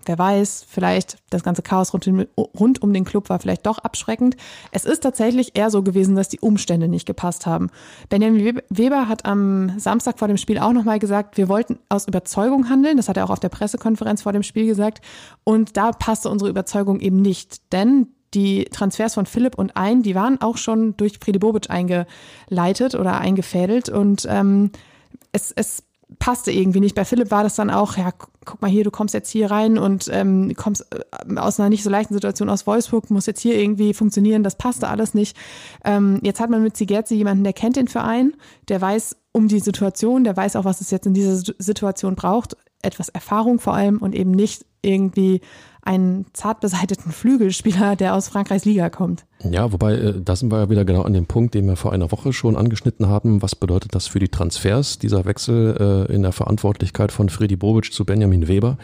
wer 0.08 0.18
weiß, 0.18 0.64
vielleicht 0.68 1.18
das 1.30 1.42
ganze 1.42 1.62
Chaos 1.62 1.92
rund, 1.92 2.08
rund, 2.36 2.82
um 2.82 2.92
den 2.92 3.04
Club 3.04 3.28
war 3.28 3.38
vielleicht 3.38 3.66
doch 3.66 3.78
abschreckend. 3.78 4.36
Es 4.70 4.84
ist 4.84 5.00
tatsächlich 5.00 5.56
eher 5.56 5.70
so 5.70 5.82
gewesen, 5.82 6.16
dass 6.16 6.28
die 6.28 6.40
Umstände 6.40 6.88
nicht 6.88 7.06
gepasst 7.06 7.46
haben. 7.46 7.70
Benjamin 8.08 8.60
Weber 8.68 9.08
hat 9.08 9.24
am 9.24 9.78
Samstag 9.78 10.18
vor 10.18 10.28
dem 10.28 10.36
Spiel 10.36 10.58
auch 10.58 10.72
nochmal 10.72 10.98
gesagt, 10.98 11.36
wir 11.36 11.48
wollten 11.48 11.78
aus 11.88 12.06
Überzeugung 12.08 12.68
handeln. 12.68 12.96
Das 12.96 13.08
hat 13.08 13.16
er 13.16 13.24
auch 13.24 13.30
auf 13.30 13.40
der 13.40 13.48
Pressekonferenz 13.48 14.22
vor 14.22 14.32
dem 14.32 14.42
Spiel 14.42 14.66
gesagt. 14.66 15.04
Und 15.44 15.76
da 15.76 15.92
passte 15.92 16.30
unsere 16.30 16.50
Überzeugung 16.50 17.00
eben 17.00 17.20
nicht. 17.22 17.72
Denn 17.72 18.08
die 18.34 18.64
Transfers 18.66 19.14
von 19.14 19.26
Philipp 19.26 19.58
und 19.58 19.76
Ein, 19.76 20.02
die 20.02 20.14
waren 20.14 20.40
auch 20.40 20.56
schon 20.56 20.96
durch 20.96 21.18
Friede 21.18 21.38
Bobic 21.38 21.70
eingeleitet 21.70 22.94
oder 22.94 23.18
eingefädelt. 23.18 23.88
Und 23.88 24.26
ähm, 24.28 24.70
es, 25.32 25.52
es 25.52 25.85
passte 26.18 26.52
irgendwie 26.52 26.80
nicht. 26.80 26.94
Bei 26.94 27.04
Philipp 27.04 27.30
war 27.30 27.42
das 27.42 27.56
dann 27.56 27.70
auch, 27.70 27.96
ja, 27.96 28.12
guck 28.44 28.62
mal 28.62 28.70
hier, 28.70 28.84
du 28.84 28.90
kommst 28.90 29.12
jetzt 29.12 29.28
hier 29.30 29.50
rein 29.50 29.76
und 29.76 30.08
ähm, 30.12 30.54
kommst 30.56 30.86
äh, 30.94 31.36
aus 31.38 31.58
einer 31.58 31.68
nicht 31.68 31.82
so 31.82 31.90
leichten 31.90 32.14
Situation 32.14 32.48
aus 32.48 32.66
Wolfsburg, 32.66 33.10
muss 33.10 33.26
jetzt 33.26 33.40
hier 33.40 33.58
irgendwie 33.58 33.92
funktionieren, 33.92 34.44
das 34.44 34.56
passte 34.56 34.88
alles 34.88 35.14
nicht. 35.14 35.36
Ähm, 35.84 36.20
jetzt 36.22 36.40
hat 36.40 36.50
man 36.50 36.62
mit 36.62 36.76
Zigerzi 36.76 37.14
jemanden, 37.14 37.42
der 37.42 37.52
kennt 37.52 37.76
den 37.76 37.88
Verein, 37.88 38.34
der 38.68 38.80
weiß 38.80 39.16
um 39.32 39.48
die 39.48 39.60
Situation, 39.60 40.24
der 40.24 40.36
weiß 40.36 40.56
auch, 40.56 40.64
was 40.64 40.80
es 40.80 40.90
jetzt 40.90 41.06
in 41.06 41.14
dieser 41.14 41.36
Situation 41.58 42.14
braucht, 42.14 42.56
etwas 42.82 43.08
Erfahrung 43.08 43.58
vor 43.58 43.74
allem 43.74 43.98
und 43.98 44.14
eben 44.14 44.30
nicht 44.30 44.64
irgendwie 44.82 45.40
einen 45.86 46.26
zart 46.32 46.60
beseiteten 46.60 47.12
Flügelspieler, 47.12 47.96
der 47.96 48.14
aus 48.14 48.28
Frankreichs 48.28 48.64
Liga 48.64 48.90
kommt. 48.90 49.24
Ja, 49.42 49.72
wobei, 49.72 49.94
äh, 49.94 50.14
da 50.22 50.36
sind 50.36 50.50
wir 50.50 50.58
ja 50.58 50.70
wieder 50.70 50.84
genau 50.84 51.02
an 51.02 51.12
dem 51.12 51.26
Punkt, 51.26 51.54
den 51.54 51.66
wir 51.66 51.76
vor 51.76 51.92
einer 51.92 52.10
Woche 52.10 52.32
schon 52.32 52.56
angeschnitten 52.56 53.08
haben. 53.08 53.42
Was 53.42 53.54
bedeutet 53.54 53.94
das 53.94 54.06
für 54.06 54.18
die 54.18 54.28
Transfers, 54.28 54.98
dieser 54.98 55.24
Wechsel 55.24 56.06
äh, 56.08 56.12
in 56.14 56.22
der 56.22 56.32
Verantwortlichkeit 56.32 57.12
von 57.12 57.28
Freddy 57.28 57.56
Bobic 57.56 57.92
zu 57.92 58.04
Benjamin 58.04 58.48
Weber? 58.48 58.78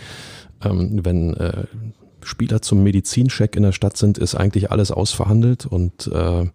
Ähm, 0.64 1.00
wenn 1.04 1.34
äh, 1.34 1.64
Spieler 2.22 2.62
zum 2.62 2.82
Medizincheck 2.82 3.56
in 3.56 3.64
der 3.64 3.72
Stadt 3.72 3.96
sind, 3.96 4.18
ist 4.18 4.34
eigentlich 4.34 4.70
alles 4.70 4.90
ausverhandelt 4.90 5.66
und 5.66 6.06
äh, 6.06 6.46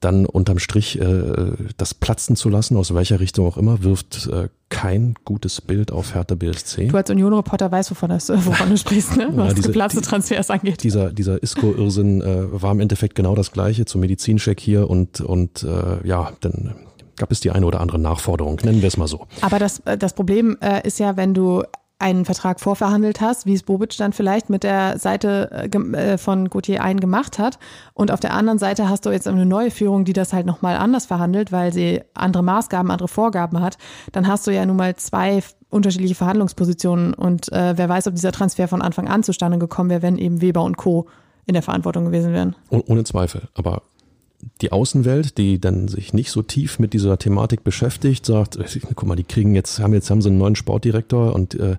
dann 0.00 0.26
unterm 0.26 0.58
Strich 0.58 1.00
äh, 1.00 1.52
das 1.76 1.94
platzen 1.94 2.36
zu 2.36 2.48
lassen, 2.48 2.76
aus 2.76 2.94
welcher 2.94 3.20
Richtung 3.20 3.46
auch 3.46 3.56
immer, 3.56 3.82
wirft 3.82 4.26
äh, 4.26 4.48
kein 4.68 5.14
gutes 5.24 5.60
Bild 5.60 5.90
auf 5.90 6.14
Hertha 6.14 6.34
BSC. 6.34 6.88
Du 6.88 6.96
als 6.96 7.10
Union-Reporter 7.10 7.70
weißt, 7.70 7.90
wovon, 7.90 8.10
das, 8.10 8.28
wovon 8.28 8.70
du 8.70 8.76
sprichst, 8.76 9.16
ne? 9.16 9.30
was 9.34 9.48
ja, 9.48 9.54
diese, 9.54 9.68
geplatzte 9.68 10.02
Transfers 10.02 10.50
angeht. 10.50 10.82
Dieser, 10.82 11.12
dieser 11.12 11.42
Isco-Irrsinn 11.42 12.20
äh, 12.20 12.62
war 12.62 12.72
im 12.72 12.80
Endeffekt 12.80 13.14
genau 13.14 13.34
das 13.34 13.52
gleiche 13.52 13.84
zum 13.84 14.00
Medizincheck 14.02 14.60
hier 14.60 14.88
und, 14.88 15.20
und 15.20 15.62
äh, 15.62 16.06
ja, 16.06 16.32
dann 16.40 16.74
gab 17.16 17.32
es 17.32 17.40
die 17.40 17.50
eine 17.50 17.66
oder 17.66 17.80
andere 17.80 17.98
Nachforderung, 17.98 18.60
nennen 18.62 18.80
wir 18.80 18.88
es 18.88 18.96
mal 18.96 19.08
so. 19.08 19.26
Aber 19.40 19.58
das, 19.58 19.82
das 19.98 20.14
Problem 20.14 20.56
äh, 20.60 20.86
ist 20.86 20.98
ja, 20.98 21.16
wenn 21.16 21.34
du 21.34 21.62
einen 22.00 22.24
Vertrag 22.24 22.60
vorverhandelt 22.60 23.20
hast, 23.20 23.44
wie 23.44 23.54
es 23.54 23.64
Bobic 23.64 23.96
dann 23.96 24.12
vielleicht 24.12 24.50
mit 24.50 24.62
der 24.62 24.98
Seite 24.98 25.68
äh, 25.72 25.76
äh, 25.76 26.18
von 26.18 26.48
Gauthier 26.48 26.82
ein 26.82 27.00
gemacht 27.00 27.38
hat. 27.38 27.58
Und 27.92 28.12
auf 28.12 28.20
der 28.20 28.34
anderen 28.34 28.58
Seite 28.58 28.88
hast 28.88 29.04
du 29.04 29.10
jetzt 29.10 29.26
eine 29.26 29.46
neue 29.46 29.70
Führung, 29.70 30.04
die 30.04 30.12
das 30.12 30.32
halt 30.32 30.46
nochmal 30.46 30.76
anders 30.76 31.06
verhandelt, 31.06 31.50
weil 31.50 31.72
sie 31.72 32.02
andere 32.14 32.44
Maßgaben, 32.44 32.90
andere 32.90 33.08
Vorgaben 33.08 33.60
hat. 33.60 33.78
Dann 34.12 34.28
hast 34.28 34.46
du 34.46 34.52
ja 34.52 34.64
nun 34.64 34.76
mal 34.76 34.94
zwei 34.94 35.42
unterschiedliche 35.70 36.14
Verhandlungspositionen. 36.14 37.14
Und 37.14 37.50
äh, 37.52 37.76
wer 37.76 37.88
weiß, 37.88 38.06
ob 38.06 38.14
dieser 38.14 38.32
Transfer 38.32 38.68
von 38.68 38.80
Anfang 38.80 39.08
an 39.08 39.24
zustande 39.24 39.58
gekommen 39.58 39.90
wäre, 39.90 40.02
wenn 40.02 40.18
eben 40.18 40.40
Weber 40.40 40.62
und 40.62 40.76
Co. 40.76 41.08
in 41.46 41.54
der 41.54 41.62
Verantwortung 41.62 42.04
gewesen 42.04 42.32
wären. 42.32 42.54
Ohne 42.70 43.02
Zweifel. 43.04 43.48
Aber 43.54 43.82
die 44.60 44.72
Außenwelt, 44.72 45.38
die 45.38 45.60
dann 45.60 45.88
sich 45.88 46.12
nicht 46.12 46.30
so 46.30 46.42
tief 46.42 46.78
mit 46.78 46.92
dieser 46.92 47.18
Thematik 47.18 47.64
beschäftigt, 47.64 48.24
sagt, 48.24 48.56
äh, 48.56 48.64
guck 48.94 49.06
mal, 49.06 49.16
die 49.16 49.24
kriegen 49.24 49.54
jetzt, 49.54 49.80
haben 49.80 49.94
jetzt 49.94 50.10
haben 50.10 50.22
sie 50.22 50.28
einen 50.28 50.38
neuen 50.38 50.56
Sportdirektor 50.56 51.34
und 51.34 51.54
äh, 51.54 51.76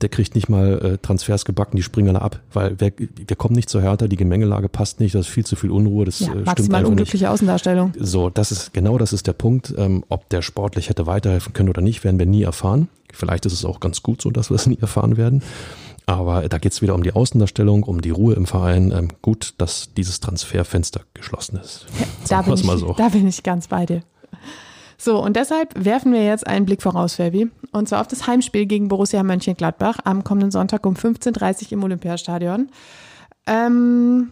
der 0.00 0.08
kriegt 0.08 0.34
nicht 0.34 0.48
mal 0.48 0.78
äh, 0.78 0.98
Transfers 0.98 1.44
gebacken, 1.44 1.76
die 1.76 1.82
springen 1.82 2.10
alle 2.10 2.22
ab, 2.22 2.40
weil 2.52 2.78
wir, 2.80 2.92
wir 2.98 3.36
kommen 3.36 3.56
nicht 3.56 3.68
zu 3.68 3.80
härter, 3.80 4.06
die 4.06 4.16
Gemengelage 4.16 4.68
passt 4.68 5.00
nicht, 5.00 5.14
das 5.14 5.26
ist 5.26 5.32
viel 5.32 5.44
zu 5.44 5.56
viel 5.56 5.70
Unruhe, 5.70 6.04
das 6.04 6.20
ja, 6.20 6.28
äh, 6.34 6.50
stimmt 6.50 6.74
einfach 6.74 6.88
unglückliche 6.88 7.24
nicht. 7.24 7.32
Außendarstellung. 7.32 7.92
So, 7.98 8.30
das 8.30 8.52
ist 8.52 8.72
genau 8.72 8.98
das 8.98 9.12
ist 9.12 9.26
der 9.26 9.32
Punkt. 9.32 9.74
Ähm, 9.76 10.04
ob 10.08 10.28
der 10.28 10.42
sportlich 10.42 10.88
hätte 10.88 11.06
weiterhelfen 11.06 11.52
können 11.52 11.68
oder 11.68 11.82
nicht, 11.82 12.04
werden 12.04 12.18
wir 12.18 12.26
nie 12.26 12.42
erfahren. 12.42 12.88
Vielleicht 13.12 13.46
ist 13.46 13.54
es 13.54 13.64
auch 13.64 13.80
ganz 13.80 14.02
gut 14.02 14.22
so, 14.22 14.30
dass 14.30 14.50
wir 14.50 14.54
es 14.54 14.66
nie 14.66 14.78
erfahren 14.80 15.16
werden. 15.16 15.42
Aber 16.08 16.48
da 16.48 16.56
geht 16.56 16.72
es 16.72 16.80
wieder 16.80 16.94
um 16.94 17.02
die 17.02 17.12
Außendarstellung, 17.12 17.82
um 17.82 18.00
die 18.00 18.08
Ruhe 18.08 18.32
im 18.32 18.46
Verein. 18.46 18.92
Ähm, 18.92 19.08
gut, 19.20 19.52
dass 19.58 19.92
dieses 19.92 20.20
Transferfenster 20.20 21.02
geschlossen 21.12 21.58
ist. 21.58 21.84
Ja, 22.00 22.06
da, 22.28 22.42
bin 22.42 22.54
ich, 22.54 22.62
so. 22.62 22.94
da 22.94 23.10
bin 23.10 23.28
ich 23.28 23.42
ganz 23.42 23.68
bei 23.68 23.84
dir. 23.84 24.00
So, 24.96 25.22
und 25.22 25.36
deshalb 25.36 25.84
werfen 25.84 26.14
wir 26.14 26.24
jetzt 26.24 26.46
einen 26.46 26.64
Blick 26.64 26.80
voraus, 26.80 27.16
Fabi. 27.16 27.50
Und 27.72 27.90
zwar 27.90 28.00
auf 28.00 28.06
das 28.06 28.26
Heimspiel 28.26 28.64
gegen 28.64 28.88
Borussia 28.88 29.22
Mönchengladbach 29.22 29.98
am 30.04 30.24
kommenden 30.24 30.50
Sonntag 30.50 30.86
um 30.86 30.94
15.30 30.94 31.66
Uhr 31.66 31.72
im 31.72 31.84
Olympiastadion. 31.84 32.70
Ähm, 33.46 34.30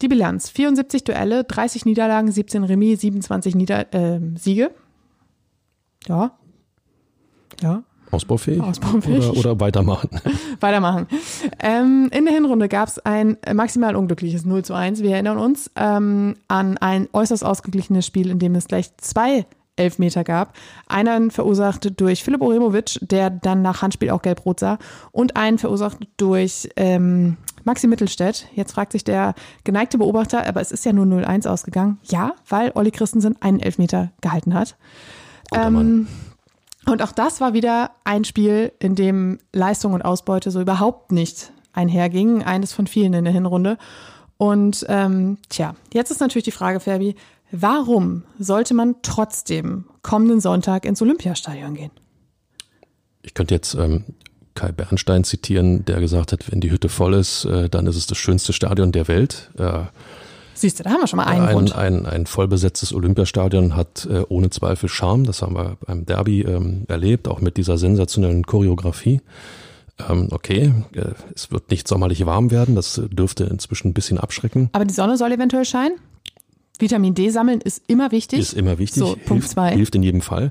die 0.00 0.08
Bilanz: 0.08 0.48
74 0.48 1.04
Duelle, 1.04 1.44
30 1.44 1.84
Niederlagen, 1.84 2.32
17 2.32 2.64
Remis, 2.64 3.02
27 3.02 3.54
Nieder 3.56 3.92
äh, 3.92 4.20
Siege. 4.36 4.70
Ja. 6.08 6.32
Ja. 7.60 7.82
Ausbaufähig? 8.10 8.60
Ausbaufähig. 8.60 9.28
Oder, 9.28 9.38
oder 9.38 9.60
weitermachen? 9.60 10.10
Weitermachen. 10.60 11.06
Ähm, 11.60 12.08
in 12.12 12.24
der 12.24 12.34
Hinrunde 12.34 12.68
gab 12.68 12.88
es 12.88 12.98
ein 13.00 13.36
maximal 13.52 13.96
unglückliches 13.96 14.44
0 14.44 14.64
zu 14.64 14.74
1. 14.74 15.02
Wir 15.02 15.12
erinnern 15.12 15.38
uns 15.38 15.70
ähm, 15.76 16.36
an 16.48 16.78
ein 16.78 17.08
äußerst 17.12 17.44
ausgeglichenes 17.44 18.06
Spiel, 18.06 18.30
in 18.30 18.38
dem 18.38 18.54
es 18.54 18.68
gleich 18.68 18.96
zwei 18.98 19.46
Elfmeter 19.76 20.24
gab. 20.24 20.54
Einen 20.86 21.30
verursacht 21.30 22.00
durch 22.00 22.22
Philipp 22.22 22.42
Oremovic, 22.42 22.98
der 23.02 23.30
dann 23.30 23.62
nach 23.62 23.82
Handspiel 23.82 24.10
auch 24.10 24.22
gelb-rot 24.22 24.60
sah, 24.60 24.78
und 25.10 25.36
einen 25.36 25.58
verursacht 25.58 25.98
durch 26.16 26.68
ähm, 26.76 27.36
Maxi 27.64 27.86
Mittelstädt. 27.86 28.46
Jetzt 28.54 28.72
fragt 28.72 28.92
sich 28.92 29.04
der 29.04 29.34
geneigte 29.64 29.98
Beobachter, 29.98 30.46
aber 30.46 30.60
es 30.60 30.70
ist 30.70 30.84
ja 30.84 30.92
nur 30.92 31.06
0-1 31.06 31.48
ausgegangen. 31.48 31.98
Ja, 32.04 32.34
weil 32.48 32.72
Olli 32.74 32.90
Christensen 32.90 33.36
einen 33.40 33.60
Elfmeter 33.60 34.10
gehalten 34.20 34.54
hat. 34.54 34.76
Ähm, 35.52 36.06
und 36.86 37.02
auch 37.02 37.12
das 37.12 37.40
war 37.40 37.52
wieder 37.54 37.90
ein 38.04 38.24
Spiel, 38.24 38.72
in 38.78 38.94
dem 38.94 39.38
Leistung 39.52 39.92
und 39.92 40.02
Ausbeute 40.02 40.50
so 40.50 40.60
überhaupt 40.60 41.12
nicht 41.12 41.52
einhergingen. 41.72 42.42
Eines 42.42 42.72
von 42.72 42.86
vielen 42.86 43.14
in 43.14 43.24
der 43.24 43.32
Hinrunde. 43.32 43.78
Und 44.36 44.84
ähm, 44.88 45.38
tja, 45.48 45.74
jetzt 45.92 46.10
ist 46.10 46.20
natürlich 46.20 46.44
die 46.44 46.50
Frage, 46.50 46.80
Ferbi, 46.80 47.14
warum 47.50 48.24
sollte 48.38 48.74
man 48.74 48.96
trotzdem 49.02 49.86
kommenden 50.02 50.40
Sonntag 50.40 50.84
ins 50.84 51.00
Olympiastadion 51.00 51.74
gehen? 51.74 51.90
Ich 53.22 53.34
könnte 53.34 53.54
jetzt 53.54 53.74
ähm, 53.74 54.04
Kai 54.54 54.72
Bernstein 54.72 55.24
zitieren, 55.24 55.84
der 55.84 56.00
gesagt 56.00 56.32
hat, 56.32 56.50
wenn 56.50 56.60
die 56.60 56.70
Hütte 56.70 56.88
voll 56.88 57.14
ist, 57.14 57.44
äh, 57.44 57.68
dann 57.68 57.86
ist 57.86 57.96
es 57.96 58.06
das 58.06 58.18
schönste 58.18 58.52
Stadion 58.52 58.92
der 58.92 59.08
Welt. 59.08 59.50
Äh, 59.58 59.84
Siehst 60.54 60.78
du, 60.78 60.84
da 60.84 60.90
haben 60.90 61.00
wir 61.00 61.06
schon 61.06 61.16
mal 61.18 61.24
einen 61.24 61.46
ein, 61.46 61.52
Grund. 61.52 61.74
ein, 61.74 62.06
ein 62.06 62.26
vollbesetztes 62.26 62.92
Olympiastadion 62.92 63.76
hat 63.76 64.06
äh, 64.10 64.22
ohne 64.28 64.50
Zweifel 64.50 64.88
Charme. 64.88 65.24
Das 65.24 65.42
haben 65.42 65.54
wir 65.54 65.76
beim 65.84 66.06
Derby 66.06 66.42
ähm, 66.42 66.84
erlebt, 66.88 67.28
auch 67.28 67.40
mit 67.40 67.56
dieser 67.56 67.76
sensationellen 67.76 68.44
Choreografie. 68.44 69.20
Ähm, 70.08 70.28
okay, 70.30 70.72
äh, 70.94 71.12
es 71.34 71.50
wird 71.50 71.70
nicht 71.70 71.86
sommerlich 71.86 72.24
warm 72.26 72.50
werden, 72.50 72.74
das 72.74 73.00
dürfte 73.10 73.44
inzwischen 73.44 73.88
ein 73.88 73.94
bisschen 73.94 74.18
abschrecken. 74.18 74.68
Aber 74.72 74.84
die 74.84 74.94
Sonne 74.94 75.16
soll 75.16 75.32
eventuell 75.32 75.64
scheinen? 75.64 75.98
Vitamin 76.78 77.14
D 77.14 77.30
sammeln 77.30 77.60
ist 77.60 77.82
immer 77.86 78.10
wichtig. 78.10 78.40
Ist 78.40 78.54
immer 78.54 78.78
wichtig. 78.78 78.98
So, 78.98 79.14
Punkt 79.14 79.28
hilft, 79.28 79.50
zwei. 79.50 79.72
hilft 79.72 79.94
in 79.94 80.02
jedem 80.02 80.20
Fall. 80.20 80.50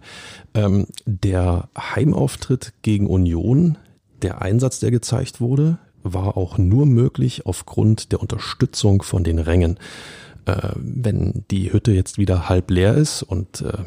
Ähm, 0.54 0.88
der 1.06 1.68
Heimauftritt 1.78 2.74
gegen 2.82 3.08
Union, 3.08 3.78
der 4.22 4.41
Einsatz, 4.41 4.80
der 4.80 4.91
gezeigt 4.91 5.41
wurde, 5.41 5.80
war 6.04 6.38
auch 6.38 6.58
nur 6.58 6.86
möglich 6.86 7.45
aufgrund 7.45 8.12
der 8.12 8.22
Unterstützung 8.22 9.01
von 9.01 9.24
den 9.24 9.39
Rängen. 9.39 9.80
Äh, 10.45 10.70
wenn 10.76 11.45
die 11.49 11.72
Hütte 11.72 11.91
jetzt 11.93 12.18
wieder 12.18 12.49
halb 12.49 12.70
leer 12.70 12.95
ist 12.95 13.24
und 13.24 13.62
äh, 13.62 13.78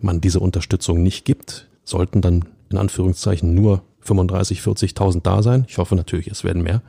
man 0.00 0.20
diese 0.20 0.40
Unterstützung 0.40 1.02
nicht 1.02 1.24
gibt, 1.24 1.68
sollten 1.84 2.20
dann 2.20 2.44
in 2.70 2.78
Anführungszeichen 2.78 3.54
nur 3.54 3.82
35, 4.00 4.60
40.000 4.60 5.22
da 5.22 5.42
sein. 5.42 5.64
Ich 5.68 5.78
hoffe 5.78 5.96
natürlich, 5.96 6.28
es 6.28 6.44
werden 6.44 6.62
mehr. 6.62 6.82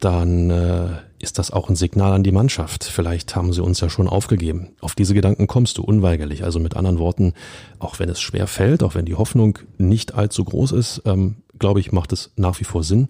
Dann 0.00 0.50
äh, 0.50 0.88
ist 1.18 1.38
das 1.38 1.50
auch 1.50 1.70
ein 1.70 1.76
Signal 1.76 2.12
an 2.12 2.22
die 2.22 2.32
Mannschaft. 2.32 2.84
Vielleicht 2.84 3.34
haben 3.34 3.52
sie 3.52 3.62
uns 3.62 3.80
ja 3.80 3.88
schon 3.88 4.08
aufgegeben. 4.08 4.68
Auf 4.80 4.94
diese 4.94 5.14
Gedanken 5.14 5.46
kommst 5.46 5.78
du 5.78 5.82
unweigerlich. 5.82 6.44
Also 6.44 6.60
mit 6.60 6.76
anderen 6.76 6.98
Worten, 6.98 7.32
auch 7.78 7.98
wenn 7.98 8.10
es 8.10 8.20
schwer 8.20 8.46
fällt, 8.46 8.82
auch 8.82 8.94
wenn 8.94 9.06
die 9.06 9.14
Hoffnung 9.14 9.58
nicht 9.78 10.14
allzu 10.14 10.44
groß 10.44 10.72
ist, 10.72 11.02
ähm, 11.06 11.36
glaube 11.58 11.80
ich, 11.80 11.92
macht 11.92 12.12
es 12.12 12.32
nach 12.36 12.60
wie 12.60 12.64
vor 12.64 12.84
Sinn. 12.84 13.08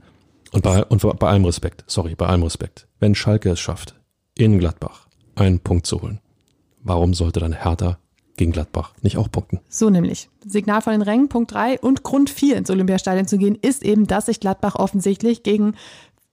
Und 0.56 0.62
bei, 0.62 0.82
und 0.86 1.18
bei 1.18 1.28
allem 1.28 1.44
Respekt, 1.44 1.84
sorry, 1.86 2.14
bei 2.14 2.24
allem 2.24 2.42
Respekt, 2.42 2.88
wenn 2.98 3.14
Schalke 3.14 3.50
es 3.50 3.60
schafft, 3.60 3.94
in 4.34 4.58
Gladbach 4.58 5.06
einen 5.34 5.60
Punkt 5.60 5.84
zu 5.84 6.00
holen, 6.00 6.18
warum 6.82 7.12
sollte 7.12 7.40
dann 7.40 7.52
Hertha 7.52 7.98
gegen 8.38 8.52
Gladbach 8.52 8.94
nicht 9.02 9.18
auch 9.18 9.30
punkten? 9.30 9.60
So 9.68 9.90
nämlich. 9.90 10.30
Signal 10.46 10.80
von 10.80 10.94
den 10.94 11.02
Rängen, 11.02 11.28
Punkt 11.28 11.52
3 11.52 11.80
und 11.80 12.04
Grund 12.04 12.30
4 12.30 12.56
ins 12.56 12.70
Olympiastadion 12.70 13.28
zu 13.28 13.36
gehen, 13.36 13.58
ist 13.60 13.82
eben, 13.82 14.06
dass 14.06 14.26
sich 14.26 14.40
Gladbach 14.40 14.76
offensichtlich 14.76 15.42
gegen 15.42 15.74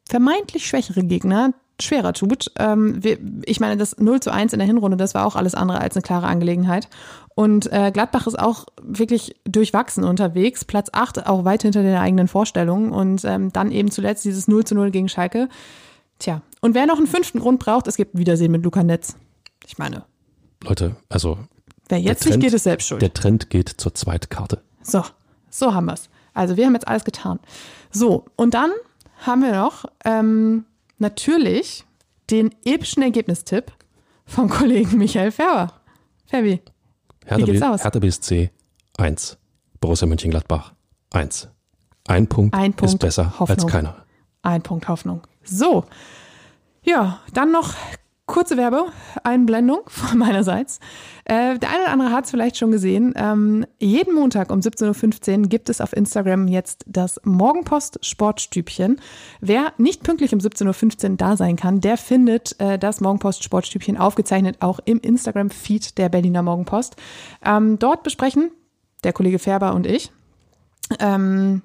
vermeintlich 0.07 0.67
schwächere 0.67 1.03
Gegner 1.03 1.53
schwerer 1.84 2.14
tut. 2.14 2.52
Ähm, 2.58 3.04
wir, 3.04 3.18
ich 3.46 3.60
meine, 3.60 3.78
das 3.78 3.98
0 3.98 4.20
zu 4.20 4.32
1 4.32 4.54
in 4.54 4.60
der 4.60 4.68
Hinrunde, 4.68 4.98
das 4.98 5.14
war 5.14 5.26
auch 5.26 5.36
alles 5.36 5.56
andere 5.56 5.80
als 5.82 5.96
eine 5.96 6.02
klare 6.04 6.28
Angelegenheit. 6.28 6.88
Und 7.36 7.72
äh, 7.72 7.92
Gladbach 7.92 8.28
ist 8.28 8.38
auch 8.40 8.66
wirklich 8.82 9.36
durchwachsen 9.46 10.04
unterwegs. 10.04 10.66
Platz 10.66 10.90
8 10.92 11.26
auch 11.28 11.46
weit 11.46 11.64
hinter 11.64 11.82
den 11.82 11.96
eigenen 11.96 12.28
Vorstellungen. 12.28 12.92
Und 12.92 13.26
ähm, 13.26 13.52
dann 13.54 13.72
eben 13.72 13.90
zuletzt 13.92 14.24
dieses 14.26 14.48
0 14.48 14.64
zu 14.66 14.76
0 14.76 14.92
gegen 14.92 15.10
Schalke. 15.10 15.50
Tja, 16.20 16.42
und 16.62 16.76
wer 16.76 16.86
noch 16.86 16.98
einen 16.98 17.08
fünften 17.08 17.40
Grund 17.40 17.60
braucht, 17.60 17.88
es 17.88 17.98
gibt 17.98 18.18
Wiedersehen 18.18 18.52
mit 18.52 18.64
Luca 18.64 18.84
Netz. 18.84 19.16
Ich 19.66 19.78
meine, 19.78 20.04
Leute, 20.64 20.96
also 21.10 21.40
wer 21.90 22.00
jetzt 22.00 22.24
Trend- 22.24 22.36
nicht 22.38 22.46
geht, 22.46 22.54
ist 22.54 22.64
selbst 22.64 22.88
schuld. 22.88 23.02
der 23.02 23.14
Trend 23.14 23.50
geht 23.50 23.70
zur 23.70 23.94
Zweitkarte. 23.94 24.62
So, 24.84 25.04
so 25.50 25.74
haben 25.74 25.86
wir's. 25.86 26.10
Also 26.34 26.56
wir 26.56 26.66
haben 26.66 26.74
jetzt 26.74 26.88
alles 26.88 27.04
getan. 27.04 27.40
So, 27.92 28.26
und 28.36 28.54
dann 28.54 28.72
haben 29.26 29.42
wir 29.42 29.54
noch 29.54 29.86
ähm, 30.06 30.66
natürlich 30.98 31.86
den 32.30 32.54
epischen 32.66 33.04
Ergebnistipp 33.04 33.72
vom 34.26 34.50
Kollegen 34.50 34.98
Michael 34.98 35.32
Ferber. 35.32 35.74
Ferbi, 36.26 36.62
Hertha, 37.26 37.46
geht's 37.46 37.60
B- 37.60 37.66
aus? 37.66 37.84
Hertha 37.84 38.00
BSC 38.00 38.52
1, 38.98 39.38
Borussia 39.80 40.08
Mönchengladbach 40.08 40.74
1. 41.12 41.50
Ein 42.08 42.28
Punkt, 42.28 42.54
Ein 42.56 42.74
Punkt 42.74 42.94
ist 42.94 43.00
besser 43.00 43.39
Hoffnung. 43.39 43.50
als 43.58 43.68
keiner. 43.68 44.06
ein 44.41 44.62
Punkt 44.62 44.88
Hoffnung. 44.88 45.22
So, 45.44 45.86
ja, 46.84 47.20
dann 47.34 47.52
noch 47.52 47.74
kurze 48.34 48.58
Werbeeinblendung 48.58 49.82
von 49.88 50.18
meinerseits. 50.18 50.80
Äh, 51.24 51.60
der 51.60 51.70
eine 51.70 51.84
oder 51.84 51.92
andere 51.92 52.12
hat 52.12 52.26
es 52.26 52.32
vielleicht 52.32 52.58
schon 52.58 52.72
gesehen. 52.72 53.14
Ähm, 53.16 53.66
jeden 53.80 54.16
Montag 54.16 54.52
um 54.52 54.60
17.15 54.60 55.44
Uhr 55.44 55.48
gibt 55.48 55.70
es 55.70 55.80
auf 55.80 55.94
Instagram 55.94 56.48
jetzt 56.48 56.84
das 56.88 57.22
Morgenpost 57.24 58.04
Sportstübchen. 58.04 59.00
Wer 59.40 59.72
nicht 59.78 60.02
pünktlich 60.02 60.34
um 60.34 60.40
17.15 60.40 61.12
Uhr 61.12 61.18
da 61.18 61.38
sein 61.38 61.56
kann, 61.56 61.80
der 61.80 61.96
findet 61.96 62.60
äh, 62.60 62.80
das 62.80 63.02
Morgenpost 63.02 63.44
Sportstübchen 63.44 63.98
aufgezeichnet 63.98 64.58
auch 64.62 64.80
im 64.84 65.00
Instagram-Feed 65.00 66.00
der 66.00 66.10
Berliner 66.10 66.42
Morgenpost. 66.42 66.96
Ähm, 67.46 67.78
dort 67.78 68.02
besprechen 68.02 68.50
der 69.04 69.14
Kollege 69.14 69.38
Färber 69.38 69.76
und 69.76 69.86
ich 69.86 70.12
ähm, 71.00 71.62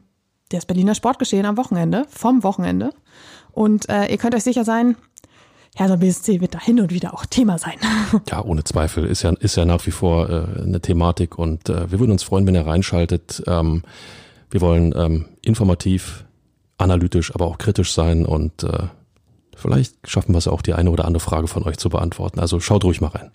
das 0.51 0.67
Berliner 0.67 0.95
Sportgeschehen 0.95 1.47
am 1.47 1.57
Wochenende, 1.57 2.05
vom 2.11 2.43
Wochenende. 2.43 2.91
Und 3.53 3.89
äh, 3.89 4.07
ihr 4.07 4.19
könnt 4.19 4.35
euch 4.35 4.45
sicher 4.45 4.65
sein, 4.65 4.97
Hertha 5.79 5.95
BSC 5.95 6.41
wird 6.41 6.55
da 6.55 6.61
hin 6.61 6.81
und 6.81 6.93
wieder 6.93 7.15
auch 7.15 7.25
Thema 7.25 7.57
sein. 7.57 7.77
Ja, 8.29 8.45
ohne 8.45 8.65
Zweifel. 8.65 9.05
Ist 9.05 9.23
ja, 9.23 9.31
ist 9.39 9.57
ja 9.57 9.65
nach 9.65 9.87
wie 9.87 9.93
vor 9.93 10.29
äh, 10.29 10.63
eine 10.63 10.81
Thematik 10.81 11.39
und 11.39 11.69
äh, 11.69 11.91
wir 11.91 12.01
würden 12.01 12.11
uns 12.11 12.25
freuen, 12.25 12.47
wenn 12.47 12.55
ihr 12.57 12.67
reinschaltet. 12.67 13.45
Ähm, 13.47 13.85
wir 14.51 14.61
wollen 14.61 14.93
ähm, 14.97 15.27
informativ, 15.41 16.25
analytisch, 16.79 17.33
aber 17.33 17.47
auch 17.47 17.59
kritisch 17.59 17.93
sein 17.93 18.27
und 18.27 18.65
äh, 18.65 18.89
vielleicht 19.55 19.95
schaffen 20.09 20.35
wir 20.35 20.39
es 20.39 20.49
auch, 20.49 20.63
die 20.63 20.75
eine 20.75 20.91
oder 20.91 21.05
andere 21.05 21.21
Frage 21.21 21.47
von 21.47 21.63
euch 21.63 21.79
zu 21.79 21.91
beantworten. 21.91 22.41
Also 22.41 22.59
schaut 22.59 22.83
ruhig 22.85 23.01
mal 23.01 23.09
rein. 23.09 23.31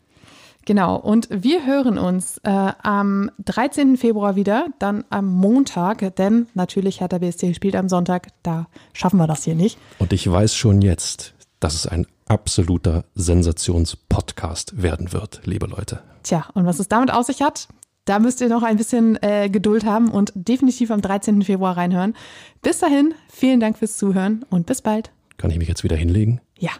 Genau, 0.66 0.98
und 0.98 1.30
wir 1.30 1.66
hören 1.66 1.98
uns 1.98 2.39
äh, 2.39 2.50
am 2.50 3.32
13. 3.46 3.96
Februar 3.96 4.36
wieder, 4.36 4.68
dann 4.80 5.06
am 5.10 5.28
Montag, 5.28 6.16
denn 6.18 6.48
natürlich 6.56 7.00
Hertha 7.00 7.20
BSC 7.20 7.54
spielt 7.54 7.76
am 7.76 7.88
Sonntag, 7.88 8.28
da 8.44 8.68
schaffen 8.91 9.18
wir 9.18 9.28
das 9.28 9.44
hier 9.44 9.56
nicht. 9.56 9.78
Und 10.00 10.12
ich 10.12 10.30
weiß 10.30 10.56
schon 10.56 10.82
jetzt, 10.82 11.34
dass 11.64 11.76
es 11.76 11.88
ein 11.88 12.05
absoluter 12.28 13.05
Sensationspodcast 13.16 14.82
werden 14.82 15.14
wird, 15.14 15.41
liebe 15.45 15.66
Leute. 15.66 16.01
Tja, 16.24 16.45
und 16.53 16.66
was 16.66 16.80
es 16.80 16.89
damit 16.89 17.11
aus 17.11 17.28
sich 17.28 17.41
hat, 17.41 17.68
da 18.05 18.20
müsst 18.20 18.41
ihr 18.41 18.49
noch 18.49 18.64
ein 18.64 18.76
bisschen 18.76 19.22
äh, 19.22 19.49
Geduld 19.49 19.86
haben 19.86 20.11
und 20.11 20.34
definitiv 20.36 20.91
am 20.91 21.01
13. 21.01 21.41
Februar 21.41 21.78
reinhören. 21.78 22.16
Bis 22.61 22.80
dahin, 22.80 23.14
vielen 23.30 23.61
Dank 23.61 23.78
fürs 23.78 23.97
Zuhören 23.97 24.43
und 24.49 24.66
bis 24.66 24.82
bald. 24.82 25.11
Kann 25.38 25.51
ich 25.51 25.57
mich 25.57 25.70
jetzt 25.70 25.84
wieder 25.86 25.95
hinlegen? 25.95 26.41
Ja. 26.57 26.72